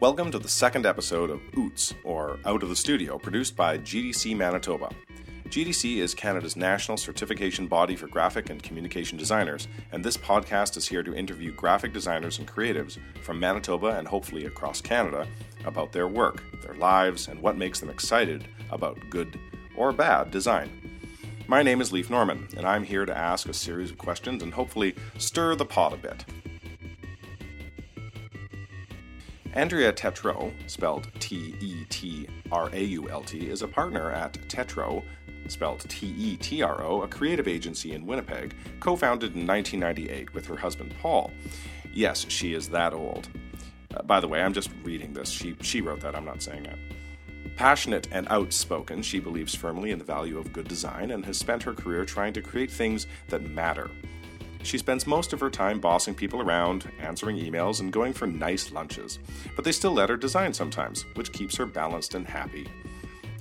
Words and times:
Welcome 0.00 0.32
to 0.32 0.40
the 0.40 0.48
second 0.48 0.86
episode 0.86 1.30
of 1.30 1.40
OOTS, 1.56 1.94
or 2.02 2.40
Out 2.44 2.64
of 2.64 2.68
the 2.68 2.74
Studio, 2.74 3.16
produced 3.16 3.54
by 3.54 3.78
GDC 3.78 4.36
Manitoba. 4.36 4.90
GDC 5.48 5.98
is 5.98 6.14
Canada's 6.14 6.56
national 6.56 6.96
certification 6.96 7.68
body 7.68 7.94
for 7.94 8.08
graphic 8.08 8.50
and 8.50 8.60
communication 8.60 9.16
designers, 9.16 9.68
and 9.92 10.04
this 10.04 10.16
podcast 10.16 10.76
is 10.76 10.88
here 10.88 11.04
to 11.04 11.14
interview 11.14 11.52
graphic 11.52 11.92
designers 11.92 12.40
and 12.40 12.48
creatives 12.48 12.98
from 13.22 13.38
Manitoba 13.38 13.96
and 13.96 14.08
hopefully 14.08 14.46
across 14.46 14.80
Canada 14.80 15.28
about 15.64 15.92
their 15.92 16.08
work, 16.08 16.42
their 16.60 16.74
lives, 16.74 17.28
and 17.28 17.40
what 17.40 17.56
makes 17.56 17.78
them 17.78 17.88
excited 17.88 18.48
about 18.70 18.98
good 19.10 19.38
or 19.76 19.92
bad 19.92 20.32
design. 20.32 20.70
My 21.46 21.62
name 21.62 21.80
is 21.80 21.92
Leif 21.92 22.10
Norman, 22.10 22.48
and 22.56 22.66
I'm 22.66 22.82
here 22.82 23.06
to 23.06 23.16
ask 23.16 23.48
a 23.48 23.54
series 23.54 23.92
of 23.92 23.98
questions 23.98 24.42
and 24.42 24.52
hopefully 24.52 24.96
stir 25.18 25.54
the 25.54 25.64
pot 25.64 25.92
a 25.92 25.96
bit. 25.96 26.24
Andrea 29.54 29.92
Tetrault, 29.92 30.52
spelled 30.66 31.08
T 31.20 31.54
E 31.60 31.84
T 31.88 32.26
R 32.50 32.70
A 32.72 32.82
U 32.82 33.08
L 33.08 33.22
T, 33.22 33.48
is 33.48 33.62
a 33.62 33.68
partner 33.68 34.10
at 34.10 34.32
Tetro, 34.48 35.04
spelled 35.46 35.88
T 35.88 36.08
E 36.08 36.36
T 36.36 36.60
R 36.60 36.82
O, 36.82 37.02
a 37.02 37.08
creative 37.08 37.46
agency 37.46 37.92
in 37.92 38.04
Winnipeg, 38.04 38.56
co 38.80 38.96
founded 38.96 39.36
in 39.36 39.46
1998 39.46 40.34
with 40.34 40.44
her 40.46 40.56
husband 40.56 40.92
Paul. 41.00 41.30
Yes, 41.92 42.26
she 42.28 42.52
is 42.52 42.68
that 42.70 42.92
old. 42.92 43.28
Uh, 43.96 44.02
by 44.02 44.18
the 44.18 44.26
way, 44.26 44.42
I'm 44.42 44.52
just 44.52 44.70
reading 44.82 45.12
this. 45.12 45.30
She, 45.30 45.56
she 45.60 45.80
wrote 45.80 46.00
that, 46.00 46.16
I'm 46.16 46.24
not 46.24 46.42
saying 46.42 46.64
that. 46.64 46.78
Passionate 47.54 48.08
and 48.10 48.26
outspoken, 48.30 49.02
she 49.02 49.20
believes 49.20 49.54
firmly 49.54 49.92
in 49.92 50.00
the 50.00 50.04
value 50.04 50.36
of 50.36 50.52
good 50.52 50.66
design 50.66 51.12
and 51.12 51.24
has 51.24 51.38
spent 51.38 51.62
her 51.62 51.74
career 51.74 52.04
trying 52.04 52.32
to 52.32 52.42
create 52.42 52.72
things 52.72 53.06
that 53.28 53.48
matter. 53.48 53.88
She 54.64 54.78
spends 54.78 55.06
most 55.06 55.34
of 55.34 55.40
her 55.40 55.50
time 55.50 55.78
bossing 55.78 56.14
people 56.14 56.40
around, 56.40 56.90
answering 56.98 57.36
emails, 57.36 57.80
and 57.80 57.92
going 57.92 58.14
for 58.14 58.26
nice 58.26 58.72
lunches. 58.72 59.18
But 59.54 59.64
they 59.64 59.72
still 59.72 59.92
let 59.92 60.08
her 60.08 60.16
design 60.16 60.54
sometimes, 60.54 61.04
which 61.14 61.32
keeps 61.32 61.54
her 61.56 61.66
balanced 61.66 62.14
and 62.14 62.26
happy. 62.26 62.66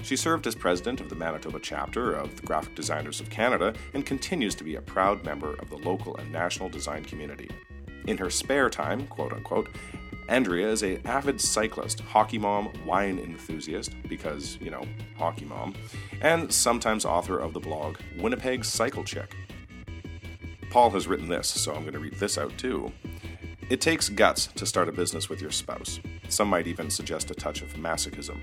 She 0.03 0.17
served 0.17 0.45
as 0.47 0.53
president 0.53 0.99
of 0.99 1.09
the 1.09 1.15
Manitoba 1.15 1.61
chapter 1.61 2.11
of 2.11 2.35
the 2.35 2.45
Graphic 2.45 2.75
Designers 2.75 3.21
of 3.21 3.29
Canada 3.29 3.73
and 3.93 4.05
continues 4.05 4.53
to 4.55 4.65
be 4.65 4.75
a 4.75 4.81
proud 4.81 5.23
member 5.23 5.53
of 5.55 5.69
the 5.69 5.77
local 5.77 6.17
and 6.17 6.29
national 6.29 6.67
design 6.67 7.05
community. 7.05 7.49
In 8.05 8.17
her 8.17 8.29
spare 8.29 8.69
time, 8.69 9.07
quote 9.07 9.31
unquote, 9.31 9.69
Andrea 10.27 10.69
is 10.69 10.83
a 10.83 10.99
avid 11.07 11.39
cyclist, 11.39 12.01
hockey 12.01 12.37
mom, 12.37 12.71
wine 12.85 13.17
enthusiast, 13.17 13.93
because, 14.09 14.57
you 14.59 14.71
know, 14.71 14.83
hockey 15.17 15.45
mom, 15.45 15.73
and 16.21 16.51
sometimes 16.51 17.05
author 17.05 17.39
of 17.39 17.53
the 17.53 17.59
blog 17.61 17.97
Winnipeg 18.17 18.65
Cycle 18.65 19.05
Chick. 19.05 19.33
Paul 20.73 20.89
has 20.89 21.07
written 21.07 21.29
this, 21.29 21.47
so 21.49 21.71
I'm 21.71 21.81
going 21.81 21.93
to 21.93 21.99
read 21.99 22.15
this 22.15 22.35
out 22.35 22.57
too. 22.57 22.91
It 23.69 23.79
takes 23.79 24.09
guts 24.09 24.47
to 24.47 24.65
start 24.65 24.89
a 24.89 24.91
business 24.91 25.29
with 25.29 25.39
your 25.39 25.51
spouse. 25.51 25.99
Some 26.29 26.47
might 26.47 26.65
even 26.65 26.89
suggest 26.89 27.29
a 27.29 27.35
touch 27.35 27.61
of 27.61 27.75
masochism. 27.75 28.39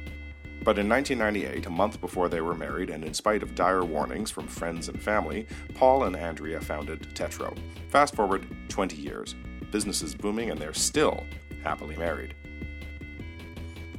But 0.62 0.78
in 0.78 0.88
1998, 0.88 1.66
a 1.66 1.70
month 1.70 2.00
before 2.00 2.28
they 2.28 2.40
were 2.40 2.54
married, 2.54 2.88
and 2.88 3.04
in 3.04 3.14
spite 3.14 3.42
of 3.42 3.56
dire 3.56 3.84
warnings 3.84 4.30
from 4.30 4.46
friends 4.46 4.88
and 4.88 5.02
family, 5.02 5.48
Paul 5.74 6.04
and 6.04 6.14
Andrea 6.14 6.60
founded 6.60 7.00
Tetro. 7.16 7.58
Fast 7.88 8.14
forward 8.14 8.46
20 8.68 8.94
years. 8.94 9.34
Business 9.72 10.00
is 10.00 10.14
booming, 10.14 10.52
and 10.52 10.60
they're 10.60 10.72
still 10.72 11.26
happily 11.64 11.96
married. 11.96 12.36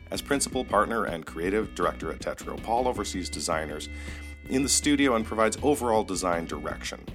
As 0.10 0.22
principal 0.22 0.64
partner 0.64 1.04
and 1.04 1.26
creative 1.26 1.76
director 1.76 2.10
at 2.14 2.20
Tetro, 2.20 2.64
Paul 2.64 2.88
oversees 2.88 3.30
designers 3.30 3.90
in 4.48 4.64
the 4.64 4.70
studio 4.70 5.16
and 5.16 5.26
provides 5.26 5.58
overall 5.62 6.06
design 6.06 6.46
direction. 6.46 7.06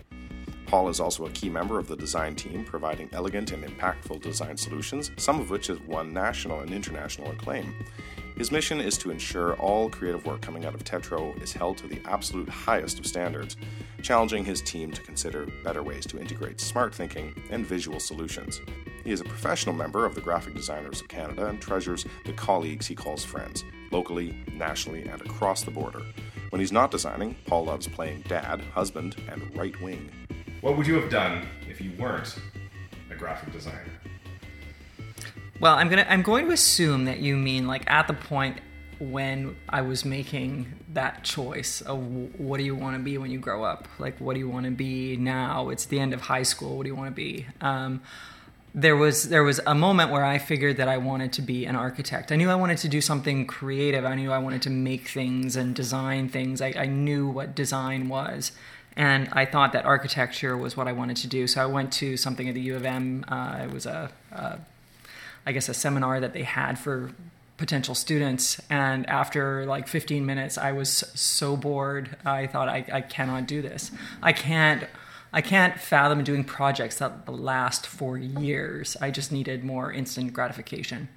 Paul 0.67 0.89
is 0.89 0.99
also 0.99 1.27
a 1.27 1.31
key 1.31 1.49
member 1.49 1.79
of 1.79 1.87
the 1.87 1.97
design 1.97 2.35
team, 2.35 2.65
providing 2.65 3.09
elegant 3.13 3.53
and 3.53 3.65
impactful 3.65 4.21
design 4.21 4.57
solutions, 4.57 5.13
some 5.17 5.41
of 5.41 5.49
which 5.49 5.69
have 5.69 5.87
won 5.87 6.13
national 6.13 6.61
and 6.61 6.73
international 6.73 7.31
acclaim. 7.31 7.75
His 8.37 8.53
mission 8.53 8.81
is 8.81 8.99
to 8.99 9.11
ensure 9.11 9.55
all 9.55 9.89
creative 9.89 10.27
work 10.27 10.43
coming 10.43 10.67
out 10.67 10.75
of 10.75 10.85
Tetro 10.85 11.41
is 11.41 11.53
held 11.53 11.79
to 11.79 11.87
the 11.87 12.01
absolute 12.05 12.49
highest 12.49 12.99
of 12.99 13.07
standards, 13.07 13.57
challenging 14.03 14.45
his 14.45 14.61
team 14.61 14.93
to 14.93 15.01
consider 15.03 15.47
better 15.65 15.83
ways 15.83 16.05
to 16.07 16.21
integrate 16.21 16.61
smart 16.61 16.95
thinking 16.95 17.35
and 17.51 17.65
visual 17.65 17.99
solutions. 17.99 18.61
He 19.05 19.13
is 19.13 19.21
a 19.21 19.25
professional 19.25 19.75
member 19.75 20.05
of 20.05 20.15
the 20.15 20.21
Graphic 20.21 20.55
Designers 20.55 21.01
of 21.01 21.09
Canada 21.09 21.47
and 21.47 21.63
treasures 21.63 22.05
the 22.27 22.33
colleagues 22.33 22.87
he 22.87 22.95
calls 22.95 23.25
friends, 23.25 23.65
locally, 23.91 24.45
nationally, 24.53 25.05
and 25.05 25.23
across 25.23 25.63
the 25.63 25.71
border. 25.71 26.03
When 26.51 26.61
he's 26.61 26.73
not 26.73 26.91
designing, 26.91 27.37
Paul 27.47 27.67
loves 27.67 27.89
playing 27.89 28.25
dad, 28.29 28.61
husband, 28.75 29.17
and 29.31 29.57
right 29.57 29.81
wing. 29.81 30.11
What 30.67 30.77
would 30.79 30.87
you 30.89 30.95
have 30.97 31.09
done 31.09 31.47
if 31.71 31.81
you 31.81 31.93
weren't 31.97 32.35
a 33.09 33.15
graphic 33.15 33.53
designer? 33.53 33.85
Well, 35.61 35.77
I'm 35.77 35.89
gonna 35.89 36.05
I'm 36.09 36.23
going 36.23 36.47
to 36.47 36.53
assume 36.53 37.05
that 37.05 37.21
you 37.21 37.37
mean 37.37 37.69
like 37.69 37.89
at 37.89 38.09
the 38.09 38.15
point 38.15 38.59
when 38.99 39.55
I 39.69 39.83
was 39.83 40.05
making 40.05 40.67
that 40.93 41.23
choice 41.23 41.83
of 41.83 42.01
what 42.41 42.57
do 42.57 42.65
you 42.65 42.75
want 42.75 42.97
to 42.97 43.01
be 43.01 43.17
when 43.17 43.31
you 43.31 43.39
grow 43.39 43.63
up? 43.63 43.87
Like, 44.01 44.19
what 44.19 44.35
do 44.35 44.41
you 44.41 44.49
want 44.49 44.65
to 44.65 44.73
be 44.73 45.17
now? 45.17 45.69
It's 45.69 45.85
the 45.85 46.01
end 46.01 46.13
of 46.13 46.23
high 46.23 46.43
school. 46.43 46.77
What 46.77 46.83
do 46.83 46.89
you 46.89 46.97
want 46.97 47.11
to 47.11 47.15
be? 47.15 47.47
Um, 47.61 48.03
there 48.75 48.97
was 48.97 49.29
there 49.29 49.45
was 49.45 49.61
a 49.69 49.75
moment 49.75 50.11
where 50.11 50.25
I 50.25 50.39
figured 50.39 50.79
that 50.79 50.89
I 50.89 50.97
wanted 50.97 51.33
to 51.35 51.43
be 51.43 51.65
an 51.65 51.77
architect. 51.77 52.33
I 52.33 52.35
knew 52.35 52.51
I 52.51 52.57
wanted 52.57 52.79
to 52.79 52.89
do 52.89 53.01
something 53.01 53.47
creative. 53.47 54.05
I 54.05 54.17
knew 54.17 54.33
I 54.33 54.39
wanted 54.39 54.63
to 54.63 54.71
make 54.71 55.07
things 55.07 55.55
and 55.55 55.77
design 55.77 56.29
things. 56.29 56.61
I, 56.61 56.75
I 56.77 56.87
knew 56.87 57.29
what 57.29 57.55
design 57.55 58.09
was 58.09 58.51
and 58.97 59.29
I 59.33 59.45
thought 59.45 59.73
that 59.75 59.85
architecture 59.85 60.57
was 60.57 60.77
what 60.77 60.89
I 60.89 60.93
wanted 60.93 61.19
to 61.19 61.27
do. 61.27 61.47
So 61.47 61.63
I 61.63 61.67
went 61.67 61.93
to 61.95 62.17
something 62.17 62.49
at 62.49 62.55
the 62.55 62.63
U 62.63 62.77
of 62.77 62.85
M. 62.85 63.25
Uh, 63.29 63.61
it 63.65 63.71
was 63.71 63.85
a, 63.85 64.11
a, 64.33 64.59
I 65.45 65.53
guess, 65.53 65.69
a 65.69 65.75
seminar 65.75 66.19
that 66.21 66.33
they 66.33 66.45
had 66.45 66.79
for 66.79 67.11
potential 67.59 67.95
students. 67.95 68.61
And 68.71 69.07
after 69.07 69.67
like 69.67 69.87
15 69.87 70.25
minutes, 70.25 70.57
I 70.57 70.73
was 70.73 70.91
so 70.91 71.57
bored. 71.57 72.17
I 72.25 72.47
thought 72.47 72.69
I, 72.69 72.87
I 72.91 73.01
cannot 73.03 73.47
do 73.47 73.61
this. 73.61 73.91
I 74.23 74.33
can't. 74.33 74.85
I 75.33 75.43
can't 75.43 75.79
fathom 75.79 76.25
doing 76.25 76.45
projects 76.45 76.97
that 76.99 77.29
last 77.29 77.87
for 77.87 78.17
years. 78.17 78.97
I 79.03 79.11
just 79.11 79.33
needed 79.33 79.65
more 79.65 79.93
instant 79.93 80.33
gratification 80.33 81.09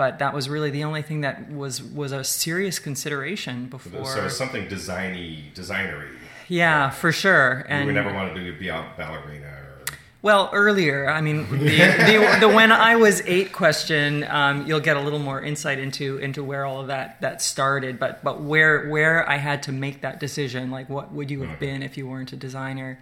but 0.00 0.18
that 0.18 0.32
was 0.32 0.48
really 0.48 0.70
the 0.70 0.82
only 0.82 1.02
thing 1.02 1.20
that 1.20 1.52
was 1.52 1.82
was 1.82 2.10
a 2.10 2.24
serious 2.24 2.78
consideration 2.78 3.66
before. 3.66 4.06
So 4.06 4.28
something 4.28 4.66
designy, 4.66 5.52
designery. 5.52 6.08
Yeah, 6.50 6.90
for 6.90 7.12
sure. 7.12 7.64
And 7.68 7.86
we 7.86 7.92
never 7.92 8.12
wanted 8.12 8.34
to 8.34 8.58
be 8.58 8.68
a 8.68 8.84
ballerina. 8.98 9.46
Or... 9.46 9.84
Well, 10.20 10.50
earlier, 10.52 11.08
I 11.08 11.20
mean, 11.20 11.48
the, 11.48 11.58
the, 11.58 12.38
the, 12.40 12.48
when 12.48 12.72
I 12.72 12.96
was 12.96 13.22
eight 13.24 13.52
question, 13.52 14.24
um, 14.24 14.66
you'll 14.66 14.80
get 14.80 14.96
a 14.96 15.00
little 15.00 15.20
more 15.20 15.40
insight 15.40 15.78
into 15.78 16.18
into 16.18 16.42
where 16.42 16.66
all 16.66 16.80
of 16.80 16.88
that 16.88 17.20
that 17.20 17.40
started. 17.40 18.00
But 18.00 18.24
but 18.24 18.40
where 18.40 18.88
where 18.88 19.26
I 19.30 19.36
had 19.36 19.62
to 19.64 19.72
make 19.72 20.00
that 20.00 20.18
decision, 20.18 20.72
like 20.72 20.88
what 20.88 21.12
would 21.12 21.30
you 21.30 21.42
have 21.42 21.50
mm-hmm. 21.50 21.60
been 21.60 21.82
if 21.84 21.96
you 21.96 22.08
weren't 22.08 22.32
a 22.32 22.36
designer? 22.36 22.98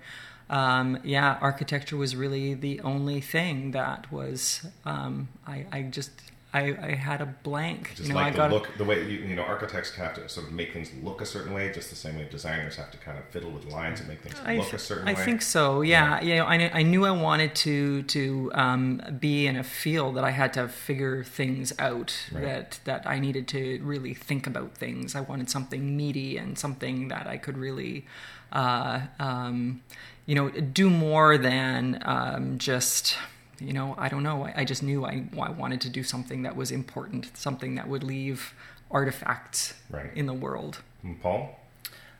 Um, 0.51 0.99
yeah, 1.03 1.39
architecture 1.41 1.97
was 1.97 2.15
really 2.17 2.55
the 2.55 2.81
only 2.81 3.21
thing 3.21 3.73
that 3.73 4.13
was 4.13 4.67
um, 4.85 5.29
I, 5.47 5.67
I 5.73 5.83
just 5.83 6.11
I, 6.53 6.77
I 6.81 6.95
had 6.95 7.21
a 7.21 7.27
blank. 7.27 7.91
Just 7.95 8.09
you 8.09 8.15
know, 8.15 8.21
like 8.21 8.39
I 8.39 8.49
the 8.49 8.55
look, 8.55 8.79
the 8.79 8.85
way 8.85 9.03
you, 9.03 9.19
you 9.19 9.37
know, 9.37 9.43
architects 9.43 9.95
have 9.97 10.15
to 10.15 10.27
sort 10.31 10.47
of 10.47 10.53
make 10.55 10.73
things 10.73 10.91
look 11.03 11.21
a 11.21 11.27
certain 11.27 11.53
way, 11.53 11.71
just 11.71 11.91
the 11.91 11.97
same 11.97 12.17
way 12.17 12.27
designers 12.31 12.77
have 12.77 12.91
to 12.93 12.99
kind 12.99 13.19
of 13.19 13.25
fiddle 13.27 13.51
with 13.51 13.67
lines 13.67 14.01
and 14.01 14.09
make 14.09 14.23
things 14.23 14.35
I 14.45 14.57
look 14.57 14.73
a 14.73 14.79
certain 14.79 15.07
I 15.07 15.13
way. 15.13 15.21
I 15.21 15.25
think 15.25 15.43
so. 15.43 15.83
Yeah, 15.83 16.23
yeah. 16.23 16.23
You 16.23 16.37
know, 16.37 16.47
I, 16.47 16.79
I 16.79 16.83
knew 16.83 17.05
I 17.05 17.11
wanted 17.11 17.55
to 17.57 18.03
to 18.05 18.51
um, 18.55 19.03
be 19.21 19.47
in 19.47 19.57
a 19.57 19.65
field 19.65 20.17
that 20.17 20.25
I 20.25 20.31
had 20.31 20.55
to 20.55 20.69
figure 20.69 21.23
things 21.23 21.75
out. 21.79 22.15
Right. 22.33 22.45
That 22.45 22.81
that 22.85 23.07
I 23.07 23.19
needed 23.19 23.47
to 23.49 23.81
really 23.83 24.15
think 24.15 24.47
about 24.47 24.75
things. 24.75 25.15
I 25.15 25.21
wanted 25.21 25.51
something 25.51 25.97
meaty 25.99 26.39
and 26.39 26.59
something 26.59 27.09
that 27.09 27.27
I 27.27 27.37
could 27.37 27.59
really. 27.59 28.07
Uh, 28.51 29.03
um, 29.21 29.83
you 30.25 30.35
know, 30.35 30.49
do 30.51 30.89
more 30.91 31.37
than 31.39 32.03
um, 32.05 32.59
just 32.59 33.17
you 33.61 33.73
know, 33.73 33.95
I 33.99 34.09
don't 34.09 34.23
know. 34.23 34.45
I, 34.45 34.55
I 34.59 34.65
just 34.65 34.83
knew 34.83 35.05
I, 35.05 35.25
I, 35.41 35.51
wanted 35.51 35.81
to 35.83 35.91
do 35.91 36.03
something 36.03 36.43
that 36.43 36.57
was 36.57 36.71
important, 36.71 37.37
something 37.37 37.75
that 37.75 37.89
would 37.89 38.05
leave 38.05 38.55
artifacts 38.91 39.75
right. 39.91 40.11
in 40.15 40.27
the 40.27 40.35
world. 40.35 40.83
And 41.03 41.21
Paul? 41.21 41.59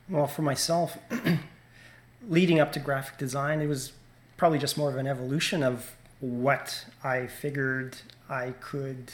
Well, 0.09 0.27
for 0.27 0.43
myself, 0.43 0.99
leading 2.29 2.59
up 2.61 2.73
to 2.73 2.81
graphic 2.81 3.19
design, 3.19 3.61
it 3.61 3.67
was 3.67 3.93
probably 4.37 4.59
just 4.59 4.77
more 4.77 4.89
of 4.91 4.97
an 4.97 5.07
evolution 5.07 5.63
of 5.63 5.95
what 6.21 6.87
I 7.05 7.27
figured 7.27 7.99
I 8.29 8.55
could 8.61 9.13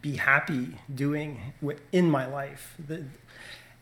be 0.00 0.16
happy 0.16 0.76
doing 0.92 1.52
in 1.92 2.10
my 2.10 2.26
life. 2.26 2.74
The, 2.84 3.04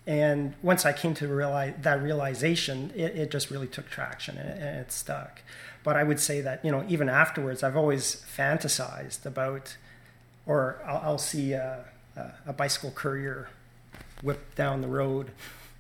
and 0.09 0.55
once 0.63 0.87
I 0.87 0.95
came 0.95 1.13
to 1.17 1.29
realize 1.29 1.75
that 1.83 2.03
realization, 2.03 2.91
it, 2.97 3.15
it 3.15 3.31
just 3.31 3.51
really 3.51 3.67
took 3.67 3.91
traction 3.91 4.39
and, 4.39 4.49
and 4.49 4.79
it 4.79 4.91
stuck. 4.91 5.43
But 5.85 5.97
I 5.97 6.03
would 6.03 6.19
say 6.19 6.41
that 6.41 6.65
you 6.65 6.73
know 6.73 6.83
even 6.89 7.11
afterwards, 7.11 7.63
I've 7.63 7.77
always 7.77 8.25
fantasized 8.37 9.27
about, 9.27 9.77
or 10.47 10.81
I'll, 10.87 11.01
I'll 11.05 11.19
see 11.19 11.53
a, 11.53 11.85
a, 12.47 12.55
bicycle 12.55 12.91
courier 12.91 13.51
whip 14.23 14.55
down 14.55 14.81
the 14.81 14.89
road 14.89 15.31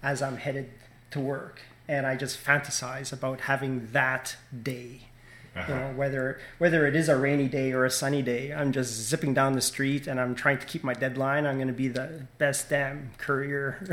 as 0.02 0.20
I'm 0.20 0.36
headed 0.36 0.70
to 1.12 1.20
work, 1.20 1.62
and 1.88 2.06
I 2.06 2.14
just 2.14 2.38
fantasize 2.42 3.14
about 3.14 3.40
having 3.40 3.88
that 3.92 4.36
day. 4.62 5.07
Uh-huh. 5.56 5.72
You 5.72 5.78
know, 5.78 5.92
whether 5.96 6.40
whether 6.58 6.86
it 6.86 6.94
is 6.94 7.08
a 7.08 7.16
rainy 7.16 7.48
day 7.48 7.72
or 7.72 7.84
a 7.84 7.90
sunny 7.90 8.22
day, 8.22 8.52
I'm 8.52 8.72
just 8.72 8.92
zipping 9.08 9.34
down 9.34 9.54
the 9.54 9.60
street 9.60 10.06
and 10.06 10.20
I'm 10.20 10.34
trying 10.34 10.58
to 10.58 10.66
keep 10.66 10.84
my 10.84 10.94
deadline. 10.94 11.46
I'm 11.46 11.56
going 11.56 11.68
to 11.68 11.74
be 11.74 11.88
the 11.88 12.26
best 12.38 12.70
damn 12.70 13.10
courier 13.18 13.84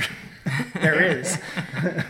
there 0.76 1.02
is. 1.02 1.38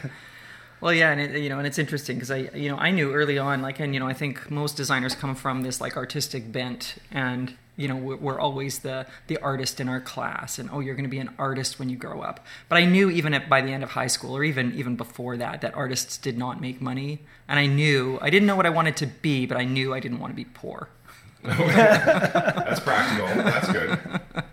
Well, 0.82 0.94
yeah, 0.94 1.10
and 1.12 1.20
it, 1.20 1.42
you 1.42 1.50
know, 1.50 1.58
and 1.58 1.66
it's 1.66 1.80
interesting 1.80 2.18
because 2.18 2.30
I, 2.30 2.50
you 2.54 2.70
know, 2.70 2.78
I 2.78 2.92
knew 2.92 3.12
early 3.12 3.40
on, 3.40 3.62
like, 3.62 3.80
and 3.80 3.94
you 3.94 4.00
know, 4.00 4.08
I 4.08 4.14
think 4.14 4.52
most 4.52 4.78
designers 4.78 5.16
come 5.16 5.34
from 5.34 5.62
this 5.62 5.82
like 5.82 5.98
artistic 5.98 6.52
bent, 6.52 6.96
and 7.12 7.56
you 7.78 7.88
know, 7.88 7.96
we're, 7.96 8.16
we're 8.16 8.40
always 8.40 8.80
the 8.80 9.06
the 9.28 9.38
artist 9.38 9.80
in 9.80 9.90
our 9.90 10.02
class, 10.02 10.60
and 10.60 10.70
oh, 10.72 10.80
you're 10.80 10.96
going 10.96 11.06
to 11.06 11.10
be 11.10 11.20
an 11.20 11.34
artist 11.38 11.80
when 11.80 11.90
you 11.90 11.98
grow 11.98 12.22
up. 12.22 12.46
But 12.70 12.78
I 12.78 12.86
knew 12.86 13.10
even 13.10 13.34
at, 13.34 13.50
by 13.50 13.62
the 13.62 13.72
end 13.72 13.84
of 13.84 13.92
high 13.92 14.08
school, 14.08 14.36
or 14.36 14.44
even 14.44 14.74
even 14.76 14.96
before 14.96 15.38
that, 15.38 15.62
that 15.62 15.74
artists 15.76 16.18
did 16.18 16.38
not 16.38 16.62
make 16.62 16.82
money, 16.82 17.20
and 17.48 17.60
I 17.60 17.66
knew 17.66 18.18
I 18.22 18.30
didn't 18.30 18.48
know 18.48 18.56
what 18.56 18.66
I 18.66 18.70
wanted 18.70 18.98
to 18.98 19.08
be, 19.08 19.46
but 19.46 19.58
I 19.58 19.66
knew 19.66 19.94
I 19.94 20.00
didn't 20.00 20.20
want 20.20 20.32
to 20.32 20.36
be 20.36 20.46
poor. 20.46 20.90
That's 21.44 22.80
practical. 22.80 23.28
That's 23.44 23.72
good. 23.72 24.00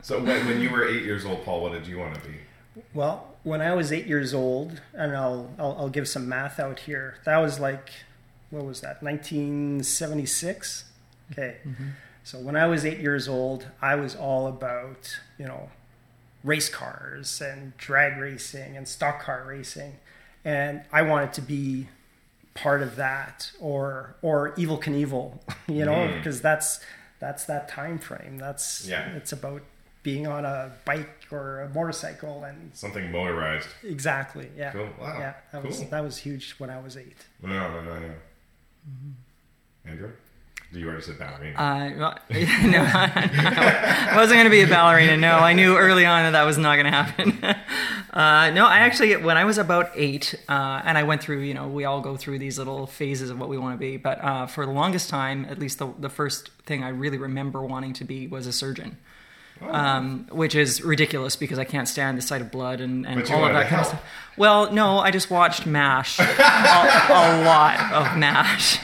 So 0.03 0.23
when, 0.23 0.47
when 0.47 0.61
you 0.61 0.69
were 0.71 0.87
eight 0.87 1.05
years 1.05 1.25
old, 1.25 1.43
Paul, 1.45 1.63
what 1.63 1.73
did 1.73 1.87
you 1.87 1.99
want 1.99 2.15
to 2.15 2.21
be? 2.21 2.37
Well, 2.93 3.29
when 3.45 3.63
I 3.63 3.75
was 3.75 3.93
eight 3.93 4.07
years 4.07 4.35
old, 4.35 4.81
and 4.93 5.17
I'll, 5.17 5.51
I'll, 5.59 5.77
I'll 5.79 5.89
give 5.89 6.07
some 6.07 6.29
math 6.29 6.61
out 6.61 6.81
here. 6.81 7.17
That 7.25 7.39
was 7.39 7.59
like, 7.59 7.91
what 8.51 8.65
was 8.65 8.83
that? 8.83 9.03
1976. 9.03 10.85
Okay. 11.33 11.57
Mm-hmm. 11.67 11.89
So 12.25 12.39
when 12.39 12.57
I 12.57 12.67
was 12.67 12.85
eight 12.85 12.99
years 12.99 13.29
old, 13.29 13.67
I 13.81 13.95
was 13.97 14.15
all 14.15 14.47
about 14.47 15.19
you 15.39 15.47
know 15.47 15.71
race 16.45 16.69
cars 16.69 17.41
and 17.41 17.77
drag 17.77 18.19
racing 18.19 18.77
and 18.77 18.87
stock 18.87 19.23
car 19.23 19.45
racing, 19.47 19.97
and 20.45 20.83
I 20.93 21.03
wanted 21.03 21.33
to 21.35 21.43
be 21.43 21.89
part 22.55 22.83
of 22.83 22.97
that 22.97 23.51
or 23.61 24.17
or 24.23 24.53
Evel 24.53 24.83
Knievel, 24.83 25.39
you 25.69 25.85
know, 25.85 25.93
mm. 25.93 26.17
because 26.17 26.41
that's 26.41 26.81
that's 27.19 27.45
that 27.47 27.69
time 27.69 27.99
frame. 27.99 28.39
That's 28.39 28.87
yeah. 28.87 29.15
It's 29.15 29.33
about 29.33 29.63
being 30.03 30.27
on 30.27 30.45
a 30.45 30.73
bike 30.85 31.27
or 31.31 31.61
a 31.61 31.69
motorcycle 31.69 32.43
and 32.45 32.75
something 32.75 33.13
motorized. 33.13 33.69
Exactly. 33.85 34.51
Yeah. 34.57 34.73
Cool. 34.73 34.89
Wow. 35.01 35.19
Yeah. 35.19 35.35
That 35.53 35.63
cool. 35.63 35.71
was 35.71 35.85
that 35.89 36.03
was 36.03 36.19
huge 36.19 36.55
when 36.59 36.71
I 36.71 36.81
was 36.81 36.97
eight. 36.97 37.17
No, 37.43 37.49
no, 37.49 37.83
no, 37.83 37.99
no. 37.99 38.15
Mm-hmm. 38.89 39.89
Andrea. 39.89 40.11
You 40.75 40.87
already 40.87 41.03
said 41.03 41.19
ballerina. 41.19 41.59
Uh, 41.59 41.91
well, 41.99 42.19
no, 42.31 42.83
I 42.95 44.15
wasn't 44.17 44.37
going 44.37 44.45
to 44.45 44.51
be 44.51 44.63
a 44.63 44.67
ballerina. 44.67 45.19
No, 45.19 45.37
I 45.37 45.53
knew 45.53 45.77
early 45.77 46.07
on 46.07 46.23
that 46.23 46.31
that 46.31 46.45
was 46.45 46.57
not 46.57 46.77
going 46.77 46.87
to 46.87 46.91
happen. 46.91 47.57
Uh, 48.13 48.51
no, 48.51 48.67
I 48.67 48.81
actually, 48.81 49.17
when 49.17 49.39
I 49.39 49.47
was 49.47 49.57
about 49.57 49.91
eight, 49.95 50.35
uh, 50.47 50.83
and 50.85 50.99
I 50.99 51.03
went 51.03 51.23
through, 51.23 51.41
you 51.41 51.55
know, 51.55 51.67
we 51.67 51.87
all 51.87 52.03
go 52.03 52.19
through 52.19 52.41
these 52.41 52.59
little 52.59 52.87
phases 52.87 53.31
of 53.31 53.39
what 53.39 53.49
we 53.49 53.57
want 53.57 53.73
to 53.73 53.79
be. 53.79 53.97
But 53.97 54.23
uh, 54.23 54.45
for 54.45 54.67
the 54.67 54.73
longest 54.73 55.09
time, 55.09 55.47
at 55.47 55.59
least 55.59 55.79
the, 55.79 55.91
the 55.99 56.11
first 56.11 56.51
thing 56.67 56.85
I 56.85 56.91
really 56.91 57.17
remember 57.17 57.63
wanting 57.63 57.95
to 57.95 58.05
be 58.05 58.27
was 58.27 58.47
a 58.47 58.53
surgeon. 58.53 58.99
Um, 59.63 60.27
which 60.31 60.55
is 60.55 60.83
ridiculous 60.83 61.37
because 61.37 61.59
I 61.59 61.65
can't 61.65 61.89
stand 61.89 62.19
the 62.19 62.23
sight 62.23 62.43
of 62.43 62.51
blood 62.51 62.81
and, 62.81 63.07
and 63.07 63.23
all 63.31 63.47
of 63.47 63.53
that 63.53 63.69
kind 63.69 63.81
of 63.81 63.87
stuff. 63.87 64.03
Well, 64.37 64.73
no, 64.73 64.99
I 64.99 65.13
just 65.13 65.31
watched 65.31 65.67
MASH, 65.67 66.19
a, 66.19 66.25
a, 66.25 67.45
lot 67.45 67.93
of 67.93 68.19
MASH. 68.19 68.82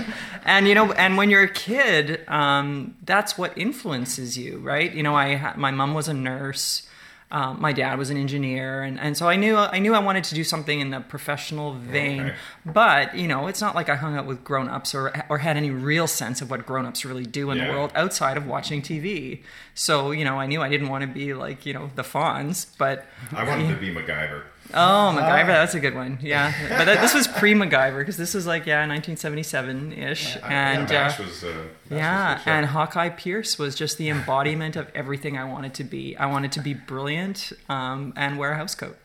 And 0.49 0.67
you 0.67 0.75
know, 0.75 0.93
and 0.93 1.19
when 1.19 1.29
you're 1.29 1.43
a 1.43 1.53
kid, 1.53 2.27
um, 2.27 2.97
that's 3.05 3.37
what 3.37 3.59
influences 3.59 4.39
you, 4.39 4.57
right? 4.61 4.91
You 4.91 5.03
know, 5.03 5.15
I 5.15 5.55
my 5.57 5.71
mom 5.71 5.93
was 5.93 6.09
a 6.09 6.15
nurse. 6.15 6.89
Um, 7.31 7.61
my 7.61 7.75
dad 7.75 7.99
was 7.99 8.09
an 8.09 8.17
engineer, 8.17 8.81
and, 8.81 8.99
and 8.99 9.15
so 9.15 9.29
I 9.29 9.37
knew 9.37 9.59
I 9.59 9.79
knew 9.79 9.93
I 9.93 9.99
wanted 9.99 10.25
to 10.25 10.35
do 10.35 10.43
something 10.43 10.81
in 10.81 10.89
the 10.89 11.01
professional 11.01 11.75
vein. 11.75 12.21
Okay. 12.23 12.35
But 12.65 13.15
you 13.15 13.29
know, 13.29 13.49
it's 13.49 13.61
not 13.61 13.75
like 13.75 13.91
I 13.91 13.97
hung 13.97 14.17
out 14.17 14.25
with 14.25 14.43
grown 14.43 14.71
ups 14.71 14.95
or 14.95 15.13
or 15.29 15.37
had 15.37 15.59
any 15.59 15.69
real 15.69 16.07
sense 16.07 16.41
of 16.41 16.51
what 16.51 16.65
grown 16.65 16.87
ups 16.87 17.05
really 17.05 17.27
do 17.27 17.51
in 17.51 17.59
yeah. 17.59 17.67
the 17.67 17.73
world 17.75 17.93
outside 17.95 18.39
of 18.39 18.47
watching 18.47 18.81
TV. 18.81 19.43
So 19.75 20.13
you 20.13 20.25
know, 20.25 20.41
I 20.41 20.47
knew 20.47 20.63
I 20.63 20.71
didn't 20.71 20.89
want 20.89 21.03
to 21.03 21.09
be 21.09 21.35
like 21.35 21.67
you 21.67 21.75
know 21.75 21.91
the 21.95 22.05
Fonz, 22.05 22.69
but 22.79 23.05
I 23.33 23.45
wanted 23.45 23.69
to 23.69 23.79
be 23.79 23.93
MacGyver. 23.93 24.45
Oh, 24.75 25.15
MacGyver, 25.17 25.47
that's 25.47 25.75
a 25.75 25.81
good 25.81 25.95
one. 25.95 26.19
Yeah, 26.21 26.53
but 26.69 26.85
that, 26.85 27.01
this 27.01 27.15
was 27.15 27.27
pre 27.27 27.55
MacGyver 27.55 28.01
because 28.01 28.19
this 28.19 28.35
was 28.35 28.47
like 28.47 28.67
yeah, 28.67 28.87
1977 28.87 29.93
ish, 29.95 30.37
and 30.43 30.91
yeah, 30.91 31.07
uh, 31.19 31.23
was, 31.23 31.45
uh, 31.45 31.65
yeah 31.91 32.41
and 32.45 32.67
Hawkeye 32.67 33.09
Pierce 33.09 33.59
was 33.59 33.75
just 33.75 33.97
the 33.97 34.11
embodiment 34.11 34.77
of 34.77 34.91
everything 34.95 35.39
I 35.39 35.45
wanted 35.45 35.73
to 35.75 35.85
be. 35.85 36.17
I 36.17 36.27
wanted 36.27 36.53
to 36.53 36.61
be 36.61 36.75
brilliant 36.75 37.53
um, 37.71 38.13
and 38.17 38.39
wear 38.39 38.53
a 38.53 38.57
house 38.57 38.75
coat. 38.75 38.99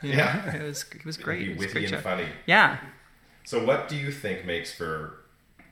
You 0.00 0.12
know? 0.12 0.18
yeah, 0.18 0.56
it 0.56 0.62
was 0.62 0.84
it 0.92 1.04
was 1.04 1.16
great. 1.18 1.40
Be 1.40 1.48
witty 1.50 1.64
was 1.64 1.72
great 1.72 1.84
and 1.84 1.94
show. 1.94 2.00
funny. 2.00 2.26
Yeah. 2.46 2.78
So, 3.44 3.64
what 3.64 3.88
do 3.88 3.96
you 3.96 4.10
think 4.10 4.46
makes 4.46 4.72
for 4.72 5.18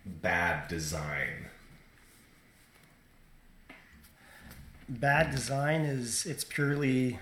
bad 0.05 0.69
design? 0.69 1.47
Bad 4.87 5.31
design 5.31 5.81
is 5.81 6.27
it's 6.27 6.45
purely 6.45 7.19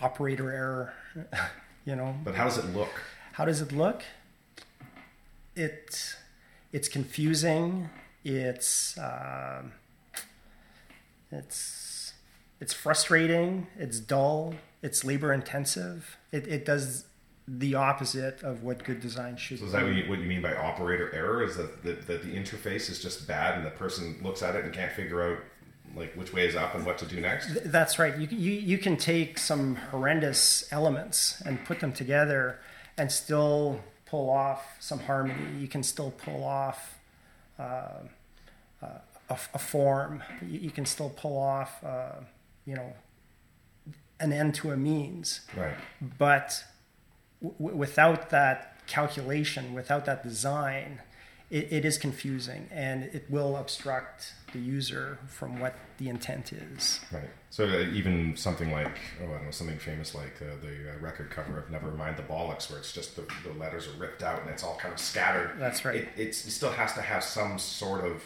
operator 0.00 0.50
error 0.50 0.94
you 1.84 1.96
know. 1.96 2.14
But 2.24 2.34
how 2.34 2.44
does 2.44 2.58
it 2.58 2.66
look? 2.66 2.90
How 3.32 3.44
does 3.44 3.60
it 3.60 3.72
look? 3.72 4.02
It 5.56 6.16
it's 6.72 6.88
confusing. 6.88 7.90
It's 8.24 8.96
uh, 8.98 9.62
it's 11.30 12.12
it's 12.60 12.72
frustrating. 12.72 13.66
It's 13.78 13.98
dull. 13.98 14.54
It's 14.82 15.04
labor 15.04 15.32
intensive. 15.32 16.16
It 16.32 16.46
it 16.46 16.64
does 16.64 17.06
the 17.48 17.74
opposite 17.74 18.42
of 18.42 18.62
what 18.62 18.84
good 18.84 19.00
design 19.00 19.36
should. 19.36 19.58
So 19.58 19.64
is 19.64 19.72
that 19.72 19.82
what 19.82 19.94
you, 19.94 20.08
what 20.08 20.20
you 20.20 20.26
mean 20.26 20.42
by 20.42 20.54
operator 20.54 21.12
error? 21.12 21.42
Is 21.42 21.56
that, 21.56 21.82
that 21.82 22.06
that 22.06 22.22
the 22.22 22.36
interface 22.36 22.88
is 22.88 23.02
just 23.02 23.26
bad 23.26 23.56
and 23.56 23.66
the 23.66 23.70
person 23.70 24.20
looks 24.22 24.42
at 24.42 24.54
it 24.54 24.64
and 24.64 24.72
can't 24.72 24.92
figure 24.92 25.22
out 25.22 25.38
like 25.96 26.14
which 26.14 26.32
way 26.32 26.46
is 26.46 26.56
up 26.56 26.74
and 26.74 26.84
what 26.86 26.98
to 26.98 27.06
do 27.06 27.20
next? 27.20 27.50
That's 27.64 27.98
right. 27.98 28.16
You, 28.16 28.26
you, 28.30 28.52
you 28.52 28.78
can 28.78 28.96
take 28.96 29.38
some 29.38 29.76
horrendous 29.76 30.70
elements 30.72 31.40
and 31.44 31.64
put 31.64 31.80
them 31.80 31.92
together 31.92 32.60
and 32.96 33.10
still 33.10 33.80
pull 34.06 34.30
off 34.30 34.76
some 34.80 35.00
harmony. 35.00 35.58
You 35.58 35.68
can 35.68 35.82
still 35.82 36.10
pull 36.10 36.44
off 36.44 36.98
uh, 37.58 37.88
uh, 38.82 38.86
a, 39.28 39.38
a, 39.54 39.58
form. 39.58 40.22
You, 40.42 40.60
you, 40.60 40.70
can 40.70 40.84
still 40.86 41.10
pull 41.10 41.38
off, 41.38 41.82
uh, 41.84 42.12
you 42.66 42.74
know, 42.74 42.92
an 44.18 44.32
end 44.32 44.54
to 44.56 44.70
a 44.70 44.76
means. 44.76 45.40
Right. 45.56 45.74
But 46.18 46.64
w- 47.42 47.76
without 47.76 48.30
that 48.30 48.86
calculation, 48.86 49.74
without 49.74 50.04
that 50.06 50.22
design, 50.22 51.00
it, 51.50 51.72
it 51.72 51.84
is 51.84 51.98
confusing 51.98 52.68
and 52.70 53.04
it 53.04 53.26
will 53.28 53.56
obstruct 53.56 54.34
the 54.52 54.58
user 54.58 55.18
from 55.26 55.60
what 55.60 55.74
the 55.98 56.08
intent 56.08 56.52
is. 56.52 57.00
Right. 57.12 57.30
So 57.50 57.64
uh, 57.64 57.86
even 57.92 58.36
something 58.36 58.70
like 58.70 58.98
oh, 59.20 59.24
I 59.24 59.32
don't 59.32 59.44
know 59.44 59.50
something 59.50 59.78
famous 59.78 60.14
like 60.14 60.40
uh, 60.40 60.56
the 60.60 60.92
uh, 60.92 60.98
record 61.00 61.30
cover 61.30 61.58
of 61.58 61.68
Nevermind 61.68 62.16
the 62.16 62.22
Bollocks, 62.22 62.70
where 62.70 62.78
it's 62.78 62.92
just 62.92 63.16
the, 63.16 63.26
the, 63.44 63.52
letters 63.58 63.88
are 63.88 63.98
ripped 63.98 64.22
out 64.22 64.40
and 64.40 64.50
it's 64.50 64.62
all 64.62 64.76
kind 64.76 64.92
of 64.94 65.00
scattered. 65.00 65.52
That's 65.58 65.84
right. 65.84 65.96
It, 65.96 66.08
it 66.16 66.34
still 66.34 66.72
has 66.72 66.92
to 66.94 67.02
have 67.02 67.24
some 67.24 67.58
sort 67.58 68.04
of 68.04 68.22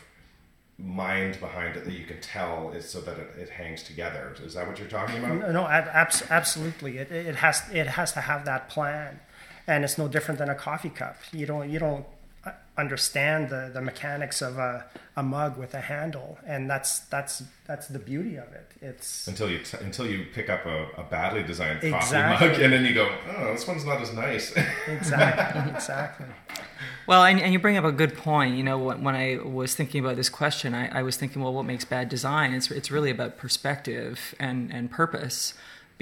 mind 0.78 1.38
behind 1.40 1.76
it 1.76 1.84
that 1.84 1.92
you 1.92 2.04
can 2.04 2.20
tell 2.20 2.72
is 2.72 2.88
so 2.88 3.00
that 3.00 3.18
it, 3.18 3.30
it 3.38 3.48
hangs 3.48 3.82
together. 3.82 4.34
Is 4.42 4.54
that 4.54 4.66
what 4.66 4.78
you're 4.78 4.88
talking 4.88 5.18
about? 5.18 5.38
No, 5.38 5.52
no 5.52 5.66
ab- 5.66 6.08
absolutely. 6.30 6.98
It, 6.98 7.10
it 7.10 7.36
has 7.36 7.62
it 7.72 7.86
has 7.86 8.12
to 8.12 8.20
have 8.20 8.44
that 8.44 8.68
plan, 8.68 9.20
and 9.66 9.84
it's 9.84 9.98
no 9.98 10.08
different 10.08 10.38
than 10.38 10.48
a 10.48 10.54
coffee 10.54 10.90
cup. 10.90 11.16
You 11.32 11.46
don't 11.46 11.70
you 11.70 11.78
don't 11.78 12.06
understand 12.76 13.50
the, 13.50 13.70
the 13.72 13.80
mechanics 13.80 14.42
of 14.42 14.58
a, 14.58 14.84
a 15.16 15.22
mug 15.22 15.56
with 15.56 15.74
a 15.74 15.80
handle 15.80 16.38
and 16.44 16.68
that's 16.68 17.00
that's 17.00 17.42
that's 17.66 17.86
the 17.86 18.00
beauty 18.00 18.36
of 18.36 18.52
it. 18.52 18.68
It's 18.80 19.28
until 19.28 19.48
you 19.48 19.58
t- 19.60 19.78
until 19.80 20.06
you 20.06 20.26
pick 20.32 20.50
up 20.50 20.66
a, 20.66 20.88
a 20.96 21.04
badly 21.04 21.44
designed 21.44 21.80
coffee 21.80 21.94
exactly. 21.94 22.48
mug 22.48 22.60
and 22.60 22.72
then 22.72 22.84
you 22.84 22.94
go 22.94 23.08
oh 23.36 23.52
this 23.52 23.66
one's 23.66 23.84
not 23.84 24.00
as 24.00 24.12
nice. 24.12 24.54
Exactly 24.88 25.72
exactly. 25.72 26.26
Well 27.06 27.24
and, 27.24 27.40
and 27.40 27.52
you 27.52 27.58
bring 27.58 27.76
up 27.76 27.84
a 27.84 27.92
good 27.92 28.16
point. 28.16 28.56
You 28.56 28.64
know 28.64 28.78
when, 28.78 29.04
when 29.04 29.14
i 29.14 29.36
was 29.36 29.74
thinking 29.74 30.04
about 30.04 30.16
this 30.16 30.28
question 30.28 30.74
I, 30.74 30.98
I 30.98 31.02
was 31.02 31.16
thinking 31.16 31.42
well 31.42 31.54
what 31.54 31.64
makes 31.64 31.84
bad 31.84 32.08
design? 32.08 32.54
It's, 32.54 32.70
it's 32.70 32.90
really 32.90 33.10
about 33.10 33.36
perspective 33.36 34.34
and, 34.40 34.72
and 34.72 34.90
purpose 34.90 35.54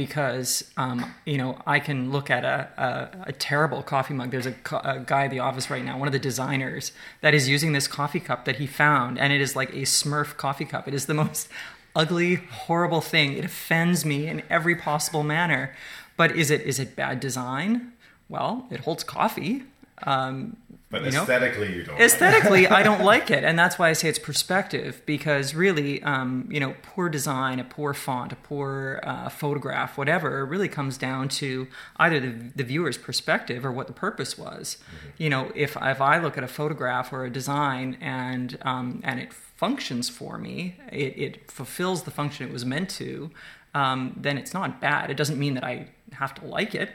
because 0.06 0.64
um, 0.76 1.14
you 1.25 1.38
know 1.38 1.59
I 1.66 1.78
can 1.78 2.11
look 2.11 2.28
at 2.30 2.44
a, 2.44 2.68
a, 2.76 3.28
a 3.28 3.32
terrible 3.32 3.82
coffee 3.82 4.14
mug. 4.14 4.30
There's 4.32 4.47
a, 4.47 4.54
a, 4.85 4.99
guy 5.00 5.26
at 5.26 5.30
the 5.30 5.38
office 5.38 5.71
right 5.71 5.85
now, 5.85 5.97
one 5.97 6.09
of 6.09 6.12
the 6.12 6.18
designers, 6.18 6.90
that 7.21 7.35
is 7.35 7.49
using 7.49 7.73
this 7.73 7.87
coffee 7.87 8.18
cup 8.18 8.44
that 8.47 8.56
he 8.56 8.66
found, 8.66 9.18
and 9.18 9.32
it 9.32 9.40
is 9.40 9.54
like 9.54 9.71
a 9.71 9.82
Smurf 9.82 10.37
coffee 10.37 10.64
cup. 10.64 10.88
It 10.88 10.94
is 10.94 11.06
the 11.06 11.14
most 11.25 11.49
ugly, 11.94 12.35
horrible 12.35 13.00
thing. 13.00 13.35
It 13.35 13.44
offends 13.44 14.04
me 14.04 14.26
in 14.26 14.42
every 14.50 14.75
possible 14.75 15.23
manner. 15.23 15.75
But 16.16 16.37
is 16.37 16.50
it 16.50 16.62
is 16.62 16.80
it 16.80 16.97
bad 16.97 17.21
design? 17.21 17.92
Well, 18.28 18.66
it 18.71 18.80
holds 18.80 19.04
coffee. 19.04 19.62
Um, 20.04 20.56
But 20.92 21.04
you 21.04 21.11
know? 21.11 21.22
aesthetically, 21.22 21.75
you 21.75 21.84
don't. 21.84 21.99
aesthetically 21.99 22.68
i 22.68 22.82
don't 22.82 23.02
like 23.12 23.30
it 23.30 23.44
and 23.44 23.58
that's 23.58 23.78
why 23.78 23.88
i 23.88 23.94
say 23.94 24.11
it's 24.11 24.18
perspective 24.18 25.00
because 25.06 25.54
really 25.54 26.02
um, 26.02 26.46
you 26.50 26.61
know 26.61 26.75
poor 26.82 27.08
design 27.08 27.58
a 27.58 27.64
poor 27.64 27.94
font 27.94 28.30
a 28.30 28.37
poor 28.37 29.00
uh, 29.02 29.30
photograph 29.30 29.96
whatever 29.96 30.44
really 30.44 30.68
comes 30.68 30.99
down 30.99 31.30
to 31.30 31.66
either 31.96 32.20
the, 32.20 32.52
the 32.54 32.62
viewer's 32.62 32.99
perspective 32.99 33.64
or 33.64 33.72
what 33.72 33.87
the 33.87 33.92
purpose 33.94 34.37
was 34.37 34.76
you 35.16 35.30
know 35.30 35.50
if, 35.54 35.78
if 35.80 36.00
i 36.02 36.18
look 36.18 36.37
at 36.37 36.44
a 36.44 36.49
photograph 36.49 37.11
or 37.11 37.25
a 37.25 37.30
design 37.30 37.96
and 37.99 38.58
um, 38.61 39.00
and 39.02 39.18
it 39.18 39.32
functions 39.32 40.11
for 40.11 40.37
me 40.37 40.76
it, 40.92 41.18
it 41.18 41.50
fulfills 41.50 42.02
the 42.02 42.11
function 42.11 42.46
it 42.46 42.52
was 42.52 42.66
meant 42.66 42.90
to 42.90 43.30
um, 43.75 44.14
then 44.20 44.37
it's 44.37 44.52
not 44.52 44.78
bad 44.78 45.11
it 45.11 45.16
doesn't 45.16 45.38
mean 45.38 45.54
that 45.54 45.64
i 45.64 45.88
have 46.12 46.34
to 46.34 46.44
like 46.44 46.75
it 46.75 46.90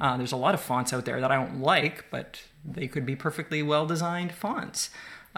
uh, 0.00 0.16
there's 0.16 0.32
a 0.32 0.36
lot 0.36 0.54
of 0.54 0.60
fonts 0.60 0.92
out 0.92 1.04
there 1.04 1.20
that 1.20 1.30
I 1.30 1.36
don't 1.36 1.60
like, 1.60 2.06
but 2.10 2.40
they 2.64 2.86
could 2.88 3.04
be 3.06 3.16
perfectly 3.16 3.62
well 3.62 3.86
designed 3.86 4.32
fonts. 4.32 4.90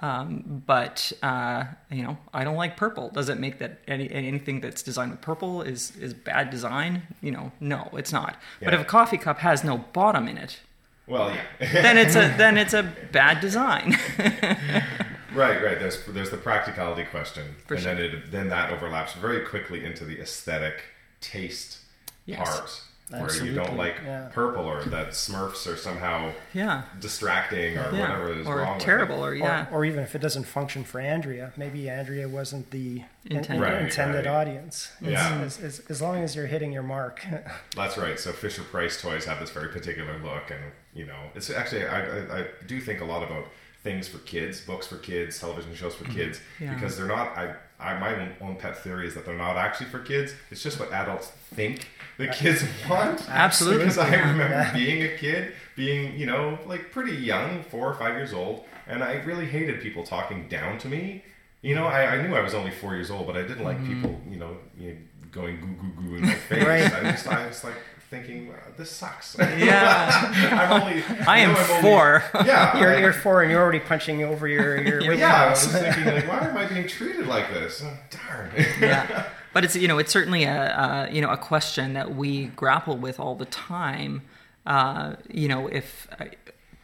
Um, 0.03 0.63
but 0.67 1.13
uh, 1.23 1.65
you 1.91 2.03
know, 2.03 2.17
I 2.33 2.45
don't 2.45 2.57
like 2.57 2.77
purple. 2.77 3.11
Does 3.11 3.29
it 3.29 3.39
make 3.39 3.59
that 3.59 3.81
any 3.89 4.11
anything 4.11 4.61
that's 4.61 4.83
designed 4.83 5.11
with 5.11 5.21
purple 5.21 5.63
is 5.63 5.97
is 5.97 6.15
bad 6.15 6.51
design? 6.51 7.03
You 7.21 7.33
know, 7.33 7.53
no, 7.61 7.89
it's 7.95 8.13
not. 8.13 8.37
But 8.63 8.73
if 8.73 8.81
a 8.81 8.85
coffee 8.85 9.19
cup 9.19 9.39
has 9.39 9.63
no 9.65 9.79
bottom 9.93 10.29
in 10.29 10.39
it, 10.39 10.61
Well, 11.07 11.31
yeah. 11.35 11.43
then 11.73 11.99
it's 11.99 12.15
a 12.15 12.33
then 12.37 12.57
it's 12.57 12.73
a 12.75 12.83
bad 13.13 13.41
design. 13.41 13.97
Right, 15.33 15.63
right. 15.63 15.79
There's 15.79 16.05
there's 16.07 16.31
the 16.31 16.37
practicality 16.37 17.05
question, 17.05 17.55
For 17.67 17.75
and 17.75 17.83
sure. 17.85 17.95
then 17.95 18.03
it 18.05 18.31
then 18.33 18.49
that 18.49 18.71
overlaps 18.73 19.13
very 19.13 19.47
quickly 19.47 19.85
into 19.85 20.05
the 20.05 20.19
aesthetic 20.21 20.83
taste 21.21 21.79
Yes. 22.27 22.49
part, 22.59 22.83
where 23.11 23.45
you 23.45 23.55
don't 23.55 23.77
like 23.77 23.97
yeah. 24.05 24.29
purple 24.33 24.65
or 24.65 24.83
that 24.85 25.09
Smurfs 25.11 25.67
are 25.67 25.77
somehow 25.77 26.33
yeah, 26.55 26.83
distracting 27.01 27.77
or 27.77 27.91
yeah, 27.93 28.01
whatever 28.01 28.33
is 28.33 28.47
or 28.47 28.59
wrong. 28.59 28.75
with 28.75 28.83
terrible, 28.85 29.25
it. 29.25 29.29
or 29.29 29.35
yeah, 29.35 29.67
Or, 29.71 29.79
or 29.81 29.85
even 29.85 30.01
if 30.05 30.15
it 30.15 30.21
doesn't 30.21 30.45
function 30.45 30.85
for 30.85 31.01
Andrea, 31.01 31.53
maybe 31.57 31.91
Andrea 31.91 32.29
wasn't 32.29 32.71
the 32.71 33.03
in- 33.27 33.37
Intended. 33.39 33.63
Right, 33.63 33.83
intended 33.83 34.27
right. 34.27 34.35
audience. 34.35 34.93
Yeah. 35.01 35.41
As, 35.41 35.61
as, 35.61 35.81
as 35.91 36.01
long 36.01 36.23
as 36.23 36.35
you're 36.37 36.47
hitting 36.47 36.73
your 36.73 36.83
mark. 36.85 37.25
That's 37.77 37.99
right. 37.99 38.19
So 38.19 38.33
Fisher 38.33 38.63
Price 38.63 39.01
toys 39.03 39.25
have 39.25 39.41
this 39.41 39.51
very 39.51 39.69
particular 39.69 40.19
look, 40.23 40.51
and 40.51 40.61
you 40.95 41.07
know, 41.07 41.19
it's 41.35 41.51
actually 41.51 41.87
I, 41.87 42.01
I, 42.03 42.39
I 42.41 42.47
do 42.67 42.81
think 42.81 43.01
a 43.01 43.05
lot 43.05 43.23
about 43.23 43.45
things 43.83 44.07
for 44.09 44.19
kids, 44.19 44.61
books 44.61 44.87
for 44.87 44.97
kids, 44.99 45.39
television 45.41 45.75
shows 45.75 45.95
for 45.95 46.05
kids, 46.05 46.39
Mm-hmm. 46.39 46.65
Yeah. 46.65 46.75
because 46.75 46.97
they're 46.97 47.07
not. 47.07 47.37
I, 47.37 47.55
I 47.81 47.99
my 47.99 48.15
own, 48.15 48.33
own 48.41 48.57
pet 48.57 48.77
theory 48.79 49.07
is 49.07 49.15
that 49.15 49.25
they're 49.27 49.37
not 49.37 49.57
actually 49.57 49.87
for 49.87 49.99
kids. 50.01 50.33
It's 50.51 50.63
just 50.63 50.79
what 50.79 50.93
adults 50.93 51.29
think 51.55 51.89
the 52.19 52.29
kids 52.29 52.63
want. 52.89 53.29
Absolutely. 53.29 53.79
Because 53.85 53.99
I 53.99 54.15
remember 54.15 54.43
Yeah. 54.55 54.73
being 54.75 55.03
a 55.03 55.17
kid, 55.17 55.53
being 55.77 56.19
you 56.19 56.27
know 56.27 56.59
like 56.67 56.91
pretty 56.93 57.17
young, 57.17 57.63
four 57.65 57.89
or 57.89 57.95
five 57.95 58.15
years 58.15 58.33
old, 58.33 58.65
and 58.87 59.03
I 59.03 59.15
really 59.25 59.47
hated 59.47 59.81
people 59.81 60.05
talking 60.05 60.49
down 60.49 60.79
to 60.79 60.89
me. 60.89 61.25
You 61.63 61.75
know, 61.75 61.87
I, 61.87 62.17
I 62.17 62.23
knew 62.27 62.35
I 62.35 62.41
was 62.41 62.55
only 62.55 62.71
four 62.71 62.95
years 62.95 63.11
old, 63.11 63.27
but 63.27 63.37
I 63.37 63.43
didn't 63.43 63.65
like 63.65 63.77
Mm-hmm. 63.79 63.95
people, 64.03 64.21
you 64.31 64.39
know, 64.39 64.57
you 64.79 64.91
know, 64.93 64.97
going 65.31 65.61
goo 65.61 65.75
goo 65.81 66.03
goo 66.09 66.17
in 66.17 66.23
my 66.23 66.35
face. 66.35 66.65
Right. 66.67 66.93
I 66.93 67.11
just, 67.13 67.27
I 67.27 67.47
was 67.47 67.63
like 67.65 67.75
thinking, 68.11 68.49
"Wow, 68.49 68.57
this 68.77 68.91
sucks. 68.91 69.37
yeah. 69.39 70.11
I'm 70.71 70.83
only. 70.83 71.03
I 71.27 71.39
am 71.39 71.55
I'm 71.57 71.71
only- 71.71 71.83
four. 71.83 72.25
Yeah. 72.45 72.79
you're, 72.79 72.95
I- 72.97 73.01
you're 73.01 73.13
four 73.13 73.43
and 73.43 73.51
you're 73.51 73.63
already 73.63 73.81
punching 73.81 74.23
over 74.25 74.47
your, 74.49 74.81
your 74.83 75.01
Yeah, 75.03 75.13
yeah, 75.13 75.45
I 75.45 75.51
was 75.51 75.67
thinking, 75.67 76.05
like, 76.07 76.29
why 76.29 76.39
am 76.49 76.57
I 76.57 76.67
being 76.67 76.87
treated 76.89 77.27
like 77.27 77.53
this? 77.53 77.83
Oh, 77.85 77.97
darn. 78.11 78.51
yeah 78.81 79.27
but 79.53 79.65
it's 79.65 79.75
you 79.75 79.89
know 79.89 79.99
it's 79.99 80.13
certainly 80.13 80.45
a, 80.45 81.09
a 81.09 81.13
you 81.13 81.21
know 81.21 81.31
a 81.31 81.37
question 81.37 81.95
that 81.95 82.15
we 82.15 82.47
grapple 82.55 82.97
with 82.97 83.19
all 83.19 83.35
the 83.35 83.47
time 83.47 84.23
uh, 84.67 85.15
you 85.29 85.49
know 85.49 85.67
if 85.67 86.07
uh, 86.21 86.25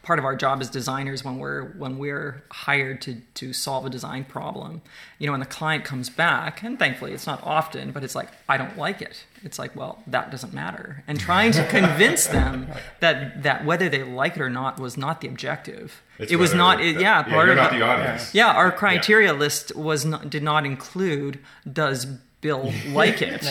part 0.07 0.19
of 0.21 0.25
our 0.25 0.37
job 0.37 0.61
as 0.61 0.71
designers 0.71 1.25
when 1.25 1.37
we're 1.39 1.65
when 1.83 1.99
we're 1.99 2.45
hired 2.53 3.03
to 3.03 3.13
to 3.35 3.53
solve 3.53 3.85
a 3.85 3.91
design 3.91 4.23
problem. 4.25 4.81
You 5.19 5.27
know 5.27 5.33
when 5.33 5.41
the 5.41 5.47
client 5.61 5.85
comes 5.85 6.09
back 6.09 6.63
and 6.63 6.79
thankfully 6.79 7.13
it's 7.13 7.27
not 7.27 7.41
often 7.43 7.91
but 7.91 8.05
it's 8.05 8.15
like 8.15 8.29
i 8.49 8.57
don't 8.57 8.77
like 8.79 9.03
it. 9.03 9.25
It's 9.43 9.59
like 9.59 9.75
well 9.75 10.03
that 10.07 10.31
doesn't 10.31 10.55
matter. 10.55 11.03
And 11.09 11.19
trying 11.19 11.51
to 11.59 11.67
convince 11.79 12.29
them 12.29 12.69
that 13.01 13.43
that 13.43 13.65
whether 13.65 13.89
they 13.89 14.05
like 14.05 14.37
it 14.37 14.43
or 14.43 14.51
not 14.51 14.79
was 14.79 14.97
not 14.97 15.21
the 15.21 15.29
objective. 15.29 16.03
It's 16.19 16.31
it 16.33 16.37
was 16.37 16.55
not 16.55 16.81
it, 16.81 17.01
yeah 17.01 17.23
part 17.25 17.49
you're 17.49 17.59
of 17.59 17.71
the- 17.73 17.79
the 17.79 17.85
audience. 17.85 18.33
yeah, 18.35 18.53
our 18.63 18.71
criteria 18.71 19.33
list 19.35 19.75
was 19.77 20.05
not, 20.05 20.31
did 20.31 20.43
not 20.43 20.65
include 20.65 21.41
does 21.71 22.07
Bill 22.47 22.73
like 22.93 23.23
it. 23.23 23.45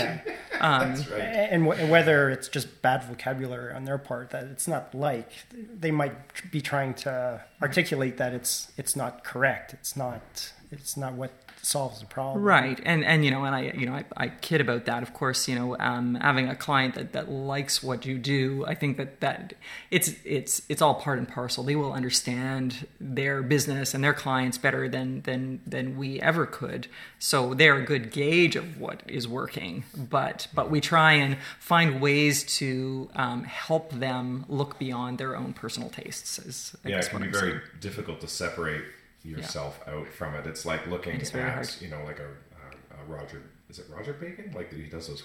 Um, 0.62 0.96
That's 0.96 1.10
right. 1.10 1.20
and, 1.22 1.64
w- 1.66 1.82
and 1.82 1.92
whether 1.92 2.30
it's 2.30 2.48
just 2.48 2.82
bad 2.82 3.04
vocabulary 3.04 3.74
on 3.74 3.84
their 3.84 3.98
part 3.98 4.30
that 4.30 4.46
it's 4.46 4.68
not 4.70 4.96
like 4.96 5.30
they 5.52 5.92
might 5.92 6.16
be 6.50 6.62
trying 6.62 6.94
to 6.94 7.44
articulate 7.62 8.16
that 8.18 8.34
it's 8.34 8.72
it's 8.78 8.96
not 8.96 9.26
correct 9.26 9.74
it's 9.74 9.98
not 9.98 10.54
it's 10.72 10.96
not 10.96 11.14
what 11.14 11.32
solves 11.66 12.00
the 12.00 12.06
problem 12.06 12.44
Right, 12.44 12.80
and 12.86 13.04
and 13.04 13.26
you 13.26 13.32
know, 13.32 13.44
and 13.46 13.56
I 13.56 13.62
you 13.76 13.86
know 13.86 13.94
I, 13.94 14.06
I 14.18 14.28
kid 14.30 14.62
about 14.62 14.86
that. 14.86 15.02
Of 15.04 15.14
course, 15.14 15.48
you 15.48 15.56
know, 15.56 15.76
um, 15.80 16.16
having 16.16 16.48
a 16.48 16.56
client 16.56 16.96
that, 16.96 17.14
that 17.14 17.30
likes 17.32 17.82
what 17.82 18.06
you 18.06 18.18
do, 18.18 18.64
I 18.68 18.76
think 18.76 18.98
that 18.98 19.20
that 19.22 19.54
it's 19.90 20.12
it's 20.24 20.62
it's 20.70 20.82
all 20.82 20.96
part 20.96 21.18
and 21.18 21.28
parcel. 21.28 21.64
They 21.64 21.76
will 21.76 21.94
understand 21.94 22.88
their 23.00 23.42
business 23.42 23.94
and 23.94 24.04
their 24.04 24.14
clients 24.14 24.58
better 24.58 24.88
than 24.90 25.22
than 25.22 25.62
than 25.66 25.98
we 25.98 26.20
ever 26.22 26.46
could. 26.46 26.88
So 27.20 27.54
they're 27.54 27.78
a 27.78 27.86
good 27.86 28.12
gauge 28.12 28.56
of 28.56 28.80
what 28.80 29.02
is 29.08 29.28
working. 29.28 29.86
But 29.96 30.48
but 30.54 30.70
we 30.70 30.82
try 30.82 31.14
and 31.14 31.38
find 31.60 32.02
ways 32.02 32.44
to 32.60 33.10
um, 33.16 33.44
help 33.44 33.92
them 33.92 34.46
look 34.50 34.78
beyond 34.78 35.18
their 35.18 35.36
own 35.36 35.54
personal 35.54 35.90
tastes. 35.90 36.38
Is 36.40 36.76
I 36.86 36.90
Yeah, 36.90 36.96
guess 36.98 37.08
it 37.08 37.10
can 37.10 37.20
be 37.20 37.28
I'm 37.28 37.32
very 37.32 37.52
saying. 37.52 37.62
difficult 37.80 38.22
to 38.22 38.28
separate 38.28 38.84
yourself 39.26 39.80
out 39.88 40.08
from 40.08 40.36
it. 40.36 40.46
It's 40.48 40.66
like 40.66 40.86
looking 40.88 41.16
It 41.16 41.22
is 41.24 41.34
at, 41.36 41.82
you 41.82 41.90
know, 41.90 42.04
like 42.06 42.20
a, 42.20 42.28
a, 42.28 43.02
a 43.02 43.06
Roger, 43.08 43.42
is 43.70 43.80
it 43.80 43.86
Roger 43.90 44.14
Bacon? 44.14 44.52
Like 44.56 44.72
he 44.74 44.84
does 44.84 45.08
those 45.08 45.24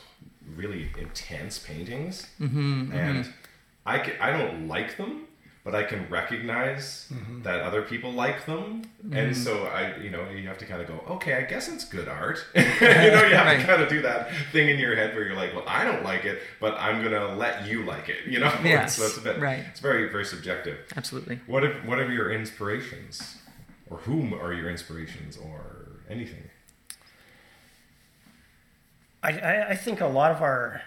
really 0.56 0.88
intense 0.98 1.58
paintings, 1.58 2.26
Mm-hmm, 2.40 2.92
and 2.92 3.32
I 3.86 3.98
can, 3.98 4.14
I 4.20 4.30
don't 4.36 4.68
like 4.68 4.96
them, 4.96 5.26
but 5.64 5.74
I 5.74 5.82
can 5.84 6.08
recognize 6.08 7.06
Mm-hmm. 7.12 7.42
that 7.42 7.60
other 7.60 7.82
people 7.82 8.12
like 8.12 8.46
them, 8.46 8.82
and 9.12 9.36
so 9.36 9.64
I, 9.64 9.96
you 9.96 10.10
know, 10.10 10.28
you 10.30 10.46
have 10.48 10.58
to 10.58 10.64
kind 10.66 10.80
of 10.80 10.86
go, 10.88 11.02
okay, 11.14 11.34
I 11.34 11.42
guess 11.42 11.68
it's 11.68 11.84
good 11.84 12.08
art. 12.08 12.44
you 12.54 12.60
know, 12.62 13.24
you 13.26 13.34
have 13.34 13.46
Right. 13.46 13.60
to 13.60 13.66
kind 13.66 13.82
of 13.82 13.88
do 13.88 14.00
that 14.02 14.30
thing 14.52 14.68
in 14.68 14.78
your 14.78 14.94
head 14.96 15.14
where 15.14 15.24
you're 15.26 15.36
like, 15.36 15.54
well, 15.54 15.64
I 15.66 15.84
don't 15.84 16.02
like 16.04 16.24
it, 16.24 16.40
but 16.60 16.74
I'm 16.78 17.02
gonna 17.02 17.34
let 17.34 17.66
you 17.66 17.84
like 17.84 18.08
it. 18.08 18.26
You 18.26 18.38
know, 18.40 18.52
Yes, 18.64 18.96
so 18.96 19.04
it's 19.06 19.16
a 19.18 19.20
bit, 19.22 19.38
right. 19.40 19.64
It's 19.70 19.80
very, 19.80 20.08
very 20.10 20.24
subjective. 20.24 20.78
Absolutely. 20.96 21.40
What 21.46 21.64
if, 21.64 21.84
what 21.84 21.98
are 21.98 22.10
your 22.12 22.30
inspirations, 22.32 23.36
or 23.90 23.98
whom 23.98 24.32
are 24.32 24.52
your 24.52 24.70
inspirations, 24.70 25.36
or 25.36 26.00
anything? 26.08 26.42
I, 29.22 29.38
I, 29.38 29.68
I 29.70 29.76
think 29.76 30.00
a 30.00 30.06
lot 30.06 30.30
of 30.30 30.42
our 30.42 30.82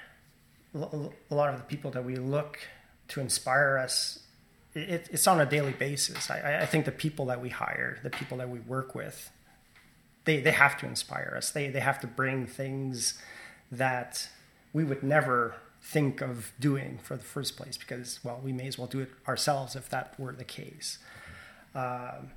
a 0.75 1.35
lot 1.35 1.53
of 1.53 1.57
the 1.57 1.65
people 1.65 1.91
that 1.91 2.03
we 2.03 2.15
look 2.15 2.59
to 3.09 3.21
inspire 3.21 3.77
us 3.77 4.19
it, 4.73 5.07
it's 5.11 5.27
on 5.27 5.39
a 5.39 5.45
daily 5.45 5.73
basis. 5.73 6.31
I, 6.31 6.61
I 6.61 6.65
think 6.65 6.85
the 6.85 6.91
people 6.91 7.27
that 7.27 7.41
we 7.41 7.49
hire 7.49 7.99
the 8.01 8.09
people 8.09 8.37
that 8.37 8.49
we 8.49 8.59
work 8.59 8.95
with 8.95 9.31
they, 10.25 10.39
they 10.39 10.51
have 10.51 10.77
to 10.77 10.85
inspire 10.85 11.33
us. 11.35 11.51
They, 11.51 11.67
they 11.69 11.81
have 11.81 11.99
to 11.99 12.07
bring 12.07 12.47
things 12.47 13.21
that 13.71 14.29
we 14.71 14.85
would 14.85 15.03
never 15.03 15.55
think 15.81 16.21
of 16.21 16.53
doing 16.59 16.97
for 17.03 17.17
the 17.17 17.23
first 17.23 17.57
place 17.57 17.75
because 17.75 18.19
well 18.23 18.39
we 18.41 18.53
may 18.53 18.67
as 18.67 18.77
well 18.77 18.87
do 18.87 19.01
it 19.01 19.11
ourselves 19.27 19.75
if 19.75 19.89
that 19.89 20.19
were 20.19 20.31
the 20.31 20.45
case. 20.45 20.97
Um, 21.75 22.31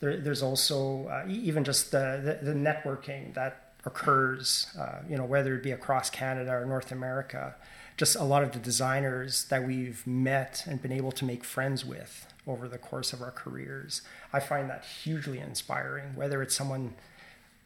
there, 0.00 0.16
there's 0.18 0.42
also 0.42 1.06
uh, 1.08 1.24
even 1.28 1.64
just 1.64 1.90
the, 1.90 2.38
the, 2.42 2.52
the 2.52 2.58
networking 2.58 3.34
that 3.34 3.74
occurs, 3.84 4.66
uh, 4.78 4.98
you 5.08 5.16
know, 5.16 5.24
whether 5.24 5.54
it 5.54 5.62
be 5.62 5.70
across 5.70 6.10
Canada 6.10 6.52
or 6.52 6.66
North 6.66 6.92
America, 6.92 7.54
just 7.96 8.16
a 8.16 8.24
lot 8.24 8.42
of 8.42 8.52
the 8.52 8.58
designers 8.58 9.44
that 9.46 9.64
we've 9.64 10.06
met 10.06 10.64
and 10.66 10.82
been 10.82 10.92
able 10.92 11.12
to 11.12 11.24
make 11.24 11.44
friends 11.44 11.84
with 11.84 12.26
over 12.46 12.68
the 12.68 12.78
course 12.78 13.12
of 13.12 13.22
our 13.22 13.30
careers. 13.30 14.02
I 14.32 14.40
find 14.40 14.68
that 14.68 14.84
hugely 14.84 15.38
inspiring, 15.38 16.14
whether 16.14 16.42
it's 16.42 16.54
someone, 16.54 16.94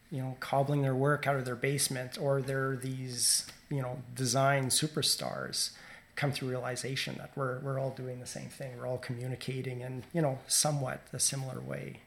you 0.09 0.21
know, 0.21 0.37
cobbling 0.39 0.83
their 0.83 0.95
work 0.95 1.27
out 1.27 1.35
of 1.35 1.45
their 1.45 1.55
basement 1.55 2.17
or 2.19 2.41
they're 2.41 2.75
these, 2.75 3.45
you 3.69 3.81
know, 3.81 4.01
design 4.15 4.67
superstars 4.67 5.71
come 6.15 6.31
to 6.33 6.47
realization 6.47 7.15
that 7.17 7.31
we're, 7.35 7.59
we're 7.59 7.79
all 7.79 7.91
doing 7.91 8.19
the 8.19 8.25
same 8.25 8.49
thing. 8.49 8.77
We're 8.77 8.87
all 8.87 8.97
communicating 8.97 9.81
in, 9.81 10.03
you 10.13 10.21
know, 10.21 10.39
somewhat 10.47 11.01
a 11.13 11.19
similar 11.19 11.59
way. 11.59 12.01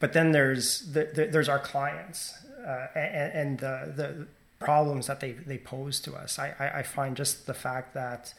But 0.00 0.12
then 0.12 0.32
there's 0.32 0.92
the, 0.92 1.04
the, 1.14 1.26
there's 1.26 1.48
our 1.48 1.58
clients 1.58 2.34
uh, 2.66 2.86
and, 2.94 3.32
and 3.32 3.58
the, 3.58 3.92
the 3.94 4.26
problems 4.58 5.06
that 5.06 5.20
they, 5.20 5.32
they 5.32 5.58
pose 5.58 6.00
to 6.00 6.14
us. 6.14 6.38
I, 6.38 6.54
I, 6.58 6.78
I 6.78 6.82
find 6.82 7.16
just 7.16 7.46
the 7.46 7.54
fact 7.54 7.94
that 7.94 8.34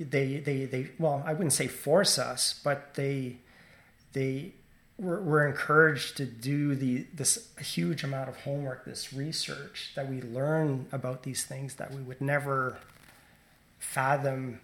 they, 0.00 0.38
they, 0.38 0.64
they, 0.64 0.90
well, 0.98 1.22
I 1.26 1.32
wouldn't 1.34 1.52
say 1.52 1.66
force 1.66 2.18
us, 2.18 2.58
but 2.64 2.94
they, 2.94 3.36
they, 4.12 4.52
we're, 4.98 5.20
we're 5.20 5.46
encouraged 5.46 6.16
to 6.18 6.24
do 6.26 6.74
the 6.74 7.04
this 7.14 7.48
huge 7.60 8.04
amount 8.04 8.28
of 8.28 8.36
homework, 8.42 8.84
this 8.84 9.12
research 9.12 9.90
that 9.96 10.08
we 10.08 10.22
learn 10.22 10.86
about 10.92 11.22
these 11.24 11.44
things 11.44 11.74
that 11.74 11.92
we 11.92 12.00
would 12.00 12.20
never 12.20 12.78
fathom 13.78 14.60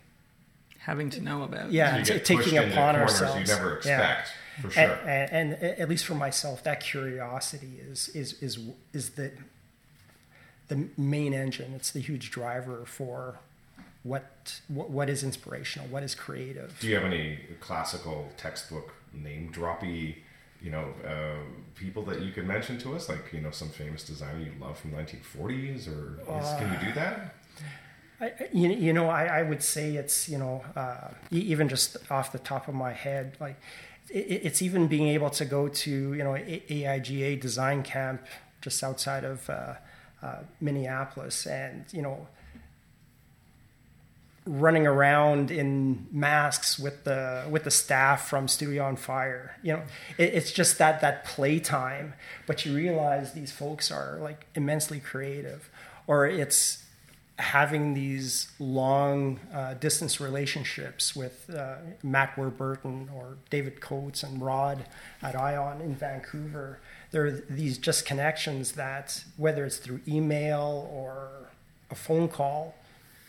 having 0.78 1.10
to 1.10 1.20
know 1.20 1.42
about. 1.42 1.72
Yeah, 1.72 1.98
You 1.98 2.04
t- 2.04 2.18
taking 2.20 2.58
upon 2.58 2.96
ourselves. 2.96 3.40
you 3.40 3.54
never 3.54 3.80
Yeah. 3.84 4.24
For 4.60 4.70
sure. 4.70 4.82
And, 4.82 5.32
and, 5.32 5.52
and 5.54 5.80
at 5.80 5.88
least 5.88 6.04
for 6.04 6.14
myself, 6.14 6.62
that 6.64 6.80
curiosity 6.80 7.80
is 7.80 8.08
is 8.10 8.40
is 8.42 8.58
is 8.92 9.10
the 9.10 9.32
the 10.68 10.88
main 10.96 11.34
engine. 11.34 11.72
It's 11.74 11.90
the 11.90 12.00
huge 12.00 12.30
driver 12.30 12.84
for 12.86 13.38
what 14.02 14.60
what, 14.68 14.90
what 14.90 15.10
is 15.10 15.22
inspirational, 15.22 15.88
what 15.88 16.02
is 16.02 16.14
creative. 16.14 16.78
Do 16.80 16.88
you 16.88 16.94
have 16.94 17.04
any 17.04 17.38
classical 17.60 18.30
textbook 18.36 18.94
name 19.12 19.52
droppy, 19.52 20.16
you 20.62 20.70
know, 20.70 20.88
uh, 21.06 21.42
people 21.74 22.02
that 22.04 22.20
you 22.22 22.32
could 22.32 22.46
mention 22.46 22.78
to 22.78 22.94
us? 22.94 23.08
Like, 23.08 23.32
you 23.32 23.40
know, 23.40 23.50
some 23.50 23.68
famous 23.68 24.04
designer 24.04 24.38
you 24.38 24.52
love 24.60 24.78
from 24.78 24.92
1940s, 24.92 25.88
or 25.88 26.20
is, 26.40 26.48
can 26.58 26.72
you 26.72 26.88
do 26.88 26.94
that? 26.94 27.34
I, 28.20 28.32
you, 28.52 28.68
you 28.68 28.92
know, 28.92 29.08
I, 29.08 29.24
I 29.24 29.42
would 29.42 29.62
say 29.62 29.96
it's, 29.96 30.28
you 30.28 30.38
know, 30.38 30.62
uh, 30.76 31.08
even 31.30 31.68
just 31.68 31.96
off 32.10 32.32
the 32.32 32.38
top 32.38 32.68
of 32.68 32.74
my 32.74 32.92
head, 32.92 33.36
like 33.40 33.58
it, 34.10 34.42
it's 34.44 34.60
even 34.60 34.88
being 34.88 35.08
able 35.08 35.30
to 35.30 35.44
go 35.44 35.68
to, 35.68 35.90
you 35.90 36.22
know, 36.22 36.32
AIGA 36.34 37.40
design 37.40 37.82
camp 37.82 38.22
just 38.60 38.82
outside 38.84 39.24
of 39.24 39.48
uh, 39.48 39.74
uh, 40.22 40.36
Minneapolis 40.60 41.46
and, 41.46 41.86
you 41.92 42.02
know, 42.02 42.28
running 44.46 44.86
around 44.86 45.50
in 45.50 46.06
masks 46.10 46.78
with 46.78 47.04
the 47.04 47.46
with 47.48 47.64
the 47.64 47.70
staff 47.70 48.28
from 48.28 48.48
Studio 48.48 48.84
on 48.84 48.96
Fire. 48.96 49.56
You 49.62 49.74
know, 49.74 49.82
it, 50.18 50.34
it's 50.34 50.52
just 50.52 50.78
that 50.78 51.00
that 51.00 51.24
playtime. 51.24 52.14
But 52.46 52.66
you 52.66 52.74
realize 52.74 53.32
these 53.32 53.52
folks 53.52 53.90
are 53.90 54.18
like 54.20 54.46
immensely 54.54 55.00
creative, 55.00 55.70
or 56.06 56.26
it's 56.26 56.84
having 57.40 57.94
these 57.94 58.50
long 58.58 59.40
uh, 59.52 59.74
distance 59.74 60.20
relationships 60.20 61.16
with 61.16 61.48
uh, 61.50 61.76
Matt 62.02 62.36
Warburton 62.36 63.08
or 63.14 63.38
David 63.48 63.80
Coates 63.80 64.22
and 64.22 64.42
Rod 64.42 64.84
at 65.22 65.34
Ion 65.34 65.80
in 65.80 65.94
Vancouver. 65.94 66.78
There 67.10 67.26
are 67.26 67.30
these 67.30 67.78
just 67.78 68.04
connections 68.04 68.72
that 68.72 69.24
whether 69.36 69.64
it's 69.64 69.78
through 69.78 70.00
email 70.06 70.88
or 70.92 71.50
a 71.90 71.94
phone 71.94 72.28
call, 72.28 72.74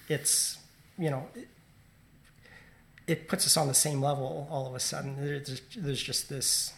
it's 0.07 0.57
you 0.97 1.09
know 1.09 1.27
it, 1.33 1.47
it 3.07 3.27
puts 3.27 3.45
us 3.45 3.57
on 3.57 3.67
the 3.67 3.73
same 3.73 4.01
level 4.01 4.47
all 4.51 4.67
of 4.67 4.75
a 4.75 4.79
sudden. 4.79 5.15
There's, 5.17 5.61
there's 5.75 6.03
just 6.03 6.29
this 6.29 6.73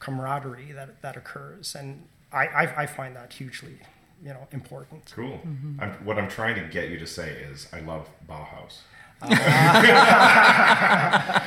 camaraderie 0.00 0.72
that 0.72 1.02
that 1.02 1.16
occurs, 1.16 1.74
and 1.74 2.04
I, 2.32 2.46
I, 2.46 2.82
I 2.82 2.86
find 2.86 3.14
that 3.14 3.34
hugely 3.34 3.78
you 4.22 4.28
know 4.30 4.46
important. 4.52 5.10
Cool. 5.14 5.40
Mm-hmm. 5.46 5.80
I'm, 5.80 5.92
what 6.04 6.18
I'm 6.18 6.28
trying 6.28 6.56
to 6.56 6.62
get 6.68 6.90
you 6.90 6.98
to 6.98 7.06
say 7.06 7.30
is, 7.30 7.68
I 7.72 7.80
love 7.80 8.08
Bauhaus. 8.28 8.78
Ah. 9.20 9.28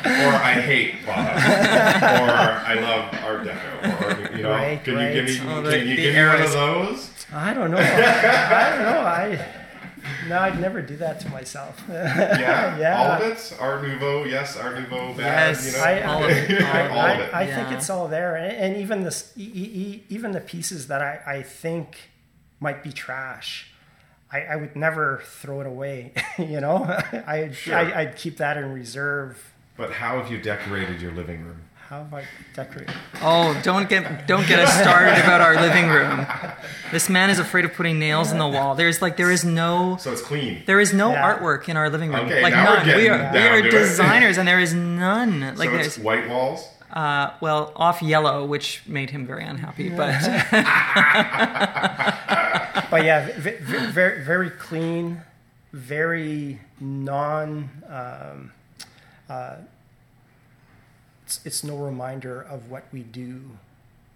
or 0.05 0.33
I 0.43 0.53
hate 0.61 0.95
Bauhaus. 1.05 2.21
or 2.21 2.31
I 2.67 2.73
love 2.75 3.13
Art 3.23 3.43
Deco. 3.47 4.29
Or, 4.31 4.35
you 4.35 4.43
know, 4.43 4.51
Right, 4.51 4.83
can 4.83 4.99
you 4.99 5.13
give 5.13 5.25
me. 5.25 5.39
Oh, 5.49 5.61
can 5.63 5.87
you 5.87 5.95
give 5.95 6.13
me 6.15 6.25
one 6.25 6.41
of 6.41 6.51
those? 6.51 7.09
I 7.33 7.53
don't 7.53 7.71
know. 7.71 7.77
I 7.77 8.69
don't 8.75 8.83
know. 8.83 8.99
I 9.01 9.45
no, 10.27 10.39
I'd 10.39 10.59
never 10.59 10.81
do 10.81 10.97
that 10.97 11.19
to 11.21 11.29
myself. 11.29 11.81
Yeah, 11.89 12.77
Yeah. 12.77 12.97
all 13.01 13.11
of 13.11 13.21
it. 13.21 13.53
Art 13.59 13.83
Nouveau, 13.83 14.25
yes, 14.25 14.57
Art 14.57 14.75
Nouveau, 14.75 15.13
bad. 15.13 15.55
Yes, 15.55 15.65
you 15.73 15.77
know, 15.77 15.83
I- 15.85 16.01
all 16.01 16.23
of 16.23 16.29
it. 16.31 16.61
All 16.63 16.91
all 16.91 16.99
I, 16.99 17.11
of 17.13 17.19
it. 17.21 17.33
I 17.33 17.45
think 17.45 17.69
Yeah. 17.69 17.77
it's 17.77 17.89
all 17.89 18.07
there, 18.07 18.35
and, 18.35 18.51
and 18.57 18.77
even 18.77 19.03
this, 19.03 19.31
e- 19.37 19.43
e- 19.43 19.81
e- 19.81 20.03
even 20.09 20.31
the 20.31 20.41
pieces 20.41 20.87
that 20.87 21.01
I, 21.01 21.19
I 21.25 21.41
think 21.43 21.97
might 22.61 22.81
be 22.83 22.91
trash, 22.93 23.67
I, 24.31 24.41
I 24.43 24.55
would 24.55 24.75
never 24.77 25.21
throw 25.25 25.59
it 25.59 25.67
away. 25.67 26.13
you 26.39 26.61
know, 26.61 26.83
I, 27.27 27.49
Sure. 27.51 27.75
I 27.75 28.01
I'd 28.01 28.15
keep 28.15 28.37
that 28.37 28.55
in 28.55 28.71
reserve. 28.71 29.51
But 29.75 29.91
how 29.91 30.21
have 30.21 30.31
you 30.31 30.37
decorated 30.41 31.01
your 31.01 31.11
living 31.11 31.43
room? 31.43 31.61
How 31.89 32.03
have 32.03 32.13
I 32.13 32.23
decorated? 32.53 32.95
Oh, 33.21 33.59
don't 33.63 33.89
get 33.89 34.25
don't 34.25 34.47
get 34.47 34.59
us 34.59 34.71
started 34.79 35.21
about 35.21 35.41
our 35.41 35.55
living 35.59 35.89
room. 35.89 36.25
This 36.91 37.09
man 37.09 37.29
is 37.29 37.37
afraid 37.39 37.65
of 37.65 37.73
putting 37.73 37.99
nails 37.99 38.31
in 38.31 38.37
the 38.37 38.47
wall. 38.47 38.75
There's 38.75 39.01
like 39.01 39.17
there 39.17 39.29
is 39.31 39.43
no 39.43 39.97
So 39.99 40.13
it's 40.13 40.21
clean. 40.21 40.63
there 40.67 40.79
is 40.79 40.93
no 40.93 41.11
Yeah. 41.11 41.21
artwork 41.37 41.67
in 41.67 41.75
our 41.75 41.89
living 41.89 42.11
room. 42.13 42.27
Okay, 42.27 42.41
like 42.43 42.53
now 42.53 42.69
we're 42.69 42.77
none. 42.77 42.85
We 42.87 42.93
getting 43.03 43.11
are 43.11 43.33
we 43.33 43.39
are 43.39 43.61
to 43.63 43.67
it. 43.67 43.71
designers 43.71 44.37
and 44.37 44.47
there 44.47 44.61
is 44.61 44.73
none. 44.73 45.41
Like 45.57 45.69
so 45.69 45.75
it's 45.75 45.95
there's 45.95 45.99
white 45.99 46.29
walls. 46.29 46.65
uh 46.93 47.31
well 47.41 47.73
off 47.75 48.01
yellow, 48.01 48.45
which 48.45 48.83
made 48.87 49.09
him 49.09 49.25
very 49.27 49.43
unhappy. 49.43 49.89
But 49.89 50.13
But 52.91 53.05
yeah, 53.05 53.25
v- 53.39 53.57
v- 53.59 53.85
very 53.87 54.23
very 54.23 54.49
clean, 54.51 55.21
very 55.73 56.59
non. 56.79 57.69
Um, 57.87 58.51
uh, 59.29 59.55
it's, 61.25 61.39
it's 61.45 61.63
no 61.63 61.77
reminder 61.77 62.41
of 62.41 62.69
what 62.69 62.83
we 62.91 63.01
do 63.03 63.41